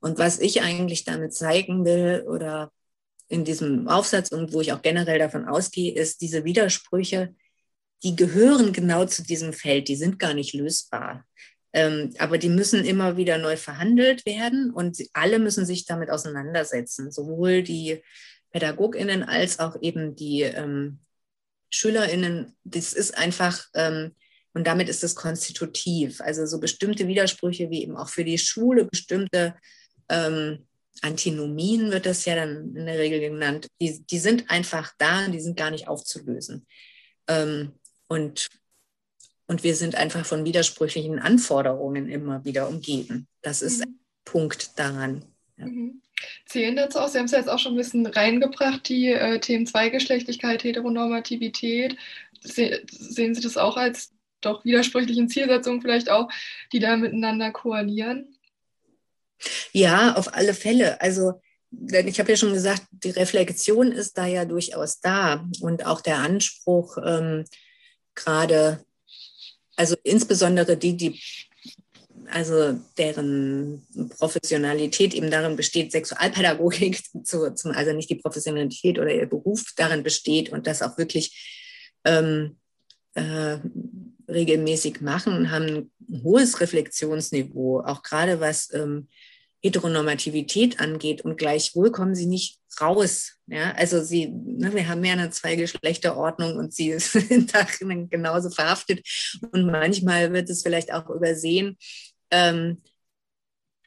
Und 0.00 0.18
was 0.18 0.38
ich 0.38 0.62
eigentlich 0.62 1.04
damit 1.04 1.34
zeigen 1.34 1.84
will 1.84 2.24
oder 2.28 2.72
in 3.28 3.44
diesem 3.44 3.88
Aufsatz 3.88 4.32
und 4.32 4.52
wo 4.52 4.60
ich 4.60 4.72
auch 4.72 4.82
generell 4.82 5.18
davon 5.18 5.46
ausgehe, 5.46 5.94
ist, 5.94 6.20
diese 6.20 6.44
Widersprüche 6.44 7.34
die 8.04 8.14
gehören 8.14 8.72
genau 8.72 9.06
zu 9.06 9.22
diesem 9.22 9.52
Feld, 9.52 9.88
die 9.88 9.96
sind 9.96 10.18
gar 10.18 10.34
nicht 10.34 10.52
lösbar. 10.52 11.24
Ähm, 11.72 12.14
aber 12.18 12.38
die 12.38 12.50
müssen 12.50 12.84
immer 12.84 13.16
wieder 13.16 13.38
neu 13.38 13.56
verhandelt 13.56 14.24
werden 14.26 14.70
und 14.70 14.98
alle 15.12 15.40
müssen 15.40 15.66
sich 15.66 15.86
damit 15.86 16.10
auseinandersetzen, 16.10 17.10
sowohl 17.10 17.62
die 17.64 18.02
PädagogInnen 18.52 19.24
als 19.24 19.58
auch 19.58 19.76
eben 19.80 20.14
die 20.14 20.42
ähm, 20.42 21.00
SchülerInnen. 21.70 22.54
Das 22.62 22.92
ist 22.92 23.18
einfach, 23.18 23.66
ähm, 23.74 24.14
und 24.52 24.68
damit 24.68 24.88
ist 24.88 25.02
es 25.02 25.16
konstitutiv. 25.16 26.20
Also 26.20 26.46
so 26.46 26.60
bestimmte 26.60 27.08
Widersprüche 27.08 27.70
wie 27.70 27.82
eben 27.82 27.96
auch 27.96 28.08
für 28.08 28.22
die 28.22 28.38
Schule 28.38 28.84
bestimmte 28.84 29.56
ähm, 30.08 30.64
Antinomien 31.02 31.90
wird 31.90 32.06
das 32.06 32.24
ja 32.24 32.36
dann 32.36 32.76
in 32.76 32.86
der 32.86 32.98
Regel 32.98 33.18
genannt, 33.18 33.66
die, 33.80 34.04
die 34.06 34.18
sind 34.18 34.48
einfach 34.48 34.92
da 34.98 35.26
und 35.26 35.32
die 35.32 35.40
sind 35.40 35.56
gar 35.56 35.72
nicht 35.72 35.88
aufzulösen. 35.88 36.66
Ähm, 37.26 37.72
und, 38.08 38.48
und 39.46 39.62
wir 39.62 39.74
sind 39.74 39.94
einfach 39.94 40.26
von 40.26 40.44
widersprüchlichen 40.44 41.18
Anforderungen 41.18 42.08
immer 42.08 42.44
wieder 42.44 42.68
umgeben. 42.68 43.26
Das 43.42 43.62
ist 43.62 43.78
mhm. 43.78 43.84
ein 43.84 43.98
Punkt 44.24 44.78
daran. 44.78 45.24
Ja. 45.56 45.66
Mhm. 45.66 46.00
Zählen 46.46 46.76
dazu 46.76 47.00
auch, 47.00 47.08
Sie 47.08 47.18
haben 47.18 47.26
es 47.26 47.32
ja 47.32 47.38
jetzt 47.38 47.50
auch 47.50 47.58
schon 47.58 47.74
ein 47.74 47.78
bisschen 47.78 48.06
reingebracht, 48.06 48.88
die 48.88 49.08
äh, 49.08 49.40
Themen 49.40 49.66
Zweigeschlechtlichkeit, 49.66 50.64
Heteronormativität. 50.64 51.96
Se 52.40 52.82
sehen 52.90 53.34
Sie 53.34 53.42
das 53.42 53.56
auch 53.56 53.76
als 53.76 54.12
doch 54.40 54.64
widersprüchlichen 54.64 55.28
Zielsetzungen 55.28 55.82
vielleicht 55.82 56.10
auch, 56.10 56.28
die 56.72 56.78
da 56.78 56.96
miteinander 56.96 57.50
koalieren? 57.50 58.38
Ja, 59.72 60.14
auf 60.14 60.34
alle 60.34 60.54
Fälle. 60.54 61.00
Also 61.00 61.40
denn 61.76 62.08
ich 62.08 62.18
habe 62.20 62.30
ja 62.30 62.36
schon 62.36 62.52
gesagt, 62.52 62.82
die 62.90 63.10
Reflexion 63.10 63.92
ist 63.92 64.16
da 64.16 64.26
ja 64.26 64.44
durchaus 64.44 65.00
da 65.00 65.44
und 65.60 65.86
auch 65.86 66.00
der 66.00 66.18
Anspruch, 66.18 66.98
ähm, 67.04 67.44
gerade, 68.14 68.84
also 69.76 69.96
insbesondere 70.02 70.76
die, 70.76 70.96
die, 70.96 71.20
also 72.30 72.78
deren 72.98 73.86
Professionalität 74.18 75.14
eben 75.14 75.30
darin 75.30 75.56
besteht, 75.56 75.92
Sexualpädagogik 75.92 77.02
zu, 77.24 77.54
zum, 77.54 77.72
also 77.72 77.92
nicht 77.92 78.10
die 78.10 78.16
Professionalität 78.16 78.98
oder 78.98 79.14
ihr 79.14 79.26
Beruf 79.26 79.72
darin 79.76 80.02
besteht 80.02 80.50
und 80.50 80.66
das 80.66 80.82
auch 80.82 80.98
wirklich 80.98 81.70
ähm, 82.04 82.56
äh, 83.14 83.58
regelmäßig 84.28 85.00
machen, 85.00 85.50
haben 85.50 85.90
ein 86.10 86.22
hohes 86.22 86.60
Reflexionsniveau, 86.60 87.80
auch 87.80 88.02
gerade 88.02 88.40
was 88.40 88.72
ähm, 88.72 89.08
Heteronormativität 89.64 90.78
angeht 90.78 91.22
und 91.22 91.38
gleichwohl 91.38 91.90
kommen 91.90 92.14
sie 92.14 92.26
nicht 92.26 92.58
raus. 92.80 93.38
Ja, 93.46 93.72
also 93.72 94.02
sie, 94.02 94.28
ne, 94.28 94.74
wir 94.74 94.88
haben 94.88 95.02
ja 95.02 95.14
eine 95.14 95.30
Zweigeschlechterordnung 95.30 96.56
und 96.56 96.74
sie 96.74 96.92
sind 96.98 97.54
darin 97.54 98.10
genauso 98.10 98.50
verhaftet. 98.50 99.06
Und 99.52 99.66
manchmal 99.66 100.34
wird 100.34 100.50
es 100.50 100.62
vielleicht 100.62 100.92
auch 100.92 101.08
übersehen. 101.08 101.78
Ähm, 102.30 102.82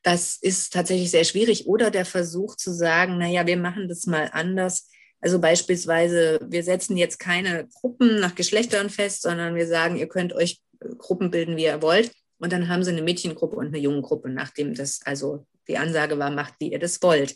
das 0.02 0.38
ist 0.42 0.74
tatsächlich 0.74 1.12
sehr 1.12 1.26
schwierig. 1.26 1.68
Oder 1.68 1.92
der 1.92 2.06
Versuch 2.06 2.56
zu 2.56 2.74
sagen, 2.74 3.20
naja, 3.20 3.46
wir 3.46 3.58
machen 3.58 3.88
das 3.88 4.08
mal 4.08 4.32
anders. 4.34 4.90
Also 5.22 5.40
beispielsweise, 5.40 6.40
wir 6.50 6.64
setzen 6.64 6.98
jetzt 6.98 7.20
keine 7.20 7.68
Gruppen 7.68 8.20
nach 8.20 8.34
Geschlechtern 8.34 8.90
fest, 8.90 9.22
sondern 9.22 9.54
wir 9.54 9.68
sagen, 9.68 9.98
ihr 9.98 10.08
könnt 10.08 10.34
euch 10.34 10.60
Gruppen 10.98 11.30
bilden, 11.30 11.56
wie 11.56 11.66
ihr 11.66 11.84
wollt. 11.84 12.12
Und 12.40 12.52
dann 12.52 12.68
haben 12.68 12.84
sie 12.84 12.92
eine 12.92 13.02
Mädchengruppe 13.04 13.56
und 13.58 13.68
eine 13.68 13.80
Jungengruppe, 13.80 14.30
nachdem 14.30 14.74
das 14.74 15.02
also 15.06 15.46
die 15.68 15.78
Ansage 15.78 16.18
war, 16.20 16.32
macht, 16.32 16.56
wie 16.60 16.72
ihr 16.72 16.80
das 16.80 17.02
wollt. 17.02 17.36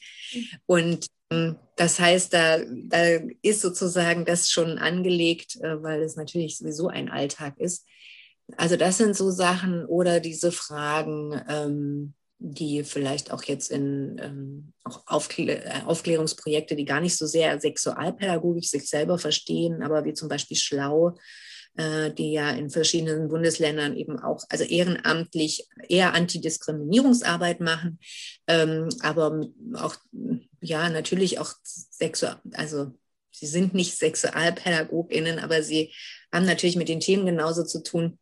Und 0.66 1.08
ähm, 1.32 1.58
das 1.76 2.00
heißt, 2.00 2.34
da, 2.34 2.60
da 2.60 3.20
ist 3.42 3.62
sozusagen 3.62 4.26
das 4.26 4.50
schon 4.50 4.78
angelegt, 4.78 5.56
äh, 5.62 5.82
weil 5.82 6.02
es 6.02 6.16
natürlich 6.16 6.58
sowieso 6.58 6.88
ein 6.88 7.10
Alltag 7.10 7.60
ist. 7.60 7.88
Also 8.58 8.76
das 8.76 8.98
sind 8.98 9.16
so 9.16 9.32
Sachen 9.32 9.86
oder 9.86 10.20
diese 10.20 10.52
Fragen, 10.52 11.42
ähm, 11.48 12.14
die 12.44 12.84
vielleicht 12.84 13.32
auch 13.32 13.44
jetzt 13.44 13.72
in 13.72 14.20
ähm, 14.22 14.74
auch 14.84 15.04
äh, 15.38 15.62
Aufklärungsprojekte, 15.86 16.76
die 16.76 16.86
gar 16.86 17.00
nicht 17.00 17.16
so 17.16 17.28
sehr 17.28 17.60
sexualpädagogisch 17.62 18.68
sich 18.68 18.90
selber 18.90 19.20
verstehen, 19.20 19.84
aber 19.84 20.06
wie 20.06 20.14
zum 20.14 20.28
Beispiel 20.28 20.58
Schlau, 20.58 21.16
äh, 21.78 22.12
die 22.12 22.34
ja 22.34 22.52
in 22.52 22.70
verschiedenen 22.70 23.30
Bundesländern 23.30 23.96
eben 23.96 24.20
auch, 24.20 24.44
also 24.50 24.64
ehrenamtlich 24.64 25.68
eher 25.88 26.14
Antidiskriminierungsarbeit 26.14 27.62
machen, 27.62 28.00
ähm, 28.48 28.90
aber 29.02 29.48
auch, 29.76 29.96
ja, 30.62 30.90
natürlich 30.90 31.40
auch 31.40 31.54
sexual, 31.64 32.42
also 32.54 32.92
sie 33.32 33.48
sind 33.48 33.74
nicht 33.74 33.98
SexualpädagogInnen, 33.98 35.40
aber 35.40 35.64
sie 35.64 35.94
haben 36.32 36.46
natürlich 36.46 36.76
mit 36.76 36.90
den 36.90 37.00
Themen 37.00 37.26
genauso 37.26 37.64
zu 37.64 37.82
tun. 37.84 38.20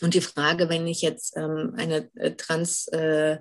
Und 0.00 0.14
die 0.14 0.20
Frage, 0.20 0.68
wenn 0.68 0.86
ich 0.86 1.02
jetzt 1.02 1.36
ähm, 1.36 1.74
eine 1.76 2.10
äh, 2.14 2.32
trans 2.32 2.86
äh, 2.88 3.38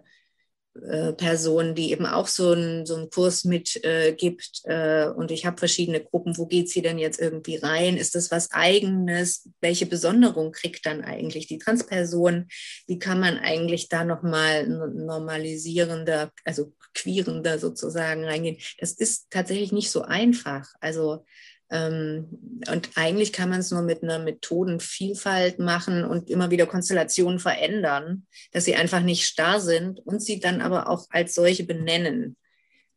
äh, 0.83 1.13
Person, 1.13 1.75
die 1.75 1.91
eben 1.91 2.05
auch 2.05 2.27
so, 2.27 2.53
ein, 2.53 2.85
so 2.85 2.95
einen 2.95 3.09
Kurs 3.09 3.43
mitgibt. 3.43 4.61
Äh, 4.65 5.05
äh, 5.05 5.09
und 5.09 5.31
ich 5.31 5.45
habe 5.45 5.57
verschiedene 5.57 6.03
Gruppen. 6.03 6.37
Wo 6.37 6.45
geht 6.45 6.69
sie 6.69 6.81
denn 6.81 6.97
jetzt 6.97 7.19
irgendwie 7.19 7.57
rein? 7.57 7.97
Ist 7.97 8.15
das 8.15 8.31
was 8.31 8.51
Eigenes? 8.51 9.49
Welche 9.61 9.85
Besonderung 9.85 10.51
kriegt 10.51 10.85
dann 10.85 11.03
eigentlich 11.03 11.47
die 11.47 11.57
Transperson? 11.57 12.47
Wie 12.87 12.99
kann 12.99 13.19
man 13.19 13.37
eigentlich 13.37 13.89
da 13.89 14.03
nochmal 14.03 14.67
normalisierender, 14.67 16.31
also 16.45 16.73
queerender 16.93 17.59
sozusagen 17.59 18.23
reingehen? 18.25 18.57
Das 18.79 18.93
ist 18.93 19.27
tatsächlich 19.29 19.71
nicht 19.71 19.91
so 19.91 20.01
einfach. 20.01 20.67
Also 20.79 21.25
und 21.69 22.89
eigentlich 22.95 23.33
kann 23.33 23.49
man 23.49 23.59
es 23.59 23.71
nur 23.71 23.81
mit 23.81 24.01
einer 24.01 24.19
Methodenvielfalt 24.19 25.59
machen 25.59 26.05
und 26.05 26.29
immer 26.29 26.49
wieder 26.49 26.65
Konstellationen 26.65 27.39
verändern, 27.39 28.25
dass 28.53 28.63
sie 28.63 28.75
einfach 28.75 29.01
nicht 29.01 29.25
starr 29.25 29.59
sind 29.59 29.99
und 29.99 30.21
sie 30.21 30.39
dann 30.39 30.61
aber 30.61 30.89
auch 30.89 31.07
als 31.09 31.35
solche 31.35 31.65
benennen. 31.65 32.37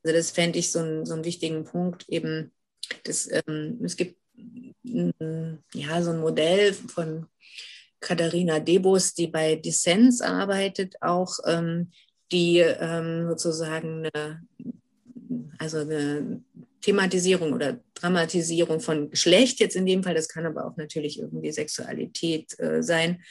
Also 0.05 0.16
das 0.16 0.31
fände 0.31 0.61
ich 0.61 0.71
so, 0.71 0.79
ein, 0.79 1.05
so 1.05 1.14
einen 1.14 1.25
wichtigen 1.25 1.64
Punkt 1.64 2.09
eben. 2.09 2.53
Das, 3.03 3.29
ähm, 3.47 3.81
es 3.83 3.97
gibt 3.97 4.16
ja 4.85 6.03
so 6.03 6.11
ein 6.11 6.21
Modell 6.21 6.73
von 6.73 7.27
Katharina 7.99 8.61
Debus, 8.61 9.14
die 9.14 9.27
bei 9.27 9.57
Dissens 9.57 10.21
arbeitet, 10.21 10.95
auch 11.03 11.39
ähm, 11.45 11.91
die 12.33 12.59
ähm, 12.59 13.29
sozusagen 13.29 14.07
eine, 14.07 14.43
also 15.59 15.79
eine 15.79 16.43
Thematisierung 16.81 17.53
oder 17.53 17.81
Dramatisierung 17.95 18.81
von 18.81 19.11
Geschlecht 19.11 19.61
jetzt 19.61 19.76
in 19.76 19.87
dem 19.87 20.03
Fall, 20.03 20.14
das 20.14 20.28
kann 20.28 20.47
aber 20.47 20.66
auch 20.66 20.76
natürlich 20.76 21.18
irgendwie 21.18 21.53
Sexualität 21.53 22.59
äh, 22.59 22.83
sein, 22.83 23.22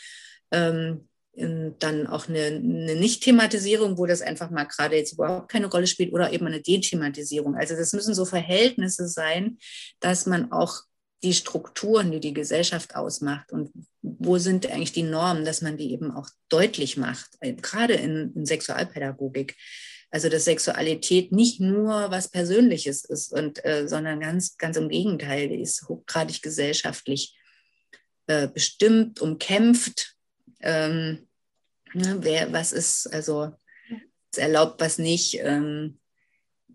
ähm, 0.52 1.06
dann 1.36 2.08
auch 2.08 2.28
eine, 2.28 2.48
eine 2.48 2.96
Nicht-Thematisierung, 2.96 3.98
wo 3.98 4.06
das 4.06 4.22
einfach 4.22 4.50
mal 4.50 4.66
gerade 4.66 4.98
jetzt 4.98 5.14
überhaupt 5.14 5.50
keine 5.50 5.68
Rolle 5.68 5.88
spielt, 5.88 6.12
oder 6.12 6.34
eben 6.34 6.48
eine 6.48 6.62
Dethematisierung. 6.62 7.56
Also 7.56 7.76
das 7.76 7.94
müssen 7.94 8.14
so 8.14 8.26
Verhältnisse 8.26 9.08
sein, 9.08 9.58
dass 10.02 10.26
man 10.26 10.52
auch 10.52 10.82
die 11.24 11.34
Strukturen, 11.34 12.12
die 12.12 12.20
die 12.20 12.34
Gesellschaft 12.34 12.96
ausmacht 12.96 13.52
und 13.52 13.72
wo 14.02 14.38
sind 14.38 14.68
eigentlich 14.68 14.94
die 14.94 15.04
Normen, 15.04 15.46
dass 15.46 15.62
man 15.62 15.78
die 15.78 15.92
eben 15.92 16.12
auch 16.12 16.30
deutlich 16.50 16.98
macht, 16.98 17.30
gerade 17.42 17.94
in, 17.94 18.34
in 18.36 18.46
Sexualpädagogik. 18.46 19.56
Also 20.12 20.30
dass 20.30 20.46
Sexualität 20.46 21.32
nicht 21.32 21.60
nur 21.60 22.10
was 22.10 22.30
Persönliches 22.30 23.06
ist, 23.06 23.32
und, 23.32 23.64
äh, 23.64 23.88
sondern 23.88 24.20
ganz, 24.20 24.58
ganz 24.58 24.76
im 24.78 24.90
Gegenteil, 24.90 25.50
die 25.50 25.62
ist 25.62 25.88
hochgradig 25.88 26.42
gesellschaftlich 26.42 27.38
äh, 28.28 28.48
bestimmt, 28.48 29.22
umkämpft. 29.22 30.16
Ähm, 30.62 31.28
ne, 31.94 32.18
wer, 32.22 32.52
was 32.52 32.72
ist, 32.72 33.08
also 33.14 33.52
was 34.32 34.38
erlaubt, 34.38 34.82
was 34.82 34.98
nicht, 34.98 35.40
ähm, 35.42 36.00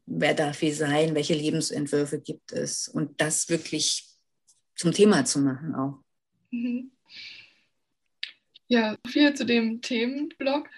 wer 0.06 0.34
darf 0.34 0.60
wie 0.60 0.72
sein, 0.72 1.14
welche 1.14 1.34
Lebensentwürfe 1.34 2.20
gibt 2.20 2.52
es 2.52 2.88
und 2.88 3.20
das 3.20 3.48
wirklich 3.48 4.08
zum 4.76 4.92
Thema 4.92 5.24
zu 5.24 5.40
machen 5.40 5.74
auch. 5.74 6.02
Mhm. 6.50 6.90
Ja, 8.68 8.96
viel 9.06 9.34
zu 9.34 9.44
dem 9.44 9.80
Themenblock. 9.80 10.68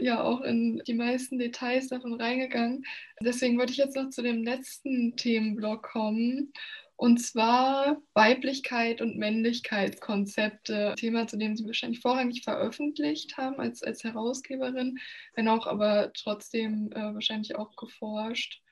Ja, 0.00 0.22
auch 0.22 0.40
in 0.42 0.82
die 0.86 0.94
meisten 0.94 1.38
Details 1.38 1.88
davon 1.88 2.20
reingegangen. 2.20 2.84
Deswegen 3.20 3.58
wollte 3.58 3.72
ich 3.72 3.78
jetzt 3.78 3.96
noch 3.96 4.10
zu 4.10 4.22
dem 4.22 4.44
letzten 4.44 5.16
Themenblock 5.16 5.82
kommen. 5.82 6.52
Und 6.96 7.18
zwar 7.18 8.00
Weiblichkeit 8.14 9.00
und 9.00 9.16
Männlichkeitskonzepte. 9.16 10.94
Thema, 10.96 11.26
zu 11.26 11.36
dem 11.36 11.56
Sie 11.56 11.66
wahrscheinlich 11.66 12.00
vorrangig 12.00 12.42
veröffentlicht 12.44 13.36
haben 13.36 13.58
als, 13.58 13.82
als 13.82 14.04
Herausgeberin, 14.04 14.98
wenn 15.34 15.48
auch 15.48 15.66
aber 15.66 16.12
trotzdem 16.14 16.92
äh, 16.92 17.14
wahrscheinlich 17.14 17.56
auch 17.56 17.74
geforscht 17.76 18.62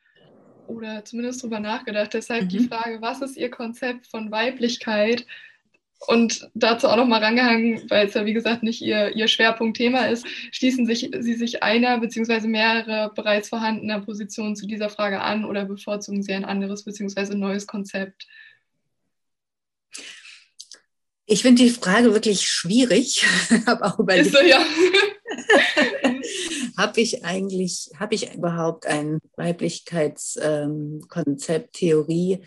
oder 0.68 1.05
zumindest 1.05 1.43
darüber 1.43 1.61
nachgedacht. 1.61 2.14
Deshalb 2.14 2.45
mhm. 2.45 2.49
die 2.49 2.68
Frage, 2.68 3.03
was 3.03 3.23
ist 3.23 3.37
Ihr 3.37 3.51
Konzept 3.51 4.07
von 4.07 4.31
Weiblichkeit? 4.31 5.27
Und 6.07 6.49
dazu 6.55 6.89
auch 6.89 6.97
noch 6.97 7.07
mal 7.07 7.23
rangehangen, 7.23 7.89
weil 7.89 8.09
es 8.09 8.15
ja 8.15 8.27
wie 8.27 8.33
gesagt 8.33 8.65
nicht 8.65 8.83
ihr, 8.83 9.15
ihr 9.15 9.29
Schwerpunktthema 9.29 10.07
ist, 10.07 10.27
schließen 10.51 10.85
sich, 10.85 11.09
Sie 11.21 11.35
sich 11.35 11.63
einer 11.63 12.01
bzw. 12.01 12.49
mehrere 12.49 13.13
bereits 13.15 13.49
vorhandener 13.49 14.01
Positionen 14.01 14.57
zu 14.57 14.67
dieser 14.67 14.91
Frage 14.91 15.21
an 15.21 15.45
oder 15.45 15.65
bevorzugen 15.65 16.25
Sie 16.25 16.33
ein 16.33 16.45
anderes 16.45 16.85
bzw. 16.85 17.37
neues 17.37 17.69
Konzept? 17.69 18.27
Ich 21.27 21.43
finde 21.43 21.63
die 21.63 21.71
Frage 21.71 22.13
wirklich 22.13 22.49
schwierig. 22.49 23.25
habe 23.67 23.85
auch 23.85 23.97
überlegt. 23.99 24.33
So, 24.33 24.41
ja. 24.41 24.59
habe 26.77 27.01
ich 27.01 27.25
eigentlich, 27.25 27.91
habe 27.99 28.15
ich 28.17 28.35
überhaupt 28.35 28.87
ein 28.87 29.21
Weiblichkeitskonzept, 29.37 31.67
ähm, 31.67 31.73
Theorie? 31.73 32.45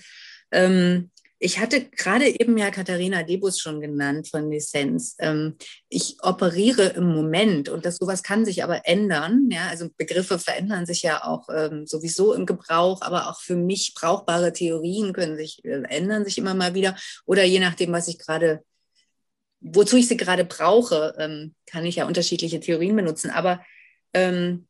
Ähm, 0.51 1.09
ich 1.45 1.59
hatte 1.59 1.85
gerade 1.85 2.27
eben 2.27 2.57
ja 2.57 2.71
Katharina 2.71 3.21
Debus 3.21 3.59
schon 3.59 3.79
genannt 3.79 4.27
von 4.29 4.49
Lizenz. 4.49 5.15
Ähm, 5.19 5.57
ich 5.89 6.17
operiere 6.23 6.87
im 6.87 7.13
Moment 7.13 7.69
und 7.69 7.85
das 7.85 7.97
sowas 7.97 8.23
kann 8.23 8.45
sich 8.45 8.63
aber 8.63 8.87
ändern. 8.87 9.49
Ja, 9.51 9.67
also 9.67 9.87
Begriffe 9.95 10.39
verändern 10.39 10.87
sich 10.87 11.03
ja 11.03 11.23
auch 11.23 11.47
ähm, 11.55 11.85
sowieso 11.85 12.33
im 12.33 12.47
Gebrauch, 12.47 13.03
aber 13.03 13.29
auch 13.29 13.39
für 13.39 13.55
mich 13.55 13.93
brauchbare 13.93 14.53
Theorien 14.53 15.13
können 15.13 15.37
sich 15.37 15.63
äh, 15.63 15.83
ändern 15.83 16.25
sich 16.25 16.39
immer 16.39 16.55
mal 16.55 16.73
wieder 16.73 16.97
oder 17.27 17.43
je 17.43 17.59
nachdem, 17.59 17.91
was 17.91 18.07
ich 18.07 18.17
gerade 18.17 18.63
wozu 19.61 19.97
ich 19.97 20.07
sie 20.07 20.17
gerade 20.17 20.45
brauche, 20.45 21.13
ähm, 21.19 21.53
kann 21.67 21.85
ich 21.85 21.97
ja 21.97 22.07
unterschiedliche 22.07 22.59
Theorien 22.59 22.95
benutzen. 22.95 23.29
Aber 23.29 23.63
ähm, 24.13 24.67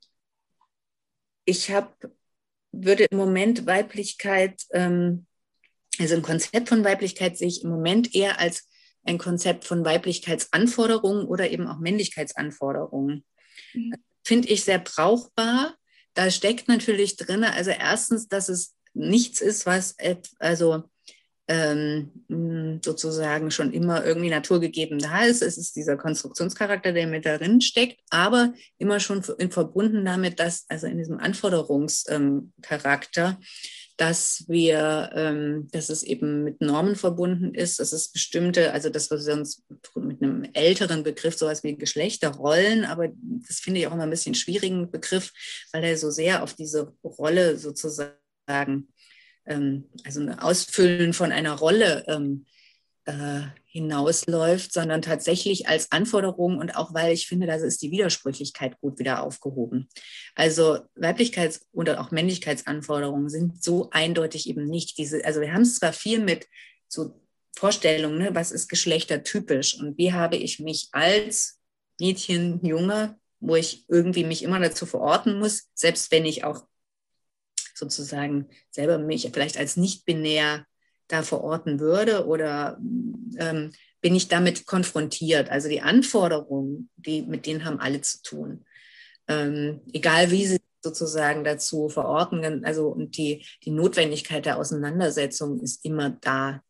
ich 1.45 1.71
habe, 1.71 1.93
würde 2.73 3.05
im 3.05 3.17
Moment 3.17 3.65
Weiblichkeit, 3.65 4.61
ähm, 4.73 5.25
also 5.99 6.15
ein 6.15 6.21
Konzept 6.21 6.69
von 6.69 6.83
Weiblichkeit 6.83 7.37
sehe 7.37 7.47
ich 7.47 7.63
im 7.63 7.69
Moment 7.69 8.15
eher 8.15 8.39
als 8.39 8.67
ein 9.03 9.17
Konzept 9.17 9.65
von 9.65 9.85
Weiblichkeitsanforderungen 9.85 11.25
oder 11.25 11.49
eben 11.49 11.67
auch 11.67 11.79
Männlichkeitsanforderungen. 11.79 13.23
Mhm. 13.73 13.93
Finde 14.23 14.47
ich 14.49 14.63
sehr 14.63 14.79
brauchbar. 14.79 15.75
Da 16.13 16.31
steckt 16.31 16.67
natürlich 16.67 17.17
drin, 17.17 17.43
also 17.43 17.71
erstens, 17.71 18.27
dass 18.27 18.49
es 18.49 18.75
nichts 18.93 19.41
ist, 19.41 19.65
was, 19.65 19.95
also 20.39 20.83
ähm, 21.47 22.09
sozusagen 22.83 23.51
schon 23.51 23.71
immer 23.71 24.03
irgendwie 24.03 24.31
naturgegeben 24.31 24.97
da 24.97 25.25
ist. 25.25 25.43
Es 25.43 25.57
ist 25.57 25.75
dieser 25.75 25.97
Konstruktionscharakter, 25.97 26.91
der 26.91 27.05
mit 27.07 27.25
darin 27.25 27.61
steckt, 27.61 27.99
aber 28.09 28.53
immer 28.77 28.99
schon 28.99 29.23
in, 29.37 29.51
verbunden 29.51 30.03
damit, 30.05 30.39
dass, 30.39 30.65
also 30.69 30.87
in 30.87 30.97
diesem 30.97 31.19
Anforderungscharakter, 31.19 33.27
ähm, 33.27 33.37
dass 33.97 34.43
wir, 34.47 35.11
ähm, 35.13 35.67
dass 35.71 35.89
es 35.89 36.03
eben 36.03 36.43
mit 36.43 36.59
Normen 36.61 36.95
verbunden 36.95 37.53
ist, 37.53 37.79
dass 37.79 37.93
es 37.93 38.09
bestimmte, 38.09 38.73
also 38.73 38.89
das, 38.89 39.09
was 39.09 39.25
wir 39.25 39.33
uns 39.33 39.63
mit 39.95 40.21
einem 40.21 40.43
älteren 40.53 41.03
Begriff, 41.03 41.37
sowas 41.37 41.63
wie 41.63 41.77
Geschlechterrollen, 41.77 42.83
aber 42.83 43.09
das 43.47 43.59
finde 43.59 43.79
ich 43.79 43.87
auch 43.87 43.93
immer 43.93 44.03
ein 44.03 44.09
bisschen 44.09 44.35
schwierigen 44.35 44.91
Begriff, 44.91 45.31
weil 45.71 45.83
er 45.83 45.97
so 45.97 46.11
sehr 46.11 46.43
auf 46.43 46.53
diese 46.53 46.93
Rolle 47.03 47.57
sozusagen 47.57 48.17
ähm, 49.45 49.85
also 50.03 50.21
ein 50.21 50.39
Ausfüllen 50.39 51.13
von 51.13 51.31
einer 51.31 51.53
Rolle 51.53 52.03
ähm, 52.07 52.45
äh, 53.05 53.41
hinausläuft, 53.75 54.71
sondern 54.71 55.01
tatsächlich 55.01 55.67
als 55.67 55.91
Anforderung 55.91 56.59
und 56.59 56.77
auch 56.77 56.93
weil 56.93 57.11
ich 57.11 57.27
finde, 57.27 57.45
da 57.45 57.55
ist 57.55 57.81
die 57.81 57.91
Widersprüchlichkeit 57.91 58.79
gut 58.79 58.99
wieder 58.99 59.21
aufgehoben. 59.21 59.89
Also 60.33 60.79
Weiblichkeits- 60.95 61.65
oder 61.73 61.99
auch 61.99 62.09
Männlichkeitsanforderungen 62.09 63.27
sind 63.27 63.61
so 63.61 63.89
eindeutig 63.91 64.47
eben 64.47 64.63
nicht 64.63 64.97
diese, 64.97 65.25
also 65.25 65.41
wir 65.41 65.51
haben 65.51 65.63
es 65.63 65.75
zwar 65.75 65.91
viel 65.91 66.21
mit 66.21 66.47
so 66.87 67.21
Vorstellungen, 67.53 68.17
ne, 68.17 68.33
was 68.33 68.53
ist 68.53 68.69
geschlechtertypisch 68.69 69.77
und 69.77 69.97
wie 69.97 70.13
habe 70.13 70.37
ich 70.37 70.61
mich 70.61 70.87
als 70.93 71.59
Mädchen, 71.99 72.65
Junge, 72.65 73.19
wo 73.41 73.57
ich 73.57 73.83
irgendwie 73.89 74.23
mich 74.23 74.41
immer 74.43 74.61
dazu 74.61 74.85
verorten 74.85 75.37
muss, 75.37 75.67
selbst 75.73 76.13
wenn 76.13 76.25
ich 76.25 76.45
auch 76.45 76.65
sozusagen 77.73 78.47
selber 78.71 78.99
mich 78.99 79.29
vielleicht 79.33 79.57
als 79.57 79.75
nicht 79.75 80.05
binär 80.05 80.65
da 81.07 81.23
verorten 81.23 81.79
würde 81.79 82.25
oder 82.25 82.77
ähm, 83.37 83.71
bin 84.01 84.15
ich 84.15 84.27
damit 84.27 84.65
konfrontiert? 84.65 85.49
Also 85.49 85.69
die 85.69 85.81
Anforderungen, 85.81 86.89
die, 86.95 87.21
mit 87.23 87.45
denen 87.45 87.65
haben 87.65 87.79
alle 87.79 88.01
zu 88.01 88.21
tun. 88.21 88.65
Ähm, 89.27 89.81
egal 89.93 90.31
wie 90.31 90.45
sie 90.45 90.59
sozusagen 90.83 91.43
dazu 91.43 91.89
verorten, 91.89 92.63
also 92.63 92.89
und 92.89 93.17
die, 93.17 93.45
die 93.63 93.71
Notwendigkeit 93.71 94.45
der 94.45 94.57
Auseinandersetzung 94.57 95.59
ist 95.61 95.83
immer 95.83 96.11
da. 96.21 96.61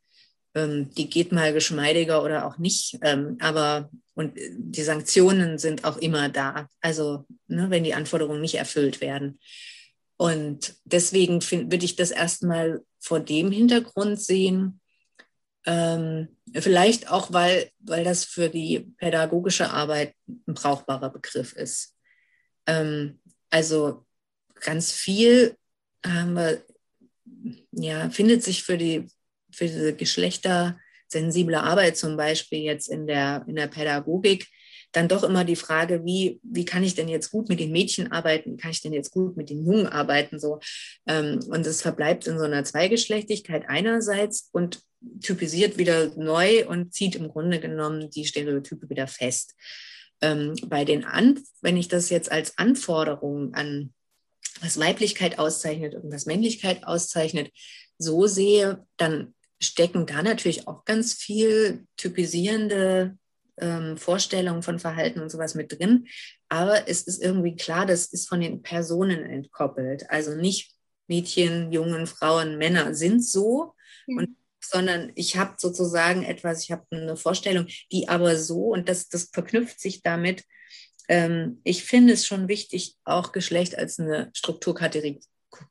Ähm, 0.54 0.90
die 0.96 1.10
geht 1.10 1.34
mal 1.34 1.52
geschmeidiger 1.52 2.24
oder 2.24 2.46
auch 2.46 2.58
nicht, 2.58 2.98
ähm, 3.02 3.38
aber 3.42 3.90
und 4.14 4.38
die 4.58 4.84
Sanktionen 4.84 5.58
sind 5.58 5.84
auch 5.84 5.98
immer 5.98 6.30
da. 6.30 6.70
Also 6.80 7.26
ne, 7.48 7.70
wenn 7.70 7.84
die 7.84 7.94
Anforderungen 7.94 8.40
nicht 8.40 8.56
erfüllt 8.56 9.02
werden. 9.02 9.40
Und 10.18 10.76
deswegen 10.86 11.42
würde 11.44 11.86
ich 11.86 11.96
das 11.96 12.12
erstmal 12.12 12.82
vor 13.00 13.20
dem 13.20 13.52
Hintergrund 13.52 14.22
sehen. 14.22 14.80
Ähm, 15.66 16.38
vielleicht 16.54 17.12
auch, 17.12 17.34
weil, 17.34 17.70
weil 17.80 18.04
das 18.04 18.24
für 18.24 18.50
die 18.50 18.92
pädagogische 18.98 19.72
Arbeit 19.72 20.14
ein 20.28 20.54
brauchbarer 20.54 21.10
Begriff 21.10 21.54
ist. 21.54 21.96
Ähm, 22.68 23.20
also 23.50 24.06
ganz 24.62 24.92
viel 24.92 25.58
haben 26.06 26.34
wir, 26.36 26.64
ja, 27.72 28.10
findet 28.10 28.44
sich 28.44 28.64
für 28.64 28.78
die 28.78 29.10
für 29.56 29.66
diese 29.66 29.96
geschlechtersensible 29.96 31.60
Arbeit 31.60 31.98
zum 31.98 32.18
Beispiel 32.18 32.60
jetzt 32.60 32.90
in 32.90 33.08
der, 33.08 33.46
in 33.48 33.56
der 33.56 33.68
Pädagogik 33.68 34.48
dann 34.96 35.08
doch 35.08 35.24
immer 35.24 35.44
die 35.44 35.56
Frage, 35.56 36.06
wie, 36.06 36.40
wie 36.44 36.66
kann 36.66 36.84
ich 36.84 36.96
denn 36.96 37.08
jetzt 37.08 37.32
gut 37.32 37.50
mit 37.50 37.60
den 37.60 37.72
Mädchen 37.72 38.12
arbeiten, 38.12 38.54
wie 38.54 38.58
kann 38.58 38.72
ich 38.72 38.82
denn 38.82 38.94
jetzt 38.94 39.12
gut 39.12 39.36
mit 39.36 39.50
den 39.50 39.66
Jungen 39.66 39.88
arbeiten, 39.88 40.40
so. 40.40 40.60
Ähm, 41.08 41.40
und 41.48 41.66
es 41.66 41.82
verbleibt 41.82 42.28
in 42.28 42.38
so 42.38 42.46
einer 42.46 42.64
Zweigeschlechtigkeit 42.64 43.66
einerseits 43.68 44.50
und 44.52 44.82
typisiert 45.22 45.78
wieder 45.78 46.16
neu 46.16 46.68
und 46.68 46.94
zieht 46.94 47.16
im 47.16 47.28
Grunde 47.28 47.60
genommen 47.60 48.10
die 48.10 48.26
Stereotype 48.26 48.90
wieder 48.90 49.08
fest. 49.08 49.56
Ähm, 50.22 50.56
bei 50.68 50.86
den 50.86 51.04
An 51.04 51.44
wenn 51.62 51.78
ich 51.78 51.88
das 51.88 52.10
jetzt 52.10 52.32
als 52.32 52.58
Anforderung 52.58 53.54
an 53.54 53.94
was 54.62 54.80
Weiblichkeit 54.80 55.40
auszeichnet 55.40 55.96
und 55.96 56.14
was 56.14 56.26
Männlichkeit 56.26 56.86
auszeichnet, 56.86 57.52
so 57.98 58.28
sehe, 58.28 58.86
dann 58.98 59.34
stecken 59.62 60.06
da 60.06 60.22
natürlich 60.22 60.68
auch 60.68 60.86
ganz 60.86 61.14
viel 61.14 61.86
typisierende 61.98 63.18
ähm, 63.58 63.98
Vorstellungen 63.98 64.64
von 64.64 64.80
Verhalten 64.80 65.20
und 65.20 65.30
sowas 65.30 65.56
mit 65.56 65.72
drin. 65.72 66.08
Aber 66.50 66.88
es 66.88 67.02
ist 67.04 67.22
irgendwie 67.22 67.56
klar, 67.56 67.86
das 67.86 68.08
ist 68.08 68.28
von 68.28 68.42
den 68.42 68.62
Personen 68.62 69.24
entkoppelt. 69.24 70.10
Also 70.10 70.36
nicht 70.36 70.72
Mädchen, 71.08 71.72
Jungen, 71.72 72.08
Frauen, 72.08 72.58
Männer 72.58 72.94
sind 72.94 73.24
so, 73.24 73.74
mhm. 74.08 74.18
und, 74.18 74.30
sondern 74.62 75.12
ich 75.16 75.38
habe 75.38 75.56
sozusagen 75.58 76.24
etwas, 76.24 76.64
ich 76.64 76.72
habe 76.72 76.86
eine 76.90 77.16
Vorstellung, 77.16 77.68
die 77.92 78.10
aber 78.10 78.36
so, 78.38 78.74
und 78.74 78.90
das, 78.90 79.10
das 79.10 79.30
verknüpft 79.32 79.80
sich 79.80 80.02
damit, 80.02 80.44
ähm, 81.08 81.62
ich 81.64 81.84
finde 81.84 82.14
es 82.14 82.26
schon 82.26 82.48
wichtig, 82.48 82.96
auch 83.04 83.32
Geschlecht 83.32 83.78
als 83.78 84.00
eine 84.00 84.32
Strukturkategorie 84.34 85.22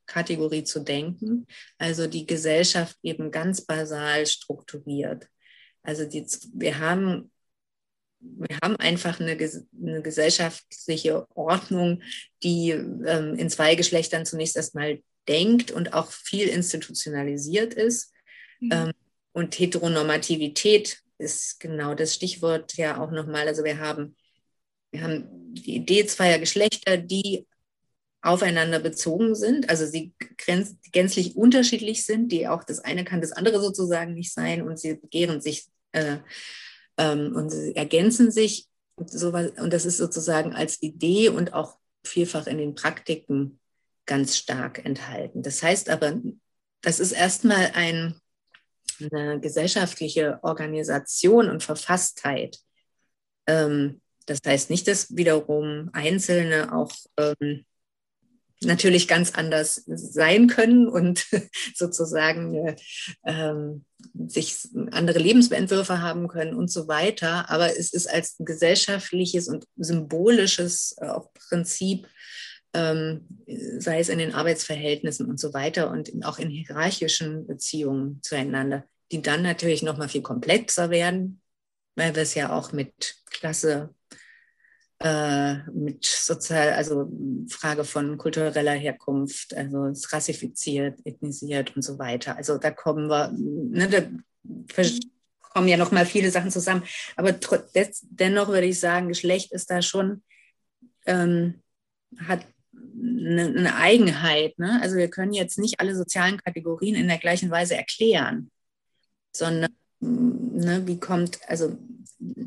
Kategorie 0.06 0.64
zu 0.64 0.80
denken, 0.80 1.46
also 1.76 2.06
die 2.06 2.26
Gesellschaft 2.26 2.96
eben 3.02 3.30
ganz 3.30 3.62
basal 3.66 4.26
strukturiert. 4.26 5.28
Also 5.82 6.06
die, 6.06 6.26
wir 6.54 6.78
haben 6.78 7.30
wir 8.36 8.58
haben 8.62 8.76
einfach 8.76 9.20
eine, 9.20 9.32
eine 9.32 10.02
gesellschaftliche 10.02 11.26
Ordnung, 11.36 12.02
die 12.42 12.70
ähm, 12.70 13.34
in 13.36 13.50
zwei 13.50 13.74
Geschlechtern 13.74 14.26
zunächst 14.26 14.56
erstmal 14.56 15.00
denkt 15.28 15.70
und 15.70 15.94
auch 15.94 16.10
viel 16.10 16.48
institutionalisiert 16.48 17.74
ist. 17.74 18.12
Mhm. 18.60 18.70
Ähm, 18.72 18.92
und 19.32 19.58
Heteronormativität 19.58 20.98
ist 21.18 21.60
genau 21.60 21.94
das 21.94 22.14
Stichwort 22.14 22.76
ja 22.76 23.00
auch 23.00 23.10
nochmal. 23.10 23.48
Also 23.48 23.64
wir 23.64 23.78
haben, 23.78 24.16
wir 24.90 25.02
haben 25.02 25.26
die 25.54 25.76
Idee 25.76 26.06
zweier 26.06 26.38
Geschlechter, 26.38 26.96
die 26.96 27.46
aufeinander 28.22 28.78
bezogen 28.78 29.34
sind, 29.34 29.68
also 29.68 29.84
sie 29.84 30.14
gänzlich 30.92 31.36
unterschiedlich 31.36 32.06
sind, 32.06 32.32
die 32.32 32.48
auch 32.48 32.64
das 32.64 32.78
eine 32.78 33.04
kann 33.04 33.20
das 33.20 33.32
andere 33.32 33.60
sozusagen 33.60 34.14
nicht 34.14 34.32
sein 34.32 34.62
und 34.62 34.78
sie 34.78 34.94
begehren 34.94 35.42
sich 35.42 35.66
äh, 35.92 36.16
und 37.34 37.50
sie 37.50 37.74
ergänzen 37.76 38.30
sich. 38.30 38.68
Und, 38.96 39.10
sowas, 39.10 39.50
und 39.58 39.72
das 39.72 39.84
ist 39.84 39.96
sozusagen 39.96 40.54
als 40.54 40.80
Idee 40.82 41.28
und 41.28 41.52
auch 41.52 41.78
vielfach 42.04 42.46
in 42.46 42.58
den 42.58 42.74
Praktiken 42.74 43.58
ganz 44.06 44.36
stark 44.36 44.84
enthalten. 44.84 45.42
Das 45.42 45.62
heißt 45.62 45.88
aber, 45.88 46.20
das 46.80 47.00
ist 47.00 47.12
erstmal 47.12 47.72
ein, 47.74 48.20
eine 49.10 49.40
gesellschaftliche 49.40 50.38
Organisation 50.42 51.48
und 51.48 51.62
Verfasstheit. 51.62 52.58
Ähm, 53.46 54.00
das 54.26 54.38
heißt 54.46 54.70
nicht, 54.70 54.86
dass 54.86 55.16
wiederum 55.16 55.90
Einzelne 55.92 56.72
auch 56.72 56.92
ähm, 57.18 57.64
natürlich 58.62 59.08
ganz 59.08 59.32
anders 59.32 59.82
sein 59.86 60.46
können 60.46 60.88
und 60.88 61.26
sozusagen 61.74 62.54
äh, 62.54 62.76
ähm, 63.24 63.84
sich 64.26 64.56
andere 64.90 65.18
Lebensentwürfe 65.18 66.00
haben 66.00 66.28
können 66.28 66.54
und 66.54 66.70
so 66.70 66.88
weiter. 66.88 67.50
Aber 67.50 67.76
es 67.78 67.92
ist 67.92 68.08
als 68.08 68.36
gesellschaftliches 68.38 69.48
und 69.48 69.66
symbolisches 69.76 70.96
äh, 70.98 71.08
Prinzip, 71.48 72.06
ähm, 72.74 73.26
sei 73.78 74.00
es 74.00 74.08
in 74.08 74.18
den 74.18 74.34
Arbeitsverhältnissen 74.34 75.26
und 75.26 75.38
so 75.38 75.54
weiter 75.54 75.90
und 75.90 76.10
auch 76.24 76.38
in 76.38 76.50
hierarchischen 76.50 77.46
Beziehungen 77.46 78.20
zueinander, 78.22 78.84
die 79.12 79.22
dann 79.22 79.42
natürlich 79.42 79.82
noch 79.82 79.96
mal 79.96 80.08
viel 80.08 80.22
komplexer 80.22 80.90
werden, 80.90 81.40
weil 81.94 82.14
wir 82.14 82.22
es 82.22 82.34
ja 82.34 82.52
auch 82.52 82.72
mit 82.72 83.16
Klasse 83.30 83.94
mit 85.02 86.04
sozial, 86.04 86.72
also 86.72 87.10
Frage 87.50 87.84
von 87.84 88.16
kultureller 88.16 88.72
Herkunft, 88.72 89.54
also 89.54 89.86
es 89.86 90.12
rassifiziert, 90.12 90.98
ethnisiert 91.04 91.76
und 91.76 91.82
so 91.82 91.98
weiter. 91.98 92.36
Also 92.36 92.58
da 92.58 92.70
kommen 92.70 93.08
wir, 93.08 93.30
ne, 93.36 93.88
da 93.88 94.02
kommen 95.40 95.68
ja 95.68 95.76
noch 95.76 95.92
mal 95.92 96.06
viele 96.06 96.30
Sachen 96.30 96.50
zusammen. 96.50 96.84
Aber 97.16 97.32
dennoch 97.32 98.48
würde 98.48 98.66
ich 98.66 98.80
sagen, 98.80 99.08
Geschlecht 99.08 99.52
ist 99.52 99.70
da 99.70 99.82
schon, 99.82 100.22
ähm, 101.06 101.60
hat 102.18 102.46
eine, 102.72 103.46
eine 103.46 103.76
Eigenheit. 103.76 104.58
Ne? 104.58 104.80
Also 104.82 104.96
wir 104.96 105.08
können 105.08 105.32
jetzt 105.32 105.58
nicht 105.58 105.80
alle 105.80 105.94
sozialen 105.94 106.38
Kategorien 106.38 106.94
in 106.94 107.08
der 107.08 107.18
gleichen 107.18 107.50
Weise 107.50 107.76
erklären, 107.76 108.50
sondern 109.32 109.72
ne, 110.00 110.82
wie 110.86 110.98
kommt, 110.98 111.38
also 111.48 111.76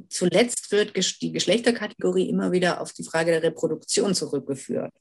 zuletzt 0.09 0.71
wird 0.71 0.95
die 1.21 1.31
Geschlechterkategorie 1.31 2.29
immer 2.29 2.51
wieder 2.51 2.81
auf 2.81 2.93
die 2.93 3.03
Frage 3.03 3.31
der 3.31 3.43
Reproduktion 3.43 4.15
zurückgeführt. 4.15 4.93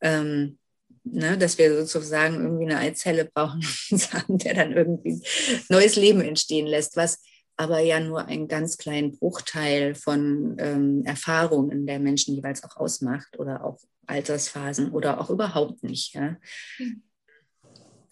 Ähm, 0.00 0.58
ne, 1.04 1.36
dass 1.38 1.58
wir 1.58 1.84
sozusagen 1.86 2.42
irgendwie 2.42 2.64
eine 2.64 2.78
Eizelle 2.78 3.26
brauchen, 3.26 3.62
der 4.28 4.54
dann 4.54 4.72
irgendwie 4.72 5.22
neues 5.68 5.96
Leben 5.96 6.20
entstehen 6.20 6.66
lässt, 6.66 6.96
was 6.96 7.22
aber 7.56 7.80
ja 7.80 8.00
nur 8.00 8.24
einen 8.24 8.48
ganz 8.48 8.78
kleinen 8.78 9.18
Bruchteil 9.18 9.94
von 9.94 10.56
ähm, 10.58 11.04
Erfahrungen 11.04 11.86
der 11.86 11.98
Menschen 11.98 12.34
jeweils 12.34 12.64
auch 12.64 12.76
ausmacht 12.78 13.38
oder 13.38 13.64
auch 13.64 13.78
Altersphasen 14.06 14.92
oder 14.92 15.20
auch 15.20 15.28
überhaupt 15.28 15.82
nicht. 15.82 16.14
Ja. 16.14 16.36
Mhm. 16.78 17.02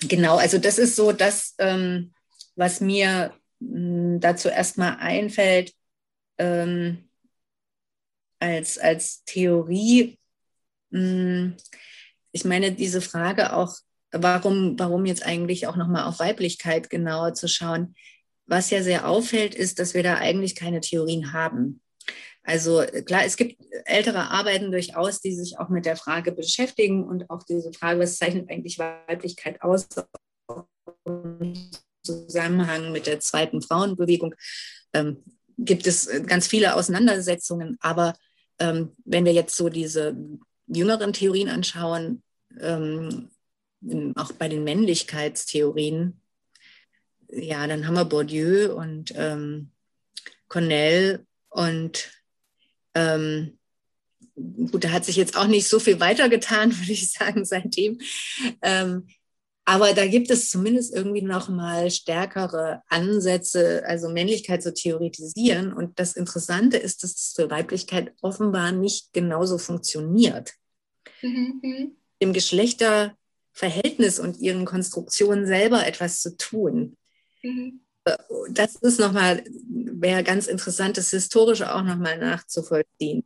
Genau, 0.00 0.36
also 0.36 0.58
das 0.58 0.78
ist 0.78 0.94
so 0.96 1.12
das, 1.12 1.54
ähm, 1.58 2.12
was 2.54 2.80
mir 2.80 3.32
dazu 3.60 4.48
erstmal 4.48 4.96
einfällt, 4.98 5.72
ähm, 6.38 7.08
als, 8.38 8.78
als 8.78 9.24
Theorie, 9.24 10.18
mh, 10.90 11.56
ich 12.32 12.44
meine, 12.44 12.72
diese 12.72 13.00
Frage 13.00 13.52
auch, 13.54 13.74
warum, 14.12 14.78
warum 14.78 15.06
jetzt 15.06 15.24
eigentlich 15.26 15.66
auch 15.66 15.76
nochmal 15.76 16.04
auf 16.04 16.20
Weiblichkeit 16.20 16.90
genauer 16.90 17.34
zu 17.34 17.48
schauen, 17.48 17.94
was 18.46 18.70
ja 18.70 18.82
sehr 18.82 19.08
auffällt, 19.08 19.54
ist, 19.54 19.78
dass 19.78 19.94
wir 19.94 20.02
da 20.02 20.16
eigentlich 20.16 20.54
keine 20.54 20.80
Theorien 20.80 21.32
haben. 21.32 21.82
Also 22.42 22.82
klar, 23.04 23.24
es 23.26 23.36
gibt 23.36 23.62
ältere 23.84 24.30
Arbeiten 24.30 24.70
durchaus, 24.70 25.20
die 25.20 25.34
sich 25.34 25.58
auch 25.58 25.68
mit 25.68 25.84
der 25.84 25.96
Frage 25.96 26.32
beschäftigen 26.32 27.04
und 27.04 27.28
auch 27.28 27.42
diese 27.42 27.72
Frage, 27.74 28.00
was 28.00 28.16
zeichnet 28.16 28.50
eigentlich 28.50 28.78
Weiblichkeit 28.78 29.60
aus, 29.60 29.86
Zusammenhang 32.08 32.92
mit 32.92 33.06
der 33.06 33.20
zweiten 33.20 33.62
Frauenbewegung 33.62 34.34
ähm, 34.92 35.22
gibt 35.58 35.86
es 35.86 36.06
äh, 36.06 36.22
ganz 36.22 36.46
viele 36.46 36.74
Auseinandersetzungen. 36.74 37.76
Aber 37.80 38.14
ähm, 38.58 38.92
wenn 39.04 39.24
wir 39.24 39.32
jetzt 39.32 39.56
so 39.56 39.68
diese 39.68 40.16
jüngeren 40.66 41.12
Theorien 41.12 41.48
anschauen, 41.48 42.22
ähm, 42.60 43.30
auch 44.16 44.32
bei 44.32 44.48
den 44.48 44.64
Männlichkeitstheorien, 44.64 46.20
ja, 47.30 47.66
dann 47.66 47.86
haben 47.86 47.94
wir 47.94 48.04
Bourdieu 48.04 48.74
und 48.74 49.12
ähm, 49.14 49.70
Cornell 50.48 51.26
und 51.50 52.10
ähm, 52.94 53.58
gut, 54.70 54.84
da 54.84 54.90
hat 54.90 55.04
sich 55.04 55.16
jetzt 55.16 55.36
auch 55.36 55.46
nicht 55.46 55.68
so 55.68 55.78
viel 55.78 56.00
weitergetan, 56.00 56.76
würde 56.78 56.92
ich 56.92 57.10
sagen, 57.12 57.44
seitdem. 57.44 58.00
Ähm, 58.62 59.08
aber 59.68 59.92
da 59.92 60.06
gibt 60.06 60.30
es 60.30 60.48
zumindest 60.48 60.94
irgendwie 60.94 61.20
noch 61.20 61.50
mal 61.50 61.90
stärkere 61.90 62.80
Ansätze, 62.88 63.82
also 63.84 64.08
Männlichkeit 64.08 64.62
zu 64.62 64.72
theoretisieren. 64.72 65.74
Und 65.74 66.00
das 66.00 66.16
Interessante 66.16 66.78
ist, 66.78 67.02
dass 67.02 67.14
das 67.14 67.34
für 67.36 67.50
Weiblichkeit 67.50 68.14
offenbar 68.22 68.72
nicht 68.72 69.12
genauso 69.12 69.58
funktioniert. 69.58 70.54
Mhm. 71.20 71.60
mhm. 71.62 71.96
Im 72.18 72.32
Geschlechterverhältnis 72.32 74.18
und 74.18 74.38
ihren 74.38 74.64
Konstruktionen 74.64 75.46
selber 75.46 75.86
etwas 75.86 76.22
zu 76.22 76.38
tun. 76.38 76.96
Mhm. 77.42 77.80
Das 78.48 78.74
ist 78.76 78.98
nochmal, 78.98 79.44
wäre 79.68 80.24
ganz 80.24 80.46
interessant, 80.46 80.96
das 80.96 81.10
historisch 81.10 81.60
auch 81.60 81.82
nochmal 81.82 82.16
nachzuvollziehen. 82.16 83.22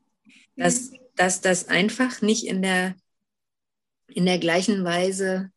Dass, 0.57 0.91
mhm. 0.91 0.99
dass 1.15 1.41
das 1.41 1.69
einfach 1.69 2.21
nicht 2.21 2.49
in 2.49 2.63
der, 2.63 2.97
in 4.09 4.27
der 4.27 4.41
gleichen 4.41 4.83
Weise 4.83 5.52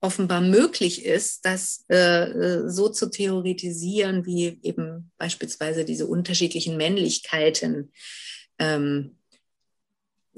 offenbar 0.00 0.40
möglich 0.40 1.04
ist, 1.04 1.44
das 1.44 1.84
äh, 1.88 2.68
so 2.68 2.88
zu 2.88 3.10
theoretisieren, 3.10 4.26
wie 4.26 4.58
eben 4.62 5.10
beispielsweise 5.18 5.84
diese 5.84 6.06
unterschiedlichen 6.06 6.76
Männlichkeiten. 6.76 7.92
Ähm, 8.58 9.18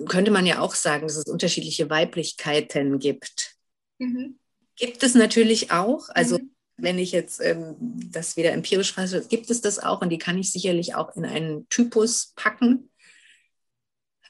könnte 0.06 0.30
man 0.30 0.46
ja 0.46 0.61
auch 0.61 0.74
sagen, 0.74 1.06
dass 1.06 1.16
es 1.16 1.24
unterschiedliche 1.24 1.90
Weiblichkeiten 1.90 2.98
gibt. 2.98 3.56
Mhm. 3.98 4.38
Gibt 4.76 5.02
es 5.02 5.14
natürlich 5.14 5.72
auch. 5.72 6.09
Also 6.11 6.38
mhm. 6.38 6.50
wenn 6.76 6.98
ich 6.98 7.11
jetzt 7.11 7.40
ähm, 7.40 7.74
das 7.80 8.36
wieder 8.36 8.52
empirisch 8.52 8.92
fasse, 8.92 9.26
gibt 9.26 9.50
es 9.50 9.61
das 9.61 9.80
auch 9.80 10.00
und 10.00 10.11
die 10.11 10.18
kann 10.18 10.38
ich 10.38 10.52
sicherlich 10.52 10.94
auch 10.94 11.16
in 11.16 11.24
einen 11.24 11.68
Typus 11.68 12.32
packen. 12.36 12.90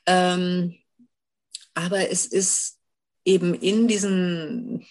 Ähm, 0.06 0.74
aber 1.74 2.10
es 2.10 2.24
ist 2.24 2.78
eben 3.24 3.52
in 3.54 3.88
diesen 3.88 4.86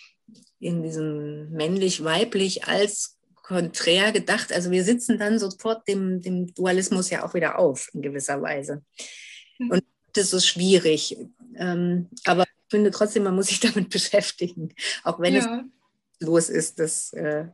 in 0.59 0.83
diesem 0.83 1.51
männlich-weiblich 1.51 2.65
als 2.65 3.17
konträr 3.47 4.11
gedacht. 4.11 4.51
Also 4.51 4.71
wir 4.71 4.83
sitzen 4.83 5.17
dann 5.17 5.39
sofort 5.39 5.87
dem, 5.87 6.21
dem 6.21 6.53
Dualismus 6.53 7.09
ja 7.09 7.23
auch 7.23 7.33
wieder 7.33 7.57
auf 7.57 7.89
in 7.93 8.01
gewisser 8.01 8.41
Weise. 8.41 8.83
Mhm. 9.57 9.71
Und 9.71 9.83
das 10.13 10.33
ist 10.33 10.47
schwierig. 10.47 11.17
Ähm, 11.55 12.09
aber 12.25 12.43
ich 12.43 12.69
finde 12.69 12.91
trotzdem, 12.91 13.23
man 13.23 13.35
muss 13.35 13.47
sich 13.47 13.59
damit 13.61 13.89
beschäftigen, 13.89 14.73
auch 15.03 15.19
wenn 15.19 15.35
ja. 15.35 15.63
es 16.19 16.27
los 16.27 16.49
ist, 16.49 16.79
das 16.79 17.13
äh, 17.13 17.45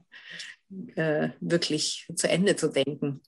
äh, 0.95 1.29
wirklich 1.39 2.07
zu 2.15 2.29
Ende 2.29 2.55
zu 2.55 2.69
denken. 2.69 3.21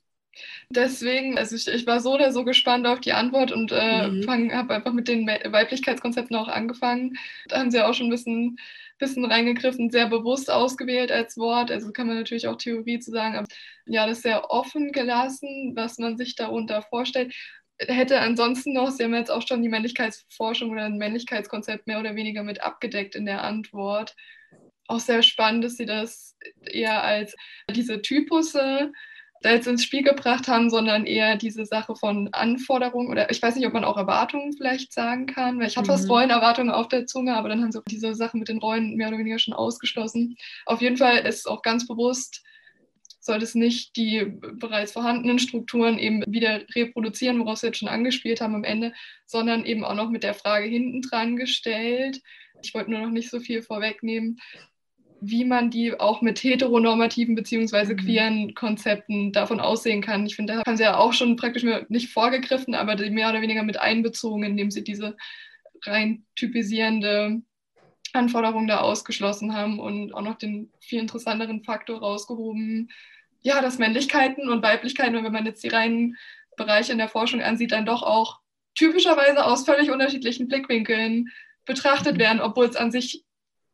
Deswegen, 0.70 1.38
also 1.38 1.56
ich, 1.56 1.68
ich 1.68 1.88
war 1.88 2.02
so 2.02 2.14
oder 2.14 2.34
so 2.34 2.44
gespannt 2.44 2.88
auf 2.88 3.00
die 3.00 3.14
Antwort 3.14 3.52
und 3.52 3.72
äh, 3.72 4.08
mhm. 4.08 4.28
habe 4.28 4.74
einfach 4.74 4.92
mit 4.92 5.08
den 5.08 5.28
Weiblichkeitskonzepten 5.28 6.36
auch 6.36 6.50
angefangen. 6.50 7.18
Da 7.48 7.60
haben 7.60 7.72
sie 7.72 7.78
ja 7.78 7.88
auch 7.88 7.94
schon 7.94 8.08
ein 8.08 8.12
bisschen 8.12 8.58
bisschen 8.98 9.26
reingegriffen, 9.26 9.90
sehr 9.92 10.08
bewusst 10.08 10.50
ausgewählt 10.50 11.12
als 11.12 11.38
Wort. 11.38 11.72
Also 11.72 11.92
kann 11.92 12.08
man 12.08 12.18
natürlich 12.18 12.48
auch 12.48 12.58
Theorie 12.58 13.00
zu 13.00 13.12
sagen, 13.12 13.36
aber 13.36 13.48
ja, 13.86 14.08
das 14.08 14.22
sehr 14.22 14.52
offen 14.52 14.92
gelassen, 14.92 15.74
was 15.76 15.98
man 15.98 16.18
sich 16.18 16.36
darunter 16.36 16.82
vorstellt. 16.82 17.34
hätte 17.80 18.20
ansonsten 18.20 18.74
noch, 18.74 18.92
Sie 18.92 19.04
haben 19.04 19.14
jetzt 19.14 19.32
auch 19.32 19.46
schon 19.46 19.62
die 19.62 19.70
Männlichkeitsforschung 19.70 20.72
oder 20.72 20.86
ein 20.86 20.98
Männlichkeitskonzept 20.98 21.88
mehr 21.88 22.00
oder 22.00 22.16
weniger 22.16 22.44
mit 22.44 22.64
abgedeckt 22.64 23.16
in 23.16 23.26
der 23.26 23.44
Antwort. 23.44 24.16
Auch 24.88 25.00
sehr 25.00 25.24
spannend, 25.24 25.64
dass 25.64 25.78
Sie 25.78 25.86
das 25.86 26.38
eher 26.62 27.04
als 27.04 27.36
diese 27.70 28.02
Typusse 28.02 28.92
da 29.46 29.52
jetzt 29.52 29.68
ins 29.68 29.84
Spiel 29.84 30.02
gebracht 30.02 30.48
haben, 30.48 30.72
sondern 30.72 31.06
eher 31.06 31.36
diese 31.38 31.66
Sache 31.66 31.96
von 31.96 32.30
Anforderungen 32.34 33.10
oder 33.10 33.30
ich 33.30 33.40
weiß 33.40 33.56
nicht, 33.56 33.68
ob 33.68 33.74
man 33.74 33.84
auch 33.84 33.96
Erwartungen 33.96 34.54
vielleicht 34.54 34.92
sagen 34.92 35.28
kann, 35.28 35.60
weil 35.60 35.68
ich 35.68 35.78
hatte 35.78 35.92
mhm. 35.92 35.94
fast 35.94 36.10
Rollenerwartungen 36.10 36.74
auf 36.74 36.88
der 36.88 37.06
Zunge, 37.06 37.36
aber 37.36 37.50
dann 37.50 37.62
haben 37.62 37.72
sie 37.72 37.82
diese 37.88 38.16
Sache 38.16 38.38
mit 38.38 38.50
den 38.50 38.58
Rollen 38.58 38.96
mehr 38.96 39.10
oder 39.10 39.20
weniger 39.20 39.38
schon 39.38 39.54
ausgeschlossen. 39.54 40.36
Auf 40.66 40.82
jeden 40.82 40.98
Fall 40.98 41.20
ist 41.28 41.48
auch 41.48 41.62
ganz 41.62 41.86
bewusst, 41.86 42.44
sollte 43.20 43.44
es 43.44 43.54
nicht 43.54 43.96
die 43.96 44.26
bereits 44.54 44.94
vorhandenen 44.94 45.38
Strukturen 45.38 46.00
eben 46.00 46.24
wieder 46.28 46.62
reproduzieren, 46.74 47.40
worauf 47.40 47.60
Sie 47.60 47.68
jetzt 47.68 47.78
schon 47.78 47.88
angespielt 47.88 48.42
haben 48.42 48.56
am 48.56 48.64
Ende, 48.64 48.94
sondern 49.28 49.64
eben 49.66 49.84
auch 49.84 49.96
noch 49.96 50.10
mit 50.10 50.24
der 50.24 50.34
Frage 50.34 50.66
hinten 50.66 51.04
dran 51.04 51.36
gestellt. 51.36 52.22
Ich 52.64 52.74
wollte 52.74 52.90
nur 52.90 53.02
noch 53.02 53.12
nicht 53.12 53.30
so 53.30 53.40
viel 53.40 53.62
vorwegnehmen, 53.62 54.40
wie 55.22 55.46
man 55.46 55.70
die 55.70 56.00
auch 56.00 56.22
mit 56.22 56.44
heteronormativen 56.44 57.36
beziehungsweise 57.36 57.94
mhm. 57.94 57.98
queeren 57.98 58.56
Konzepten 58.56 59.32
davon 59.32 59.60
aussehen 59.60 60.02
kann. 60.02 60.26
Ich 60.26 60.36
finde, 60.36 60.54
da 60.54 60.64
haben 60.66 60.78
sie 60.78 60.84
ja 60.84 60.98
auch 60.98 61.14
schon 61.14 61.36
praktisch 61.36 61.66
nicht 61.90 62.12
vorgegriffen, 62.12 62.76
aber 62.76 62.96
mehr 63.10 63.30
oder 63.30 63.42
weniger 63.42 63.64
mit 63.64 63.80
einbezogen, 63.80 64.44
indem 64.44 64.72
sie 64.72 64.84
diese 64.84 65.16
rein 65.84 66.26
typisierende 66.36 67.42
Anforderung 68.14 68.68
da 68.68 68.80
ausgeschlossen 68.80 69.56
haben 69.56 69.80
und 69.80 70.14
auch 70.14 70.22
noch 70.22 70.38
den 70.38 70.72
viel 70.80 71.00
interessanteren 71.00 71.64
Faktor 71.64 72.00
rausgehoben, 72.00 72.90
ja, 73.42 73.62
dass 73.62 73.78
Männlichkeiten 73.78 74.50
und 74.50 74.64
Weiblichkeiten, 74.64 75.24
wenn 75.24 75.32
man 75.32 75.46
jetzt 75.46 75.64
die 75.64 75.70
reinen 75.70 76.18
Bereiche 76.56 76.94
in 76.94 76.98
der 76.98 77.10
Forschung 77.10 77.42
ansieht, 77.42 77.74
dann 77.74 77.86
doch 77.86 78.02
auch 78.02 78.40
typischerweise 78.74 79.46
aus 79.46 79.66
völlig 79.66 79.92
unterschiedlichen 79.92 80.48
Blickwinkeln 80.48 81.30
betrachtet 81.66 82.16
mhm. 82.16 82.20
werden, 82.20 82.42
obwohl 82.42 82.66
es 82.66 82.76
an 82.76 82.92
sich 82.92 83.25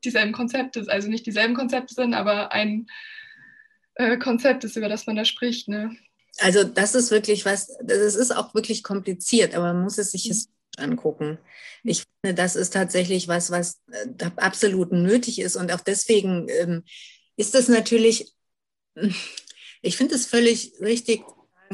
dieselben 0.04 0.32
Konzepte, 0.32 0.86
also 0.88 1.08
nicht 1.08 1.26
dieselben 1.26 1.56
Konzepte 1.56 1.94
sind, 1.94 2.14
aber 2.14 2.52
ein 2.52 2.88
äh, 3.96 4.18
Konzept 4.18 4.64
ist, 4.64 4.76
über 4.76 4.90
das 4.90 5.06
man 5.06 5.16
da 5.16 5.26
spricht. 5.26 5.68
Ne? 5.68 5.96
Also 6.40 6.64
das 6.64 6.96
ist 6.96 7.12
wirklich 7.12 7.46
was, 7.46 7.78
das 7.84 8.16
ist 8.16 8.32
auch 8.32 8.54
wirklich 8.54 8.84
kompliziert, 8.84 9.54
aber 9.54 9.74
man 9.74 9.84
muss 9.84 9.98
es 9.98 10.12
sich 10.12 10.30
mhm. 10.30 10.84
angucken. 10.84 11.38
Ich 11.84 12.04
finde, 12.22 12.36
das 12.36 12.56
ist 12.56 12.74
tatsächlich 12.74 13.28
was, 13.28 13.52
was 13.52 13.82
äh, 13.92 14.30
absolut 14.38 14.92
nötig 14.92 15.40
ist 15.40 15.56
und 15.56 15.72
auch 15.72 15.82
deswegen 15.82 16.48
ähm, 16.50 16.84
ist 17.36 17.56
es 17.56 17.68
natürlich, 17.68 18.34
ich 19.82 19.98
finde 19.98 20.16
es 20.16 20.26
völlig 20.26 20.74
richtig, 20.80 21.24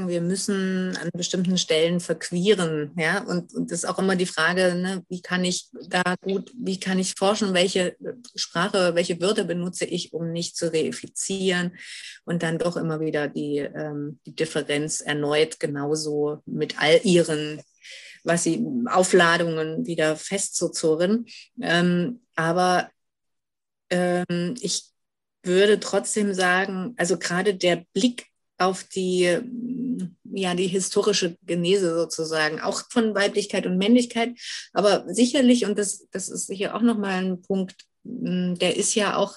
wir 0.06 0.22
müssen 0.22 0.96
an 0.98 1.10
bestimmten 1.14 1.58
Stellen 1.58 2.00
verquieren. 2.00 2.92
Ja? 2.98 3.24
Und, 3.24 3.54
und 3.54 3.72
das 3.72 3.80
ist 3.80 3.90
auch 3.90 3.98
immer 3.98 4.16
die 4.16 4.26
Frage, 4.26 4.76
ne, 4.76 5.04
wie 5.10 5.22
kann 5.22 5.44
ich 5.44 5.70
da 5.90 6.16
gut, 6.22 6.52
wie 6.58 6.80
kann 6.80 7.00
ich 7.00 7.16
forschen, 7.16 7.54
welche 7.54 7.96
Sprache, 8.36 8.94
welche 8.96 9.20
Wörter 9.20 9.46
benutze 9.46 9.86
ich, 9.86 10.14
um 10.14 10.32
nicht 10.32 10.56
zu 10.56 10.72
reifizieren 10.72 11.78
und 12.26 12.44
dann 12.44 12.60
doch 12.60 12.78
immer 12.78 13.00
wieder 13.00 13.28
die, 13.28 13.58
ähm, 13.58 14.20
die 14.26 14.36
Differenz 14.36 15.02
erneut 15.02 15.60
genauso 15.60 16.42
mit 16.46 16.80
all 16.80 17.00
ihren 17.04 17.62
was 18.24 18.44
sie 18.44 18.62
Aufladungen 18.92 19.86
wieder 19.86 20.18
festzuzurren. 20.18 21.28
Ähm, 21.62 22.20
aber 22.36 22.90
ähm, 23.90 24.56
ich 24.60 24.92
würde 25.44 25.80
trotzdem 25.80 26.34
sagen, 26.34 26.94
also 26.98 27.18
gerade 27.18 27.56
der 27.56 27.86
Blick 27.94 28.28
auf 28.58 28.84
die 28.84 29.40
ja, 30.38 30.54
die 30.54 30.68
historische 30.68 31.36
Genese 31.46 31.96
sozusagen, 31.96 32.60
auch 32.60 32.84
von 32.90 33.16
Weiblichkeit 33.16 33.66
und 33.66 33.78
Männlichkeit. 33.78 34.38
Aber 34.74 35.04
sicherlich, 35.08 35.66
und 35.66 35.80
das, 35.80 36.08
das 36.12 36.30
ist 36.30 36.48
sicher 36.48 36.76
auch 36.76 36.82
nochmal 36.82 37.24
ein 37.24 37.42
Punkt, 37.42 37.86
der 38.04 38.78
ist 38.78 38.94
ja 38.96 39.18
auch 39.18 39.36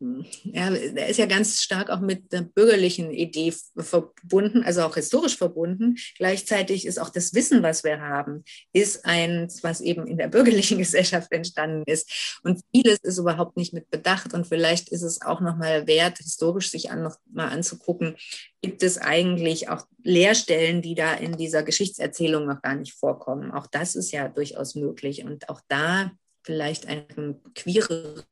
ja, 0.00 0.70
er 0.72 1.08
ist 1.08 1.18
ja 1.18 1.26
ganz 1.26 1.60
stark 1.60 1.90
auch 1.90 1.98
mit 1.98 2.32
der 2.32 2.42
bürgerlichen 2.42 3.10
Idee 3.10 3.52
verbunden, 3.76 4.62
also 4.62 4.82
auch 4.82 4.94
historisch 4.94 5.36
verbunden. 5.36 5.96
Gleichzeitig 6.16 6.86
ist 6.86 7.00
auch 7.00 7.10
das 7.10 7.34
Wissen, 7.34 7.64
was 7.64 7.82
wir 7.82 8.00
haben, 8.00 8.44
ist 8.72 9.04
eins, 9.04 9.64
was 9.64 9.80
eben 9.80 10.06
in 10.06 10.16
der 10.16 10.28
bürgerlichen 10.28 10.78
Gesellschaft 10.78 11.32
entstanden 11.32 11.82
ist. 11.86 12.40
Und 12.44 12.60
vieles 12.70 12.98
ist 13.02 13.18
überhaupt 13.18 13.56
nicht 13.56 13.72
mit 13.72 13.90
bedacht. 13.90 14.34
Und 14.34 14.46
vielleicht 14.46 14.88
ist 14.90 15.02
es 15.02 15.20
auch 15.20 15.40
nochmal 15.40 15.88
wert, 15.88 16.18
historisch 16.18 16.70
sich 16.70 16.92
an, 16.92 17.02
noch 17.02 17.16
mal 17.32 17.48
anzugucken, 17.48 18.16
gibt 18.62 18.84
es 18.84 18.98
eigentlich 18.98 19.68
auch 19.68 19.84
Lehrstellen, 20.04 20.80
die 20.80 20.94
da 20.94 21.14
in 21.14 21.36
dieser 21.36 21.64
Geschichtserzählung 21.64 22.46
noch 22.46 22.62
gar 22.62 22.76
nicht 22.76 22.92
vorkommen. 22.92 23.50
Auch 23.50 23.66
das 23.66 23.96
ist 23.96 24.12
ja 24.12 24.28
durchaus 24.28 24.76
möglich. 24.76 25.24
Und 25.24 25.48
auch 25.48 25.60
da 25.66 26.12
vielleicht 26.44 26.86
einen 26.86 27.42
queere 27.54 28.24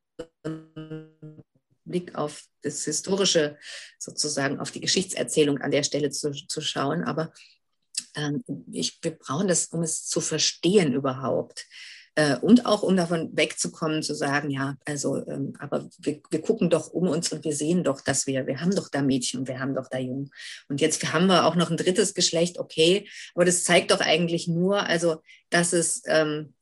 Blick 1.87 2.15
auf 2.15 2.43
das 2.61 2.83
Historische, 2.85 3.57
sozusagen 3.97 4.59
auf 4.59 4.71
die 4.71 4.81
Geschichtserzählung 4.81 5.59
an 5.59 5.71
der 5.71 5.83
Stelle 5.83 6.09
zu, 6.09 6.31
zu 6.31 6.61
schauen. 6.61 7.03
Aber 7.03 7.31
ähm, 8.15 8.43
ich, 8.71 8.99
wir 9.01 9.11
brauchen 9.11 9.47
das, 9.47 9.67
um 9.67 9.83
es 9.83 10.05
zu 10.05 10.21
verstehen 10.21 10.93
überhaupt. 10.93 11.65
Äh, 12.17 12.37
und 12.37 12.65
auch, 12.65 12.81
um 12.81 12.97
davon 12.97 13.29
wegzukommen, 13.37 14.01
zu 14.01 14.15
sagen, 14.15 14.49
ja, 14.49 14.75
also, 14.85 15.23
ähm, 15.27 15.53
aber 15.59 15.87
wir, 15.99 16.19
wir 16.31 16.41
gucken 16.41 16.71
doch 16.71 16.89
um 16.89 17.07
uns 17.07 17.31
und 17.31 17.43
wir 17.43 17.55
sehen 17.55 17.83
doch, 17.83 18.01
dass 18.01 18.25
wir, 18.25 18.47
wir 18.47 18.59
haben 18.59 18.75
doch 18.75 18.89
da 18.89 19.03
Mädchen 19.03 19.41
und 19.41 19.47
wir 19.47 19.59
haben 19.59 19.75
doch 19.75 19.87
da 19.87 19.99
Jungen. 19.99 20.31
Und 20.67 20.81
jetzt 20.81 21.13
haben 21.13 21.27
wir 21.27 21.45
auch 21.45 21.55
noch 21.55 21.69
ein 21.69 21.77
drittes 21.77 22.15
Geschlecht, 22.15 22.57
okay, 22.57 23.07
aber 23.35 23.45
das 23.45 23.63
zeigt 23.63 23.91
doch 23.91 23.99
eigentlich 23.99 24.47
nur, 24.47 24.81
also, 24.87 25.21
dass 25.51 25.73
es, 25.73 26.01
ähm, 26.07 26.55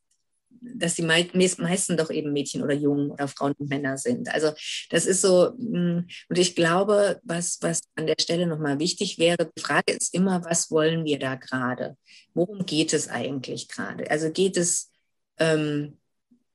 dass 0.62 0.96
die 0.96 1.02
meisten 1.02 1.98
doch 1.98 2.10
eben 2.10 2.34
Mädchen 2.34 2.62
oder 2.62 2.74
Jungen 2.74 3.12
oder 3.12 3.28
Frauen 3.28 3.54
und 3.58 3.70
Männer 3.70 3.98
sind. 3.98 4.30
Also 4.34 4.52
das 4.90 5.06
ist 5.06 5.22
so, 5.22 5.54
mm, 5.58 6.08
und 6.30 6.38
ich 6.38 6.56
glaube, 6.56 7.20
was, 7.24 7.58
was 7.62 7.82
an 7.96 8.08
der 8.08 8.16
Stelle 8.20 8.48
nochmal 8.48 8.80
wichtig 8.80 9.18
wäre, 9.18 9.52
die 9.58 9.62
Frage 9.62 9.94
ist 9.94 10.14
immer, 10.14 10.44
was 10.46 10.72
wollen 10.72 11.06
wir 11.06 11.20
da 11.20 11.36
gerade? 11.36 11.98
Worum 12.34 12.66
geht 12.66 12.94
es 12.94 13.10
eigentlich 13.10 13.68
gerade? 13.68 14.10
Also 14.10 14.32
geht 14.32 14.58
es 14.58 14.92
ähm, 15.40 15.98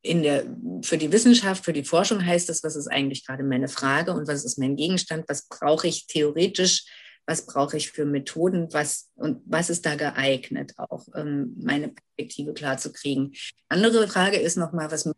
in 0.02 0.22
der, 0.22 0.44
für 0.82 0.96
die 0.96 1.12
Wissenschaft, 1.12 1.64
für 1.64 1.72
die 1.72 1.84
Forschung 1.84 2.24
heißt 2.24 2.48
das, 2.48 2.64
was 2.64 2.76
ist 2.76 2.88
eigentlich 2.88 3.26
gerade 3.26 3.42
meine 3.42 3.68
Frage 3.68 4.12
und 4.12 4.28
was 4.28 4.44
ist 4.44 4.58
mein 4.58 4.76
Gegenstand? 4.76 5.24
Was 5.28 5.46
brauche 5.46 5.88
ich 5.88 6.06
theoretisch 6.06 6.84
was 7.30 7.46
brauche 7.46 7.76
ich 7.76 7.92
für 7.92 8.04
Methoden, 8.04 8.72
was 8.72 9.08
und 9.14 9.40
was 9.46 9.70
ist 9.70 9.86
da 9.86 9.94
geeignet, 9.94 10.72
auch 10.76 11.06
ähm, 11.14 11.54
meine 11.62 11.90
Perspektive 11.90 12.52
klar 12.54 12.76
zu 12.76 12.92
kriegen. 12.92 13.34
Andere 13.68 14.08
Frage 14.08 14.38
ist 14.38 14.56
nochmal, 14.56 14.90
was 14.90 15.08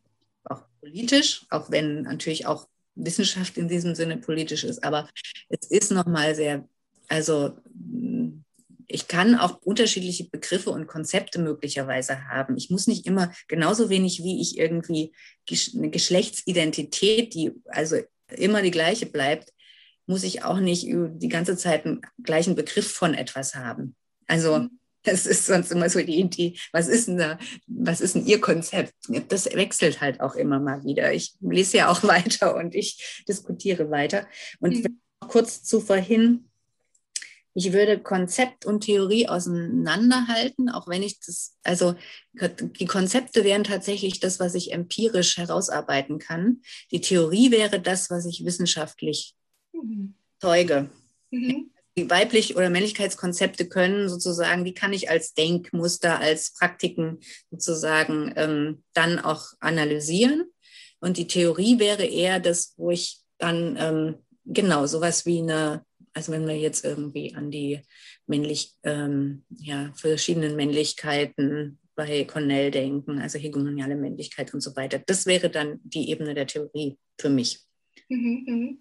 auch 0.45 0.63
politisch, 0.81 1.47
auch 1.49 1.71
wenn 1.71 2.03
natürlich 2.03 2.45
auch 2.45 2.69
Wissenschaft 2.97 3.57
in 3.57 3.67
diesem 3.67 3.95
Sinne 3.95 4.19
politisch 4.19 4.63
ist, 4.63 4.85
aber 4.85 5.09
es 5.49 5.71
ist 5.71 5.91
nochmal 5.91 6.35
sehr, 6.35 6.69
also 7.09 7.57
ich 8.87 9.09
kann 9.09 9.35
auch 9.35 9.63
unterschiedliche 9.63 10.25
Begriffe 10.25 10.69
und 10.69 10.89
Konzepte 10.89 11.39
möglicherweise 11.39 12.29
haben. 12.29 12.59
Ich 12.59 12.69
muss 12.69 12.89
nicht 12.89 13.07
immer 13.07 13.33
genauso 13.49 13.89
wenig 13.89 14.23
wie 14.23 14.43
ich 14.43 14.59
irgendwie 14.59 15.15
eine 15.75 15.89
Geschlechtsidentität, 15.89 17.33
die 17.33 17.53
also 17.69 17.97
immer 18.29 18.61
die 18.61 18.71
gleiche 18.71 19.07
bleibt, 19.07 19.55
muss 20.13 20.25
ich 20.25 20.45
auch 20.45 20.61
nicht 20.61 20.87
die 20.87 21.29
ganze 21.29 21.57
Zeit 21.57 21.87
einen 21.87 22.03
gleichen 22.23 22.55
Begriff 22.55 22.93
von 22.93 23.15
etwas 23.15 23.55
haben. 23.55 23.97
Also 24.27 24.59
mhm. 24.59 24.79
das 25.05 25.25
ist 25.25 25.47
sonst 25.47 25.73
immer 25.73 25.89
so 25.89 26.01
die 26.01 26.21
Idee, 26.21 26.59
was 26.71 26.87
ist 26.87 27.09
denn 27.09 27.17
da, 27.17 27.39
was 27.67 28.03
ist 28.03 28.15
denn 28.15 28.27
Ihr 28.27 28.39
Konzept? 28.39 28.93
Das 29.31 29.47
wechselt 29.47 30.03
halt 30.03 30.21
auch 30.21 30.35
immer 30.35 30.61
mal 30.61 30.85
wieder. 30.85 31.15
Ich 31.15 31.33
lese 31.41 31.79
ja 31.79 31.89
auch 31.89 32.03
weiter 32.03 32.55
und 32.55 32.75
ich 32.75 33.25
diskutiere 33.27 33.91
weiter. 33.91 34.27
Und 34.61 34.85
mhm. 34.85 35.01
kurz 35.29 35.65
zu 35.65 35.81
vorhin, 35.81 36.45
ich 37.55 37.73
würde 37.73 37.99
Konzept 37.99 38.67
und 38.67 38.85
Theorie 38.85 39.29
auseinanderhalten, 39.29 40.69
auch 40.69 40.89
wenn 40.89 41.03
ich 41.03 41.21
das, 41.21 41.57
also 41.63 41.95
die 42.33 42.87
Konzepte 42.87 43.45
wären 43.45 43.65
tatsächlich 43.65 44.21
das, 44.21 44.41
was 44.41 44.55
ich 44.55 44.73
empirisch 44.73 45.39
herausarbeiten 45.39 46.19
kann. 46.19 46.61
Die 46.91 47.01
Theorie 47.01 47.51
wäre 47.51 47.81
das, 47.81 48.11
was 48.11 48.27
ich 48.27 48.45
wissenschaftlich 48.45 49.37
mhm. 49.73 50.15
Zeuge. 50.41 50.91
Mhm. 51.31 51.71
Die 51.97 52.09
weiblich- 52.09 52.57
oder 52.57 52.71
Männlichkeitskonzepte 52.71 53.69
können 53.69 54.09
sozusagen, 54.09 54.65
die 54.65 54.73
kann 54.73 54.95
ich 54.95 55.11
als 55.11 55.35
Denkmuster, 55.35 56.19
als 56.19 56.55
Praktiken 56.55 57.19
sozusagen 57.51 58.33
ähm, 58.37 58.83
dann 58.95 59.19
auch 59.19 59.45
analysieren. 59.61 60.45
Und 61.01 61.19
die 61.19 61.27
Theorie 61.27 61.79
wäre 61.79 62.05
eher 62.05 62.41
das, 62.41 62.75
wo 62.79 62.91
ich 62.91 63.21
dann 63.39 63.77
ähm, 63.79 64.15
genau 64.47 64.87
sowas 64.87 65.27
wie 65.27 65.41
eine, 65.41 65.85
also 66.15 66.33
wenn 66.33 66.47
wir 66.47 66.57
jetzt 66.57 66.85
irgendwie 66.85 67.35
an 67.35 67.51
die 67.51 67.81
männlich, 68.27 68.73
ähm, 68.85 69.45
ja, 69.51 69.93
verschiedenen 69.95 70.57
Männlichkeiten 70.57 71.79
bei 71.95 72.25
Cornell 72.25 72.71
denken, 72.71 73.19
also 73.19 73.39
hegemoniale 73.39 73.97
Männlichkeit 73.97 74.55
und 74.55 74.61
so 74.63 74.75
weiter. 74.77 74.99
Das 74.99 75.27
wäre 75.27 75.51
dann 75.51 75.81
die 75.83 76.09
Ebene 76.09 76.35
der 76.35 76.47
Theorie 76.47 76.97
für 77.21 77.29
mich. 77.29 77.61
Mhm, 78.09 78.45
mh. 78.47 78.75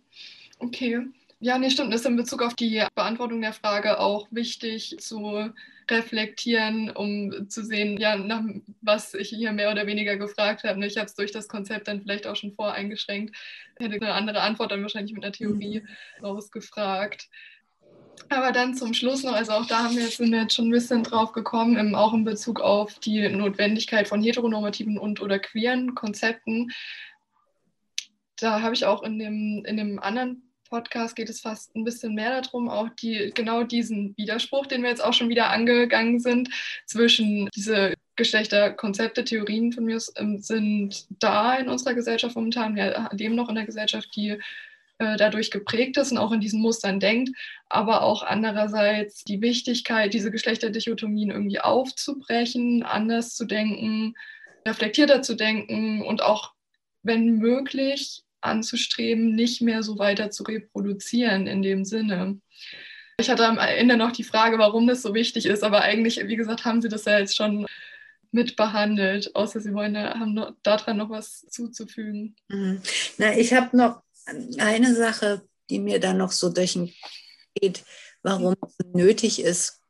Okay. 0.62 1.08
Ja, 1.40 1.58
nee, 1.58 1.72
stimmt. 1.72 1.92
Das 1.92 2.02
ist 2.02 2.08
in 2.08 2.16
Bezug 2.16 2.44
auf 2.44 2.54
die 2.54 2.84
Beantwortung 2.94 3.42
der 3.42 3.54
Frage 3.54 4.00
auch 4.00 4.28
wichtig 4.30 4.98
zu 5.00 5.52
reflektieren, 5.90 6.92
um 6.92 7.50
zu 7.50 7.66
sehen, 7.66 7.98
ja, 7.98 8.16
nach 8.16 8.44
was 8.82 9.16
ich 9.16 9.30
hier 9.30 9.52
mehr 9.52 9.72
oder 9.72 9.88
weniger 9.88 10.18
gefragt 10.18 10.64
habe. 10.64 10.86
Ich 10.86 10.98
habe 10.98 11.08
es 11.08 11.16
durch 11.16 11.32
das 11.32 11.48
Konzept 11.48 11.88
dann 11.88 12.02
vielleicht 12.02 12.28
auch 12.28 12.36
schon 12.36 12.54
voreingeschränkt. 12.54 13.36
Hätte 13.80 13.96
eine 13.96 14.14
andere 14.14 14.42
Antwort 14.42 14.72
dann 14.72 14.84
wahrscheinlich 14.84 15.14
mit 15.14 15.24
einer 15.24 15.34
Theorie 15.34 15.82
mhm. 15.82 16.26
rausgefragt. 16.26 17.28
Aber 18.30 18.52
dann 18.52 18.76
zum 18.76 18.94
Schluss 18.94 19.24
noch, 19.24 19.34
also 19.34 19.54
auch 19.54 19.66
da 19.66 19.86
haben 19.86 19.96
wir 19.96 20.04
jetzt, 20.04 20.18
sind 20.18 20.32
wir 20.32 20.44
jetzt 20.44 20.54
schon 20.54 20.68
ein 20.68 20.72
bisschen 20.72 21.02
drauf 21.02 21.32
gekommen, 21.32 21.96
auch 21.96 22.14
in 22.14 22.24
Bezug 22.24 22.62
auf 22.62 23.00
die 23.00 23.28
Notwendigkeit 23.28 24.08
von 24.08 24.22
heteronormativen 24.22 25.00
und 25.00 25.22
oder 25.22 25.40
queeren 25.40 25.96
Konzepten. 25.96 26.72
Da 28.36 28.62
habe 28.62 28.76
ich 28.76 28.86
auch 28.86 29.02
in 29.02 29.18
dem, 29.18 29.66
in 29.66 29.78
dem 29.78 30.00
anderen 30.00 30.51
Podcast 30.72 31.16
geht 31.16 31.30
es 31.30 31.42
fast 31.42 31.76
ein 31.76 31.84
bisschen 31.84 32.16
mehr 32.16 32.42
darum, 32.42 32.70
auch 32.70 32.90
die, 32.90 33.32
genau 33.36 33.64
diesen 33.64 34.16
Widerspruch, 34.18 34.66
den 34.66 34.82
wir 34.82 34.90
jetzt 34.90 35.04
auch 35.04 35.14
schon 35.14 35.30
wieder 35.30 35.52
angegangen 35.52 36.20
sind, 36.20 36.50
zwischen 36.88 37.50
diese 37.54 37.94
Geschlechterkonzepte, 38.16 39.24
Theorien 39.24 39.72
von 39.74 39.86
mir 39.86 40.02
ähm, 40.16 40.40
sind 40.40 41.06
da 41.20 41.56
in 41.56 41.70
unserer 41.70 41.94
Gesellschaft 41.94 42.36
momentan. 42.36 42.76
Wir 42.76 43.10
leben 43.12 43.36
noch 43.36 43.50
in 43.50 43.58
einer 43.58 43.66
Gesellschaft, 43.66 44.10
die 44.16 44.38
äh, 44.98 45.18
dadurch 45.18 45.52
geprägt 45.52 45.98
ist 45.98 46.12
und 46.12 46.18
auch 46.18 46.32
in 46.32 46.40
diesen 46.40 46.62
Mustern 46.62 47.00
denkt, 47.00 47.36
aber 47.68 48.02
auch 48.02 48.24
andererseits 48.24 49.24
die 49.24 49.42
Wichtigkeit, 49.42 50.14
diese 50.14 50.32
Geschlechterdichotomien 50.32 51.32
irgendwie 51.32 51.60
aufzubrechen, 51.60 52.84
anders 52.84 53.36
zu 53.36 53.46
denken, 53.46 54.16
reflektierter 54.66 55.22
zu 55.22 55.36
denken 55.36 56.02
und 56.02 56.24
auch, 56.24 56.54
wenn 57.04 57.38
möglich, 57.38 58.24
anzustreben, 58.42 59.36
nicht 59.36 59.62
mehr 59.62 59.84
so 59.84 59.98
weiter 59.98 60.32
zu 60.32 60.44
reproduzieren 60.44 61.48
in 61.48 61.62
dem 61.62 61.86
Sinne. 61.86 62.40
Ich 63.20 63.30
hatte 63.30 63.46
am 63.46 63.60
Ende 63.60 63.98
noch 63.98 64.12
die 64.12 64.24
Frage, 64.24 64.58
warum 64.58 64.88
das 64.88 65.02
so 65.02 65.14
wichtig 65.14 65.46
ist, 65.46 65.64
aber 65.64 65.82
eigentlich, 65.82 66.28
wie 66.28 66.36
gesagt, 66.36 66.66
haben 66.66 66.82
Sie 66.82 66.90
das 66.90 67.06
ja 67.06 67.20
jetzt 67.20 67.36
schon 67.36 67.68
mit 68.32 68.56
behandelt, 68.56 69.36
außer 69.36 69.60
Sie 69.60 69.74
wollen 69.74 69.96
haben 69.98 70.34
noch, 70.34 70.54
daran 70.64 70.98
noch 70.98 71.10
was 71.10 71.42
zuzufügen. 71.50 72.36
Mhm. 72.48 72.82
Na, 73.18 73.38
ich 73.38 73.54
habe 73.54 73.76
noch 73.76 74.02
eine 74.58 74.96
Sache, 74.96 75.42
die 75.70 75.80
mir 75.80 76.00
da 76.00 76.14
noch 76.14 76.32
so 76.32 76.50
durch 76.50 76.74
den 76.74 76.94
geht, 77.56 77.84
warum 78.24 78.56
es 78.62 78.86
nötig 78.94 79.42
ist. 79.42 79.82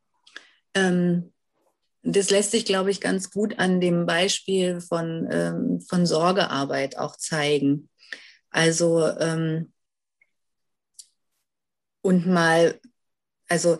Ähm, 0.73 1.31
das 2.03 2.31
lässt 2.31 2.51
sich, 2.51 2.65
glaube 2.65 2.89
ich, 2.89 2.99
ganz 2.99 3.29
gut 3.29 3.59
an 3.59 3.79
dem 3.79 4.05
Beispiel 4.05 4.81
von, 4.81 5.27
ähm, 5.31 5.81
von 5.81 6.05
Sorgearbeit 6.05 6.97
auch 6.97 7.15
zeigen. 7.15 7.89
Also 8.51 9.05
ähm, 9.07 9.71
und 12.01 12.27
mal, 12.27 12.79
also 13.47 13.79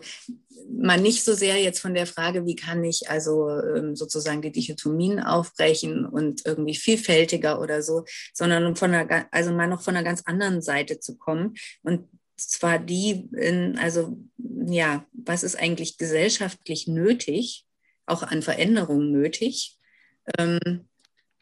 mal 0.68 1.00
nicht 1.00 1.24
so 1.24 1.34
sehr 1.34 1.58
jetzt 1.58 1.80
von 1.80 1.94
der 1.94 2.06
Frage, 2.06 2.46
wie 2.46 2.56
kann 2.56 2.82
ich 2.84 3.10
also 3.10 3.50
ähm, 3.50 3.96
sozusagen 3.96 4.42
die 4.42 4.52
Dichotomien 4.52 5.20
aufbrechen 5.20 6.06
und 6.06 6.46
irgendwie 6.46 6.74
vielfältiger 6.74 7.60
oder 7.60 7.82
so, 7.82 8.04
sondern 8.32 8.76
von 8.76 8.94
einer, 8.94 9.26
also 9.30 9.52
mal 9.52 9.68
noch 9.68 9.82
von 9.82 9.96
einer 9.96 10.04
ganz 10.04 10.22
anderen 10.24 10.62
Seite 10.62 11.00
zu 11.00 11.16
kommen. 11.16 11.54
Und 11.82 12.08
zwar 12.36 12.78
die, 12.78 13.28
in, 13.36 13.78
also 13.78 14.18
ja, 14.38 15.06
was 15.12 15.42
ist 15.42 15.56
eigentlich 15.56 15.98
gesellschaftlich 15.98 16.86
nötig, 16.88 17.66
auch 18.06 18.22
an 18.22 18.42
Veränderungen 18.42 19.12
nötig? 19.12 19.78
Ähm, 20.38 20.88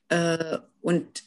äh, 0.09 0.59
und 0.81 1.23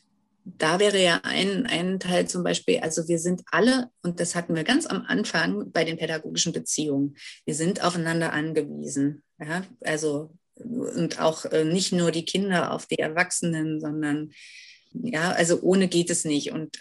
da 0.45 0.79
wäre 0.79 1.01
ja 1.01 1.21
ein, 1.23 1.65
ein 1.65 1.99
Teil 1.99 2.27
zum 2.27 2.43
Beispiel, 2.43 2.79
also 2.79 3.07
wir 3.07 3.19
sind 3.19 3.41
alle, 3.51 3.89
und 4.01 4.19
das 4.19 4.35
hatten 4.35 4.55
wir 4.55 4.63
ganz 4.63 4.85
am 4.85 5.03
Anfang 5.07 5.71
bei 5.71 5.83
den 5.83 5.97
pädagogischen 5.97 6.53
Beziehungen, 6.53 7.15
wir 7.45 7.55
sind 7.55 7.83
aufeinander 7.83 8.33
angewiesen. 8.33 9.23
Ja? 9.39 9.63
Also 9.81 10.31
und 10.55 11.19
auch 11.19 11.45
äh, 11.45 11.65
nicht 11.65 11.91
nur 11.91 12.11
die 12.11 12.25
Kinder 12.25 12.71
auf 12.71 12.85
die 12.85 12.99
Erwachsenen, 12.99 13.79
sondern 13.79 14.31
ja, 14.93 15.31
also 15.31 15.61
ohne 15.61 15.87
geht 15.87 16.09
es 16.09 16.25
nicht. 16.25 16.51
Und, 16.51 16.79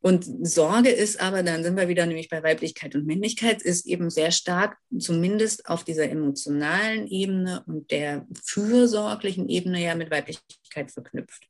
und 0.00 0.24
Sorge 0.46 0.90
ist 0.90 1.20
aber, 1.20 1.42
dann 1.42 1.64
sind 1.64 1.76
wir 1.76 1.88
wieder 1.88 2.06
nämlich 2.06 2.28
bei 2.28 2.42
Weiblichkeit 2.42 2.94
und 2.94 3.06
Männlichkeit, 3.06 3.62
ist 3.62 3.86
eben 3.86 4.10
sehr 4.10 4.30
stark, 4.30 4.78
zumindest 4.96 5.68
auf 5.68 5.82
dieser 5.82 6.08
emotionalen 6.08 7.08
Ebene 7.08 7.64
und 7.66 7.90
der 7.90 8.26
fürsorglichen 8.44 9.48
Ebene 9.48 9.82
ja 9.82 9.96
mit 9.96 10.10
Weiblichkeit 10.10 10.92
verknüpft. 10.92 11.48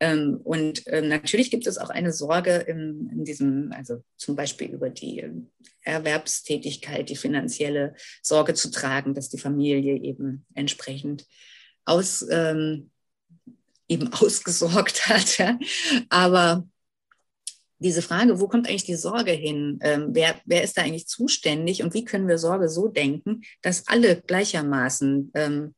Ähm, 0.00 0.40
und 0.42 0.82
ähm, 0.86 1.08
natürlich 1.08 1.50
gibt 1.50 1.66
es 1.66 1.76
auch 1.76 1.90
eine 1.90 2.12
Sorge 2.12 2.56
in, 2.56 3.10
in, 3.12 3.24
diesem, 3.24 3.72
also 3.72 4.02
zum 4.16 4.34
Beispiel 4.34 4.68
über 4.68 4.88
die 4.88 5.22
Erwerbstätigkeit, 5.82 7.08
die 7.08 7.16
finanzielle 7.16 7.94
Sorge 8.22 8.54
zu 8.54 8.70
tragen, 8.70 9.14
dass 9.14 9.28
die 9.28 9.38
Familie 9.38 9.96
eben 9.96 10.46
entsprechend 10.54 11.26
aus, 11.84 12.26
ähm, 12.30 12.90
eben 13.88 14.10
ausgesorgt 14.12 15.08
hat. 15.08 15.36
Ja? 15.38 15.58
Aber 16.08 16.66
diese 17.78 18.02
Frage, 18.02 18.40
wo 18.40 18.48
kommt 18.48 18.68
eigentlich 18.68 18.84
die 18.84 18.96
Sorge 18.96 19.32
hin? 19.32 19.78
Ähm, 19.82 20.08
wer, 20.12 20.40
wer 20.46 20.62
ist 20.62 20.78
da 20.78 20.82
eigentlich 20.82 21.08
zuständig 21.08 21.82
und 21.82 21.92
wie 21.92 22.04
können 22.04 22.28
wir 22.28 22.38
Sorge 22.38 22.70
so 22.70 22.88
denken, 22.88 23.42
dass 23.60 23.86
alle 23.88 24.20
gleichermaßen 24.20 25.30
ähm, 25.34 25.74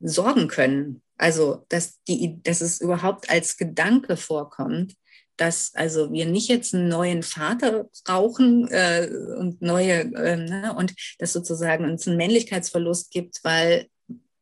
sorgen 0.00 0.48
können 0.48 1.02
also, 1.16 1.64
dass, 1.68 2.02
die, 2.04 2.40
dass 2.42 2.60
es 2.60 2.80
überhaupt 2.80 3.30
als 3.30 3.56
Gedanke 3.56 4.16
vorkommt, 4.16 4.94
dass 5.36 5.74
also 5.74 6.12
wir 6.12 6.26
nicht 6.26 6.48
jetzt 6.48 6.74
einen 6.74 6.88
neuen 6.88 7.22
Vater 7.22 7.88
brauchen 8.04 8.68
äh, 8.68 9.08
und 9.38 9.60
neue 9.60 10.00
äh, 10.14 10.36
ne, 10.36 10.74
und 10.76 10.94
dass 11.18 11.32
sozusagen 11.32 11.84
uns 11.84 12.06
einen 12.06 12.16
Männlichkeitsverlust 12.16 13.10
gibt, 13.10 13.40
weil, 13.42 13.86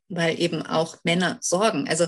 weil 0.08 0.40
eben 0.40 0.62
auch 0.62 0.96
Männer 1.02 1.38
sorgen. 1.40 1.88
Also 1.88 2.06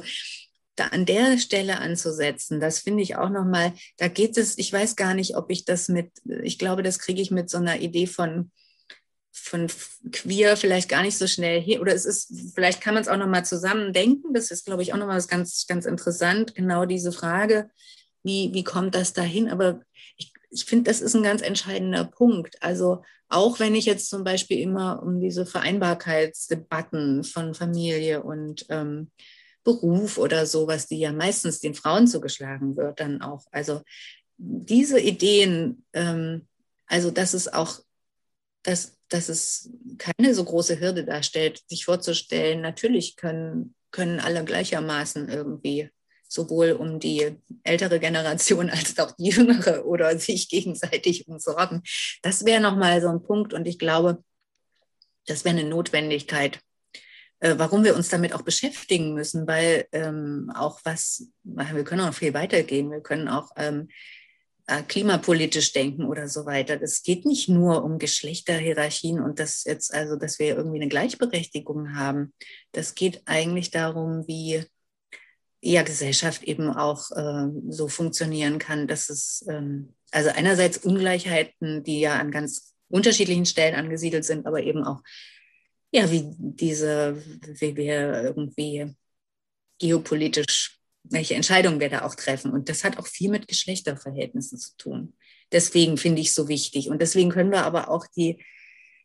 da 0.77 0.89
an 0.89 1.07
der 1.07 1.39
Stelle 1.39 1.79
anzusetzen, 1.79 2.61
das 2.61 2.81
finde 2.81 3.03
ich 3.03 3.17
auch 3.17 3.31
nochmal, 3.31 3.73
da 3.97 4.09
geht 4.09 4.37
es, 4.37 4.59
ich 4.59 4.73
weiß 4.73 4.95
gar 4.95 5.15
nicht, 5.15 5.37
ob 5.37 5.51
ich 5.51 5.65
das 5.65 5.89
mit, 5.89 6.13
ich 6.43 6.59
glaube, 6.59 6.83
das 6.83 6.99
kriege 6.99 7.21
ich 7.21 7.31
mit 7.31 7.51
so 7.51 7.59
einer 7.59 7.81
Idee 7.81 8.07
von 8.07 8.51
von 9.39 9.69
queer 10.13 10.57
vielleicht 10.57 10.89
gar 10.89 11.03
nicht 11.03 11.19
so 11.19 11.27
schnell 11.27 11.61
hier 11.61 11.81
oder 11.81 11.95
es 11.95 12.05
ist 12.05 12.33
vielleicht 12.55 12.81
kann 12.81 12.95
man 12.95 13.03
es 13.03 13.09
auch 13.09 13.17
noch 13.17 13.29
mal 13.29 13.45
zusammen 13.45 13.93
denken. 13.93 14.33
Das 14.33 14.51
ist 14.51 14.65
glaube 14.65 14.83
ich 14.83 14.93
auch 14.93 14.97
noch 14.97 15.07
mal 15.07 15.17
was 15.17 15.29
ganz 15.29 15.67
ganz 15.67 15.85
interessant 15.85 16.55
genau 16.55 16.87
diese 16.87 17.13
Frage 17.13 17.71
wie 18.23 18.51
wie 18.53 18.65
kommt 18.65 18.95
das 18.95 19.13
dahin? 19.13 19.49
Aber 19.49 19.83
ich, 20.17 20.33
ich 20.51 20.65
finde 20.65 20.91
das 20.91 21.01
ist 21.01 21.15
ein 21.15 21.23
ganz 21.23 21.43
entscheidender 21.43 22.05
Punkt. 22.05 22.61
Also 22.63 23.03
auch 23.29 23.61
wenn 23.61 23.75
ich 23.75 23.85
jetzt 23.85 24.09
zum 24.09 24.25
Beispiel 24.25 24.59
immer 24.59 25.03
um 25.03 25.21
diese 25.21 25.47
Vereinbarkeitsdebatten 25.47 27.23
von 27.23 27.55
Familie 27.55 28.23
und 28.23 28.67
ähm, 28.71 29.11
Beruf 29.65 30.19
oder 30.19 30.47
sowas 30.47 30.87
die 30.87 30.99
ja 30.99 31.13
meistens 31.13 31.61
den 31.61 31.75
Frauen 31.75 32.09
zugeschlagen 32.09 32.77
wird 32.77 33.01
dann 33.01 33.21
auch. 33.21 33.45
Also 33.53 33.83
diese 34.39 34.99
Ideen 34.99 35.85
ähm, 35.93 36.47
also 36.87 37.11
dass 37.11 37.35
es 37.35 37.53
auch 37.53 37.81
dass 38.67 38.97
dass 39.09 39.29
es 39.29 39.71
keine 39.99 40.35
so 40.35 40.45
große 40.45 40.81
Hürde 40.81 41.05
darstellt, 41.05 41.63
sich 41.69 41.85
vorzustellen, 41.85 42.61
natürlich 42.61 43.17
können, 43.17 43.75
können 43.91 44.21
alle 44.21 44.45
gleichermaßen 44.45 45.29
irgendwie 45.29 45.91
sowohl 46.29 46.73
um 46.73 46.99
die 46.99 47.37
ältere 47.63 48.01
Generation 48.01 48.69
als 48.71 48.99
auch 48.99 49.13
die 49.13 49.31
jüngere 49.31 49.87
oder 49.87 50.19
sich 50.19 50.49
gegenseitig 50.49 51.29
umsorgen. 51.29 51.83
Das 52.23 52.45
wäre 52.45 52.61
nochmal 52.61 53.01
so 53.01 53.09
ein 53.09 53.23
Punkt 53.23 53.55
und 53.55 53.67
ich 53.67 53.79
glaube, 53.79 54.23
das 55.27 55.45
wäre 55.45 55.57
eine 55.57 55.69
Notwendigkeit, 55.69 56.61
äh, 57.41 57.55
warum 57.59 57.85
wir 57.85 57.97
uns 57.97 58.09
damit 58.09 58.33
auch 58.33 58.43
beschäftigen 58.43 59.15
müssen, 59.15 59.47
weil 59.47 59.87
ähm, 59.93 60.53
auch 60.55 60.81
was, 60.85 61.29
wir 61.43 61.85
können 61.85 62.03
auch 62.03 62.15
viel 62.15 62.35
weitergehen, 62.35 62.91
wir 62.91 63.01
können 63.01 63.29
auch 63.29 63.51
ähm, 63.57 63.89
äh, 64.67 64.83
klimapolitisch 64.83 65.73
denken 65.73 66.05
oder 66.07 66.29
so 66.29 66.47
weiter. 66.47 66.77
Das 66.77 67.03
geht 67.03 67.25
nicht 67.25 67.49
nur 67.49 67.85
um 67.85 67.99
Geschlechterhierarchien 67.99 69.21
und 69.21 69.39
das 69.39 69.65
jetzt, 69.65 69.95
also 69.95 70.17
dass 70.17 70.39
wir 70.39 70.57
irgendwie 70.57 70.79
eine 70.79 70.89
Gleichberechtigung 70.89 71.95
haben. 71.97 72.33
Das 72.73 72.95
geht 72.95 73.23
eigentlich 73.27 73.71
darum, 73.71 74.27
wie 74.27 74.65
ja 75.63 75.83
Gesellschaft 75.83 76.43
eben 76.43 76.71
auch 76.71 77.11
äh, 77.13 77.49
so 77.69 77.89
funktionieren 77.89 78.59
kann, 78.59 78.87
dass 78.87 79.09
es 79.09 79.45
ähm, 79.49 79.95
also 80.11 80.31
einerseits 80.31 80.79
Ungleichheiten, 80.79 81.83
die 81.83 82.01
ja 82.01 82.19
an 82.19 82.31
ganz 82.31 82.75
unterschiedlichen 82.89 83.47
Stellen 83.47 83.75
angesiedelt 83.75 84.25
sind, 84.25 84.47
aber 84.47 84.63
eben 84.63 84.85
auch 84.85 85.01
ja 85.93 86.11
wie 86.11 86.25
diese, 86.37 87.23
wie 87.61 87.77
wir 87.77 88.23
irgendwie 88.23 88.95
geopolitisch 89.79 90.76
welche 91.11 91.35
Entscheidungen 91.35 91.81
wir 91.81 91.89
da 91.89 92.03
auch 92.03 92.15
treffen. 92.15 92.53
Und 92.53 92.69
das 92.69 92.85
hat 92.85 92.99
auch 92.99 93.07
viel 93.07 93.31
mit 93.31 93.49
Geschlechterverhältnissen 93.49 94.59
zu 94.59 94.77
tun. 94.77 95.15
Deswegen 95.53 95.97
finde 95.97 96.21
ich 96.21 96.29
es 96.29 96.35
so 96.35 96.49
wichtig. 96.49 96.89
Und 96.89 97.01
deswegen 97.01 97.31
können 97.31 97.51
wir 97.51 97.65
aber 97.65 97.91
auch 97.91 98.07
die, 98.17 98.43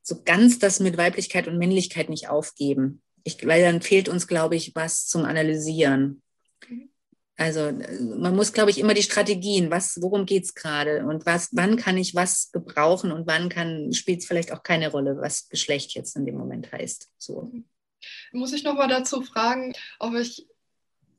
so 0.04 0.24
ganz 0.24 0.60
das 0.60 0.80
mit 0.80 0.98
Weiblichkeit 0.98 1.48
und 1.48 1.58
Männlichkeit 1.58 2.10
nicht 2.10 2.30
aufgeben. 2.30 3.02
Ich, 3.24 3.46
weil 3.46 3.62
dann 3.62 3.82
fehlt 3.82 4.10
uns, 4.10 4.28
glaube 4.28 4.56
ich, 4.56 4.76
was 4.76 5.08
zum 5.08 5.26
Analysieren. 5.26 6.22
Also 7.38 7.72
man 8.18 8.36
muss, 8.36 8.54
glaube 8.54 8.70
ich, 8.70 8.78
immer 8.78 8.94
die 8.94 9.02
Strategien, 9.02 9.72
was, 9.72 10.00
worum 10.02 10.26
geht 10.26 10.44
es 10.44 10.54
gerade 10.54 11.06
und 11.06 11.26
was, 11.26 11.50
wann 11.54 11.76
kann 11.76 11.98
ich 11.98 12.14
was 12.14 12.52
gebrauchen 12.52 13.12
und 13.12 13.26
wann 13.26 13.50
kann, 13.50 13.94
spielt 13.94 14.20
es 14.20 14.28
vielleicht 14.28 14.52
auch 14.52 14.62
keine 14.62 14.92
Rolle, 14.92 15.18
was 15.18 15.50
Geschlecht 15.50 15.94
jetzt 15.94 16.16
in 16.16 16.26
dem 16.26 16.38
Moment 16.38 16.72
heißt. 16.72 17.10
So. 17.18 17.52
Muss 18.32 18.54
ich 18.54 18.64
nochmal 18.64 18.88
dazu 18.88 19.22
fragen, 19.22 19.74
ob 19.98 20.14
ich 20.14 20.48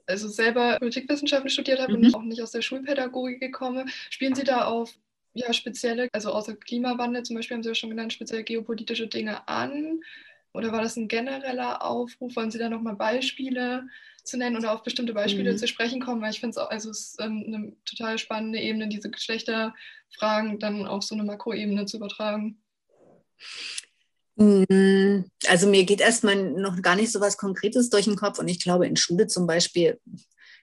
also 0.07 0.29
selber 0.29 0.79
Politikwissenschaften 0.79 1.51
studiert 1.51 1.81
habe 1.81 1.97
mhm. 1.97 2.07
und 2.07 2.15
auch 2.15 2.23
nicht 2.23 2.43
aus 2.43 2.53
der 2.53 2.63
Schulpädagogik 2.63 3.41
gekommen. 3.41 3.91
Spielen 4.11 4.35
Sie 4.35 4.45
da 4.45 4.65
auf 4.65 4.95
ja, 5.35 5.53
spezielle, 5.53 6.09
also 6.13 6.33
außer 6.33 6.57
Klimawandel 6.57 7.23
zum 7.23 7.37
Beispiel 7.37 7.57
haben 7.57 7.63
Sie 7.63 7.71
ja 7.71 7.75
schon 7.75 7.91
genannt, 7.91 8.13
speziell 8.13 8.43
geopolitische 8.43 9.07
Dinge 9.07 9.49
an? 9.49 10.01
Oder 10.53 10.73
war 10.73 10.83
das 10.83 10.97
ein 10.97 11.09
genereller 11.09 11.83
Aufruf? 11.83 12.37
Wollen 12.37 12.51
Sie 12.51 12.59
da 12.59 12.69
nochmal 12.69 12.97
Beispiele 12.97 13.89
zu 14.23 14.37
nennen 14.37 14.57
oder 14.57 14.73
auf 14.73 14.83
bestimmte 14.83 15.15
Beispiele 15.15 15.53
mhm. 15.53 15.57
zu 15.57 15.67
sprechen 15.67 16.01
kommen? 16.01 16.21
Weil 16.21 16.33
ich 16.33 16.41
finde 16.41 16.51
es 16.51 16.59
auch, 16.59 16.71
also 16.71 16.91
es 16.91 17.01
ist 17.01 17.21
ähm, 17.21 17.45
eine 17.47 17.73
total 17.85 18.19
spannende 18.19 18.61
Ebene, 18.61 18.89
diese 18.89 19.11
Geschlechterfragen 19.11 20.59
dann 20.59 20.87
auf 20.87 21.03
so 21.03 21.15
eine 21.15 21.25
Makroebene 21.25 21.87
zu 21.87 21.97
übertragen. 21.97 22.59
Mm, 24.37 25.25
also 25.49 25.67
mir 25.67 25.85
geht 25.85 26.01
erstmal 26.01 26.37
noch 26.37 26.81
gar 26.81 26.97
nicht 26.97 27.13
so 27.13 27.21
was 27.21 27.37
Konkretes 27.37 27.91
durch 27.91 28.07
den 28.07 28.17
Kopf 28.17 28.39
und 28.39 28.49
ich 28.49 28.61
glaube, 28.61 28.87
in 28.87 28.97
Schule 28.97 29.27
zum 29.27 29.47
Beispiel 29.47 30.01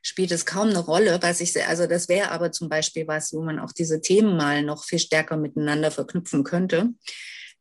spielt 0.02 0.32
es 0.32 0.46
kaum 0.46 0.70
eine 0.70 0.80
Rolle, 0.80 1.20
was 1.22 1.42
ich, 1.42 1.62
also 1.68 1.86
das 1.86 2.08
wäre 2.08 2.32
aber 2.32 2.52
zum 2.52 2.70
Beispiel 2.70 3.08
was, 3.08 3.34
wo 3.34 3.42
man 3.42 3.60
auch 3.60 3.72
diese 3.72 4.02
Themen 4.02 4.38
mal 4.38 4.64
noch 4.64 4.86
viel 4.86 5.00
stärker 5.00 5.38
miteinander 5.38 5.92
verknüpfen 5.92 6.44
könnte. 6.44 6.90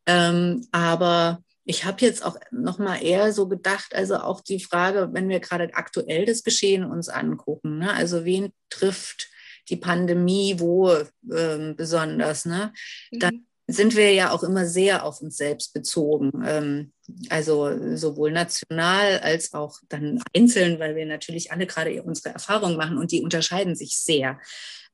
Ähm, 0.05 0.65
aber 0.71 1.43
ich 1.65 1.85
habe 1.85 2.03
jetzt 2.03 2.25
auch 2.25 2.37
noch 2.51 2.79
mal 2.79 3.03
eher 3.03 3.31
so 3.33 3.47
gedacht, 3.47 3.93
also 3.93 4.17
auch 4.17 4.41
die 4.41 4.59
Frage, 4.59 5.09
wenn 5.11 5.29
wir 5.29 5.39
gerade 5.39 5.73
aktuell 5.73 6.25
das 6.25 6.43
Geschehen 6.43 6.85
uns 6.85 7.09
angucken, 7.09 7.77
ne? 7.77 7.93
also 7.93 8.25
wen 8.25 8.51
trifft 8.69 9.29
die 9.67 9.75
Pandemie 9.75 10.55
wo 10.57 10.91
ähm, 11.31 11.75
besonders, 11.75 12.45
ne? 12.45 12.73
mhm 13.11 13.45
sind 13.71 13.95
wir 13.95 14.11
ja 14.11 14.31
auch 14.31 14.43
immer 14.43 14.65
sehr 14.65 15.05
auf 15.05 15.21
uns 15.21 15.37
selbst 15.37 15.73
bezogen. 15.73 16.31
Ähm, 16.45 16.91
also 17.29 17.95
sowohl 17.95 18.31
national 18.31 19.19
als 19.19 19.53
auch 19.53 19.79
dann 19.89 20.21
einzeln, 20.35 20.79
weil 20.79 20.95
wir 20.95 21.05
natürlich 21.05 21.51
alle 21.51 21.67
gerade 21.67 22.01
unsere 22.03 22.33
Erfahrungen 22.33 22.77
machen 22.77 22.97
und 22.97 23.11
die 23.11 23.21
unterscheiden 23.21 23.75
sich 23.75 23.99
sehr. 23.99 24.39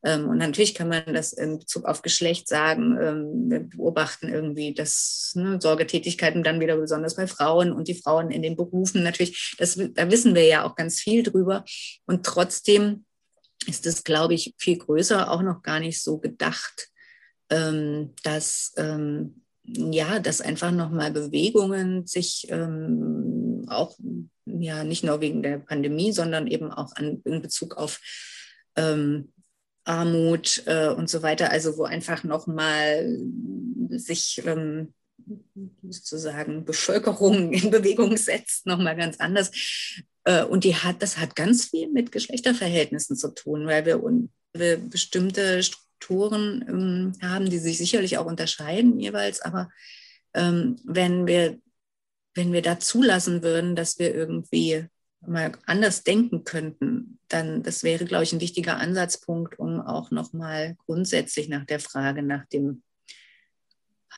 Ähm, 0.04 0.28
und 0.28 0.38
natürlich 0.38 0.76
kann 0.76 0.90
man 0.90 1.14
das 1.14 1.34
in 1.34 1.60
Bezug 1.60 1.86
auf 1.86 2.02
Geschlecht 2.02 2.48
sagen. 2.48 2.98
Ähm, 3.02 3.50
wir 3.50 3.60
beobachten 3.62 4.30
irgendwie 4.30 4.74
das 4.74 5.32
ne, 5.36 5.60
Sorgetätigkeiten 5.62 6.44
dann 6.44 6.60
wieder 6.60 6.78
besonders 6.78 7.16
bei 7.16 7.28
Frauen 7.28 7.72
und 7.72 7.88
die 7.88 7.96
Frauen 7.96 8.30
in 8.30 8.42
den 8.42 8.56
Berufen. 8.56 9.04
Natürlich, 9.04 9.56
das, 9.58 9.80
da 9.94 10.12
wissen 10.12 10.36
wir 10.36 10.46
ja 10.46 10.64
auch 10.64 10.76
ganz 10.76 11.00
viel 11.00 11.24
drüber. 11.24 11.64
Und 12.06 12.26
trotzdem 12.26 13.06
ist 13.68 13.86
es, 13.86 14.04
glaube 14.04 14.34
ich, 14.34 14.54
viel 14.58 14.78
größer 14.78 15.32
auch 15.32 15.42
noch 15.42 15.64
gar 15.64 15.80
nicht 15.80 16.02
so 16.02 16.18
gedacht 16.18 16.90
ähm, 17.50 18.14
dass 18.24 18.74
ähm, 18.78 19.42
ja, 19.68 20.20
dass 20.20 20.42
einfach 20.42 20.72
nochmal 20.72 21.12
Bewegungen 21.12 22.06
sich 22.06 22.48
ähm, 22.50 23.66
auch 23.68 23.98
ja 24.46 24.84
nicht 24.84 25.04
nur 25.04 25.22
wegen 25.22 25.42
der 25.42 25.58
Pandemie, 25.58 26.12
sondern 26.12 26.48
eben 26.48 26.72
auch 26.72 26.96
an, 26.96 27.22
in 27.26 27.42
Bezug 27.42 27.78
auf 27.78 28.00
ähm, 28.76 29.32
Armut 29.84 30.64
äh, 30.66 30.90
und 30.90 31.10
so 31.10 31.24
weiter, 31.24 31.52
also 31.52 31.78
wo 31.78 31.84
einfach 31.84 32.24
nochmal 32.24 33.18
sich 33.90 34.42
ähm, 34.46 34.94
sozusagen 35.84 36.66
Bevölkerung 36.66 37.54
in 37.54 37.72
Bewegung 37.72 38.18
setzt, 38.18 38.66
nochmal 38.66 38.96
ganz 38.96 39.20
anders. 39.20 39.52
Äh, 40.24 40.44
und 40.44 40.64
die 40.64 40.76
hat, 40.76 41.02
das 41.02 41.18
hat 41.18 41.36
ganz 41.36 41.66
viel 41.66 41.90
mit 41.90 42.12
Geschlechterverhältnissen 42.12 43.16
zu 43.16 43.34
tun, 43.34 43.66
weil 43.66 43.86
wir, 43.86 44.02
wir 44.54 44.78
bestimmte 44.78 45.64
Strukturen 45.64 45.85
Strukturen 46.06 46.66
ähm, 46.68 47.14
haben, 47.22 47.50
die 47.50 47.58
sich 47.58 47.78
sicherlich 47.78 48.18
auch 48.18 48.26
unterscheiden 48.26 49.00
jeweils, 49.00 49.42
aber 49.42 49.70
ähm, 50.34 50.78
wenn 50.84 51.26
wir 51.26 51.60
wenn 52.38 52.52
wir 52.52 52.62
da 52.62 52.80
zulassen 52.80 53.44
würden, 53.44 53.78
dass 53.78 53.98
wir 53.98 54.14
irgendwie 54.14 54.88
mal 55.22 55.54
anders 55.66 56.04
denken 56.04 56.44
könnten, 56.44 57.18
dann 57.30 57.64
das 57.64 57.84
wäre, 57.84 58.06
glaube 58.06 58.26
ich, 58.26 58.34
ein 58.34 58.42
wichtiger 58.42 58.78
Ansatzpunkt, 58.78 59.58
um 59.58 59.80
auch 59.80 60.12
noch 60.12 60.34
mal 60.34 60.76
grundsätzlich 60.86 61.48
nach 61.48 61.66
der 61.66 61.80
Frage 61.80 62.22
nach 62.22 62.46
dem 62.48 62.84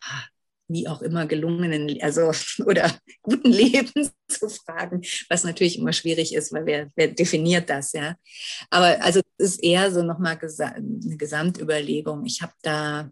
ah, 0.01 0.23
wie 0.67 0.87
auch 0.87 1.01
immer 1.01 1.25
gelungenen, 1.25 2.01
also 2.01 2.31
oder 2.65 2.91
guten 3.21 3.51
Leben 3.51 4.09
zu 4.27 4.49
fragen, 4.49 5.01
was 5.29 5.43
natürlich 5.43 5.77
immer 5.77 5.93
schwierig 5.93 6.33
ist, 6.33 6.51
weil 6.51 6.65
wer, 6.65 6.91
wer 6.95 7.07
definiert 7.07 7.69
das, 7.69 7.93
ja. 7.93 8.15
Aber 8.69 9.01
also 9.01 9.21
es 9.37 9.53
ist 9.55 9.63
eher 9.63 9.91
so 9.91 10.03
nochmal 10.03 10.37
gesa 10.37 10.67
eine 10.67 11.17
Gesamtüberlegung. 11.17 12.25
Ich 12.25 12.41
habe 12.41 12.53
da, 12.61 13.11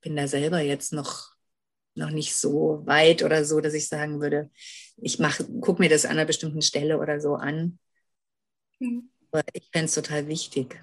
bin 0.00 0.16
da 0.16 0.26
selber 0.28 0.60
jetzt 0.60 0.92
noch, 0.92 1.32
noch 1.94 2.10
nicht 2.10 2.34
so 2.34 2.82
weit 2.86 3.22
oder 3.22 3.44
so, 3.44 3.60
dass 3.60 3.74
ich 3.74 3.88
sagen 3.88 4.20
würde, 4.20 4.50
ich 4.96 5.18
mach, 5.18 5.40
guck 5.60 5.78
mir 5.78 5.88
das 5.88 6.04
an 6.04 6.12
einer 6.12 6.24
bestimmten 6.24 6.62
Stelle 6.62 6.98
oder 6.98 7.20
so 7.20 7.34
an. 7.34 7.78
Mhm. 8.78 9.10
Aber 9.30 9.42
ich 9.52 9.68
fände 9.70 9.86
es 9.86 9.94
total 9.94 10.26
wichtig. 10.26 10.82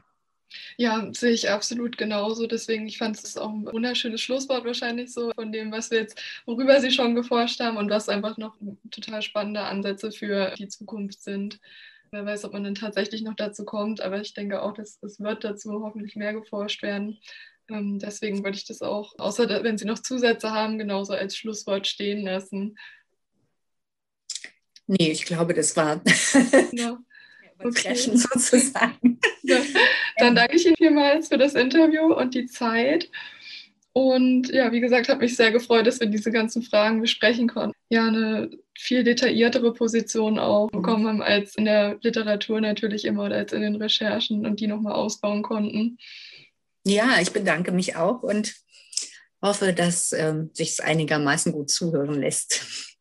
Ja, 0.78 1.10
sehe 1.14 1.32
ich 1.32 1.50
absolut 1.50 1.98
genauso. 1.98 2.48
Deswegen, 2.48 2.88
ich 2.88 2.98
fand 2.98 3.18
es 3.18 3.38
auch 3.38 3.52
ein 3.52 3.66
wunderschönes 3.66 4.22
Schlusswort 4.22 4.66
wahrscheinlich 4.66 5.14
so 5.14 5.32
von 5.34 5.52
dem, 5.52 5.72
was 5.72 5.92
wir 5.92 6.00
jetzt, 6.00 6.22
worüber 6.46 6.80
Sie 6.82 6.92
schon 6.92 7.16
geforscht 7.16 7.60
haben 7.60 7.78
und 7.78 7.90
was 7.90 8.10
einfach 8.10 8.38
noch 8.38 8.58
total 8.92 9.22
spannende 9.22 9.62
Ansätze 9.62 10.12
für 10.12 10.54
die 10.58 10.68
Zukunft 10.68 11.22
sind. 11.22 11.60
Wer 12.12 12.26
weiß, 12.26 12.46
ob 12.46 12.54
man 12.54 12.64
dann 12.64 12.76
tatsächlich 12.76 13.24
noch 13.24 13.36
dazu 13.36 13.66
kommt, 13.66 14.02
aber 14.02 14.22
ich 14.22 14.34
denke 14.34 14.62
auch, 14.62 14.74
dass 14.74 15.00
es 15.02 15.20
wird 15.20 15.44
dazu 15.44 15.84
hoffentlich 15.84 16.16
mehr 16.16 16.34
geforscht 16.34 16.82
werden. 16.84 17.20
Ähm, 17.68 18.00
deswegen 18.00 18.44
würde 18.44 18.58
ich 18.58 18.66
das 18.66 18.82
auch, 18.82 19.14
außer 19.18 19.64
wenn 19.64 19.78
Sie 19.78 19.86
noch 19.86 20.00
Zusätze 20.00 20.52
haben, 20.52 20.78
genauso 20.78 21.14
als 21.14 21.36
Schlusswort 21.36 21.88
stehen 21.88 22.24
lassen. 22.24 22.78
Nee, 24.88 25.12
ich 25.12 25.26
glaube, 25.26 25.54
das 25.56 25.76
war. 25.76 26.02
Ja 26.72 27.00
übertreffen 27.60 28.14
okay. 28.14 28.28
sozusagen. 28.34 29.20
Ja, 29.44 29.58
dann 30.18 30.36
danke 30.36 30.56
ich 30.56 30.66
Ihnen 30.66 30.76
vielmals 30.78 31.30
für 31.30 31.38
das 31.38 31.56
Interview 31.56 32.14
und 32.14 32.34
die 32.34 32.46
Zeit. 32.46 33.10
Und 33.98 34.50
ja, 34.50 34.74
wie 34.74 34.82
gesagt, 34.82 35.08
hat 35.08 35.20
mich 35.20 35.38
sehr 35.38 35.52
gefreut, 35.52 35.88
dass 35.88 36.02
wir 36.02 36.08
diese 36.08 36.30
ganzen 36.30 36.62
Fragen 36.64 37.00
besprechen 37.00 37.48
konnten. 37.48 37.74
Ja, 37.90 38.08
eine 38.08 38.50
viel 38.78 39.06
detailliertere 39.06 39.74
Position 39.74 40.38
auch 40.38 40.68
mhm. 40.68 40.76
bekommen 40.76 41.08
haben 41.08 41.22
als 41.22 41.56
in 41.56 41.64
der 41.64 41.98
Literatur 42.02 42.60
natürlich 42.60 43.06
immer 43.06 43.26
oder 43.26 43.38
als 43.38 43.54
in 43.54 43.62
den 43.62 43.76
Recherchen 43.76 44.46
und 44.46 44.60
die 44.60 44.68
nochmal 44.68 44.94
ausbauen 44.94 45.44
konnten. 45.44 45.98
Ja, 46.86 47.22
ich 47.22 47.32
bedanke 47.32 47.72
mich 47.72 47.96
auch 47.96 48.22
und 48.22 48.54
hoffe, 49.42 49.72
dass 49.72 50.12
ähm, 50.12 50.50
sich 50.54 50.72
es 50.72 50.80
einigermaßen 50.82 51.54
gut 51.54 51.70
zuhören 51.70 52.20
lässt. 52.20 52.95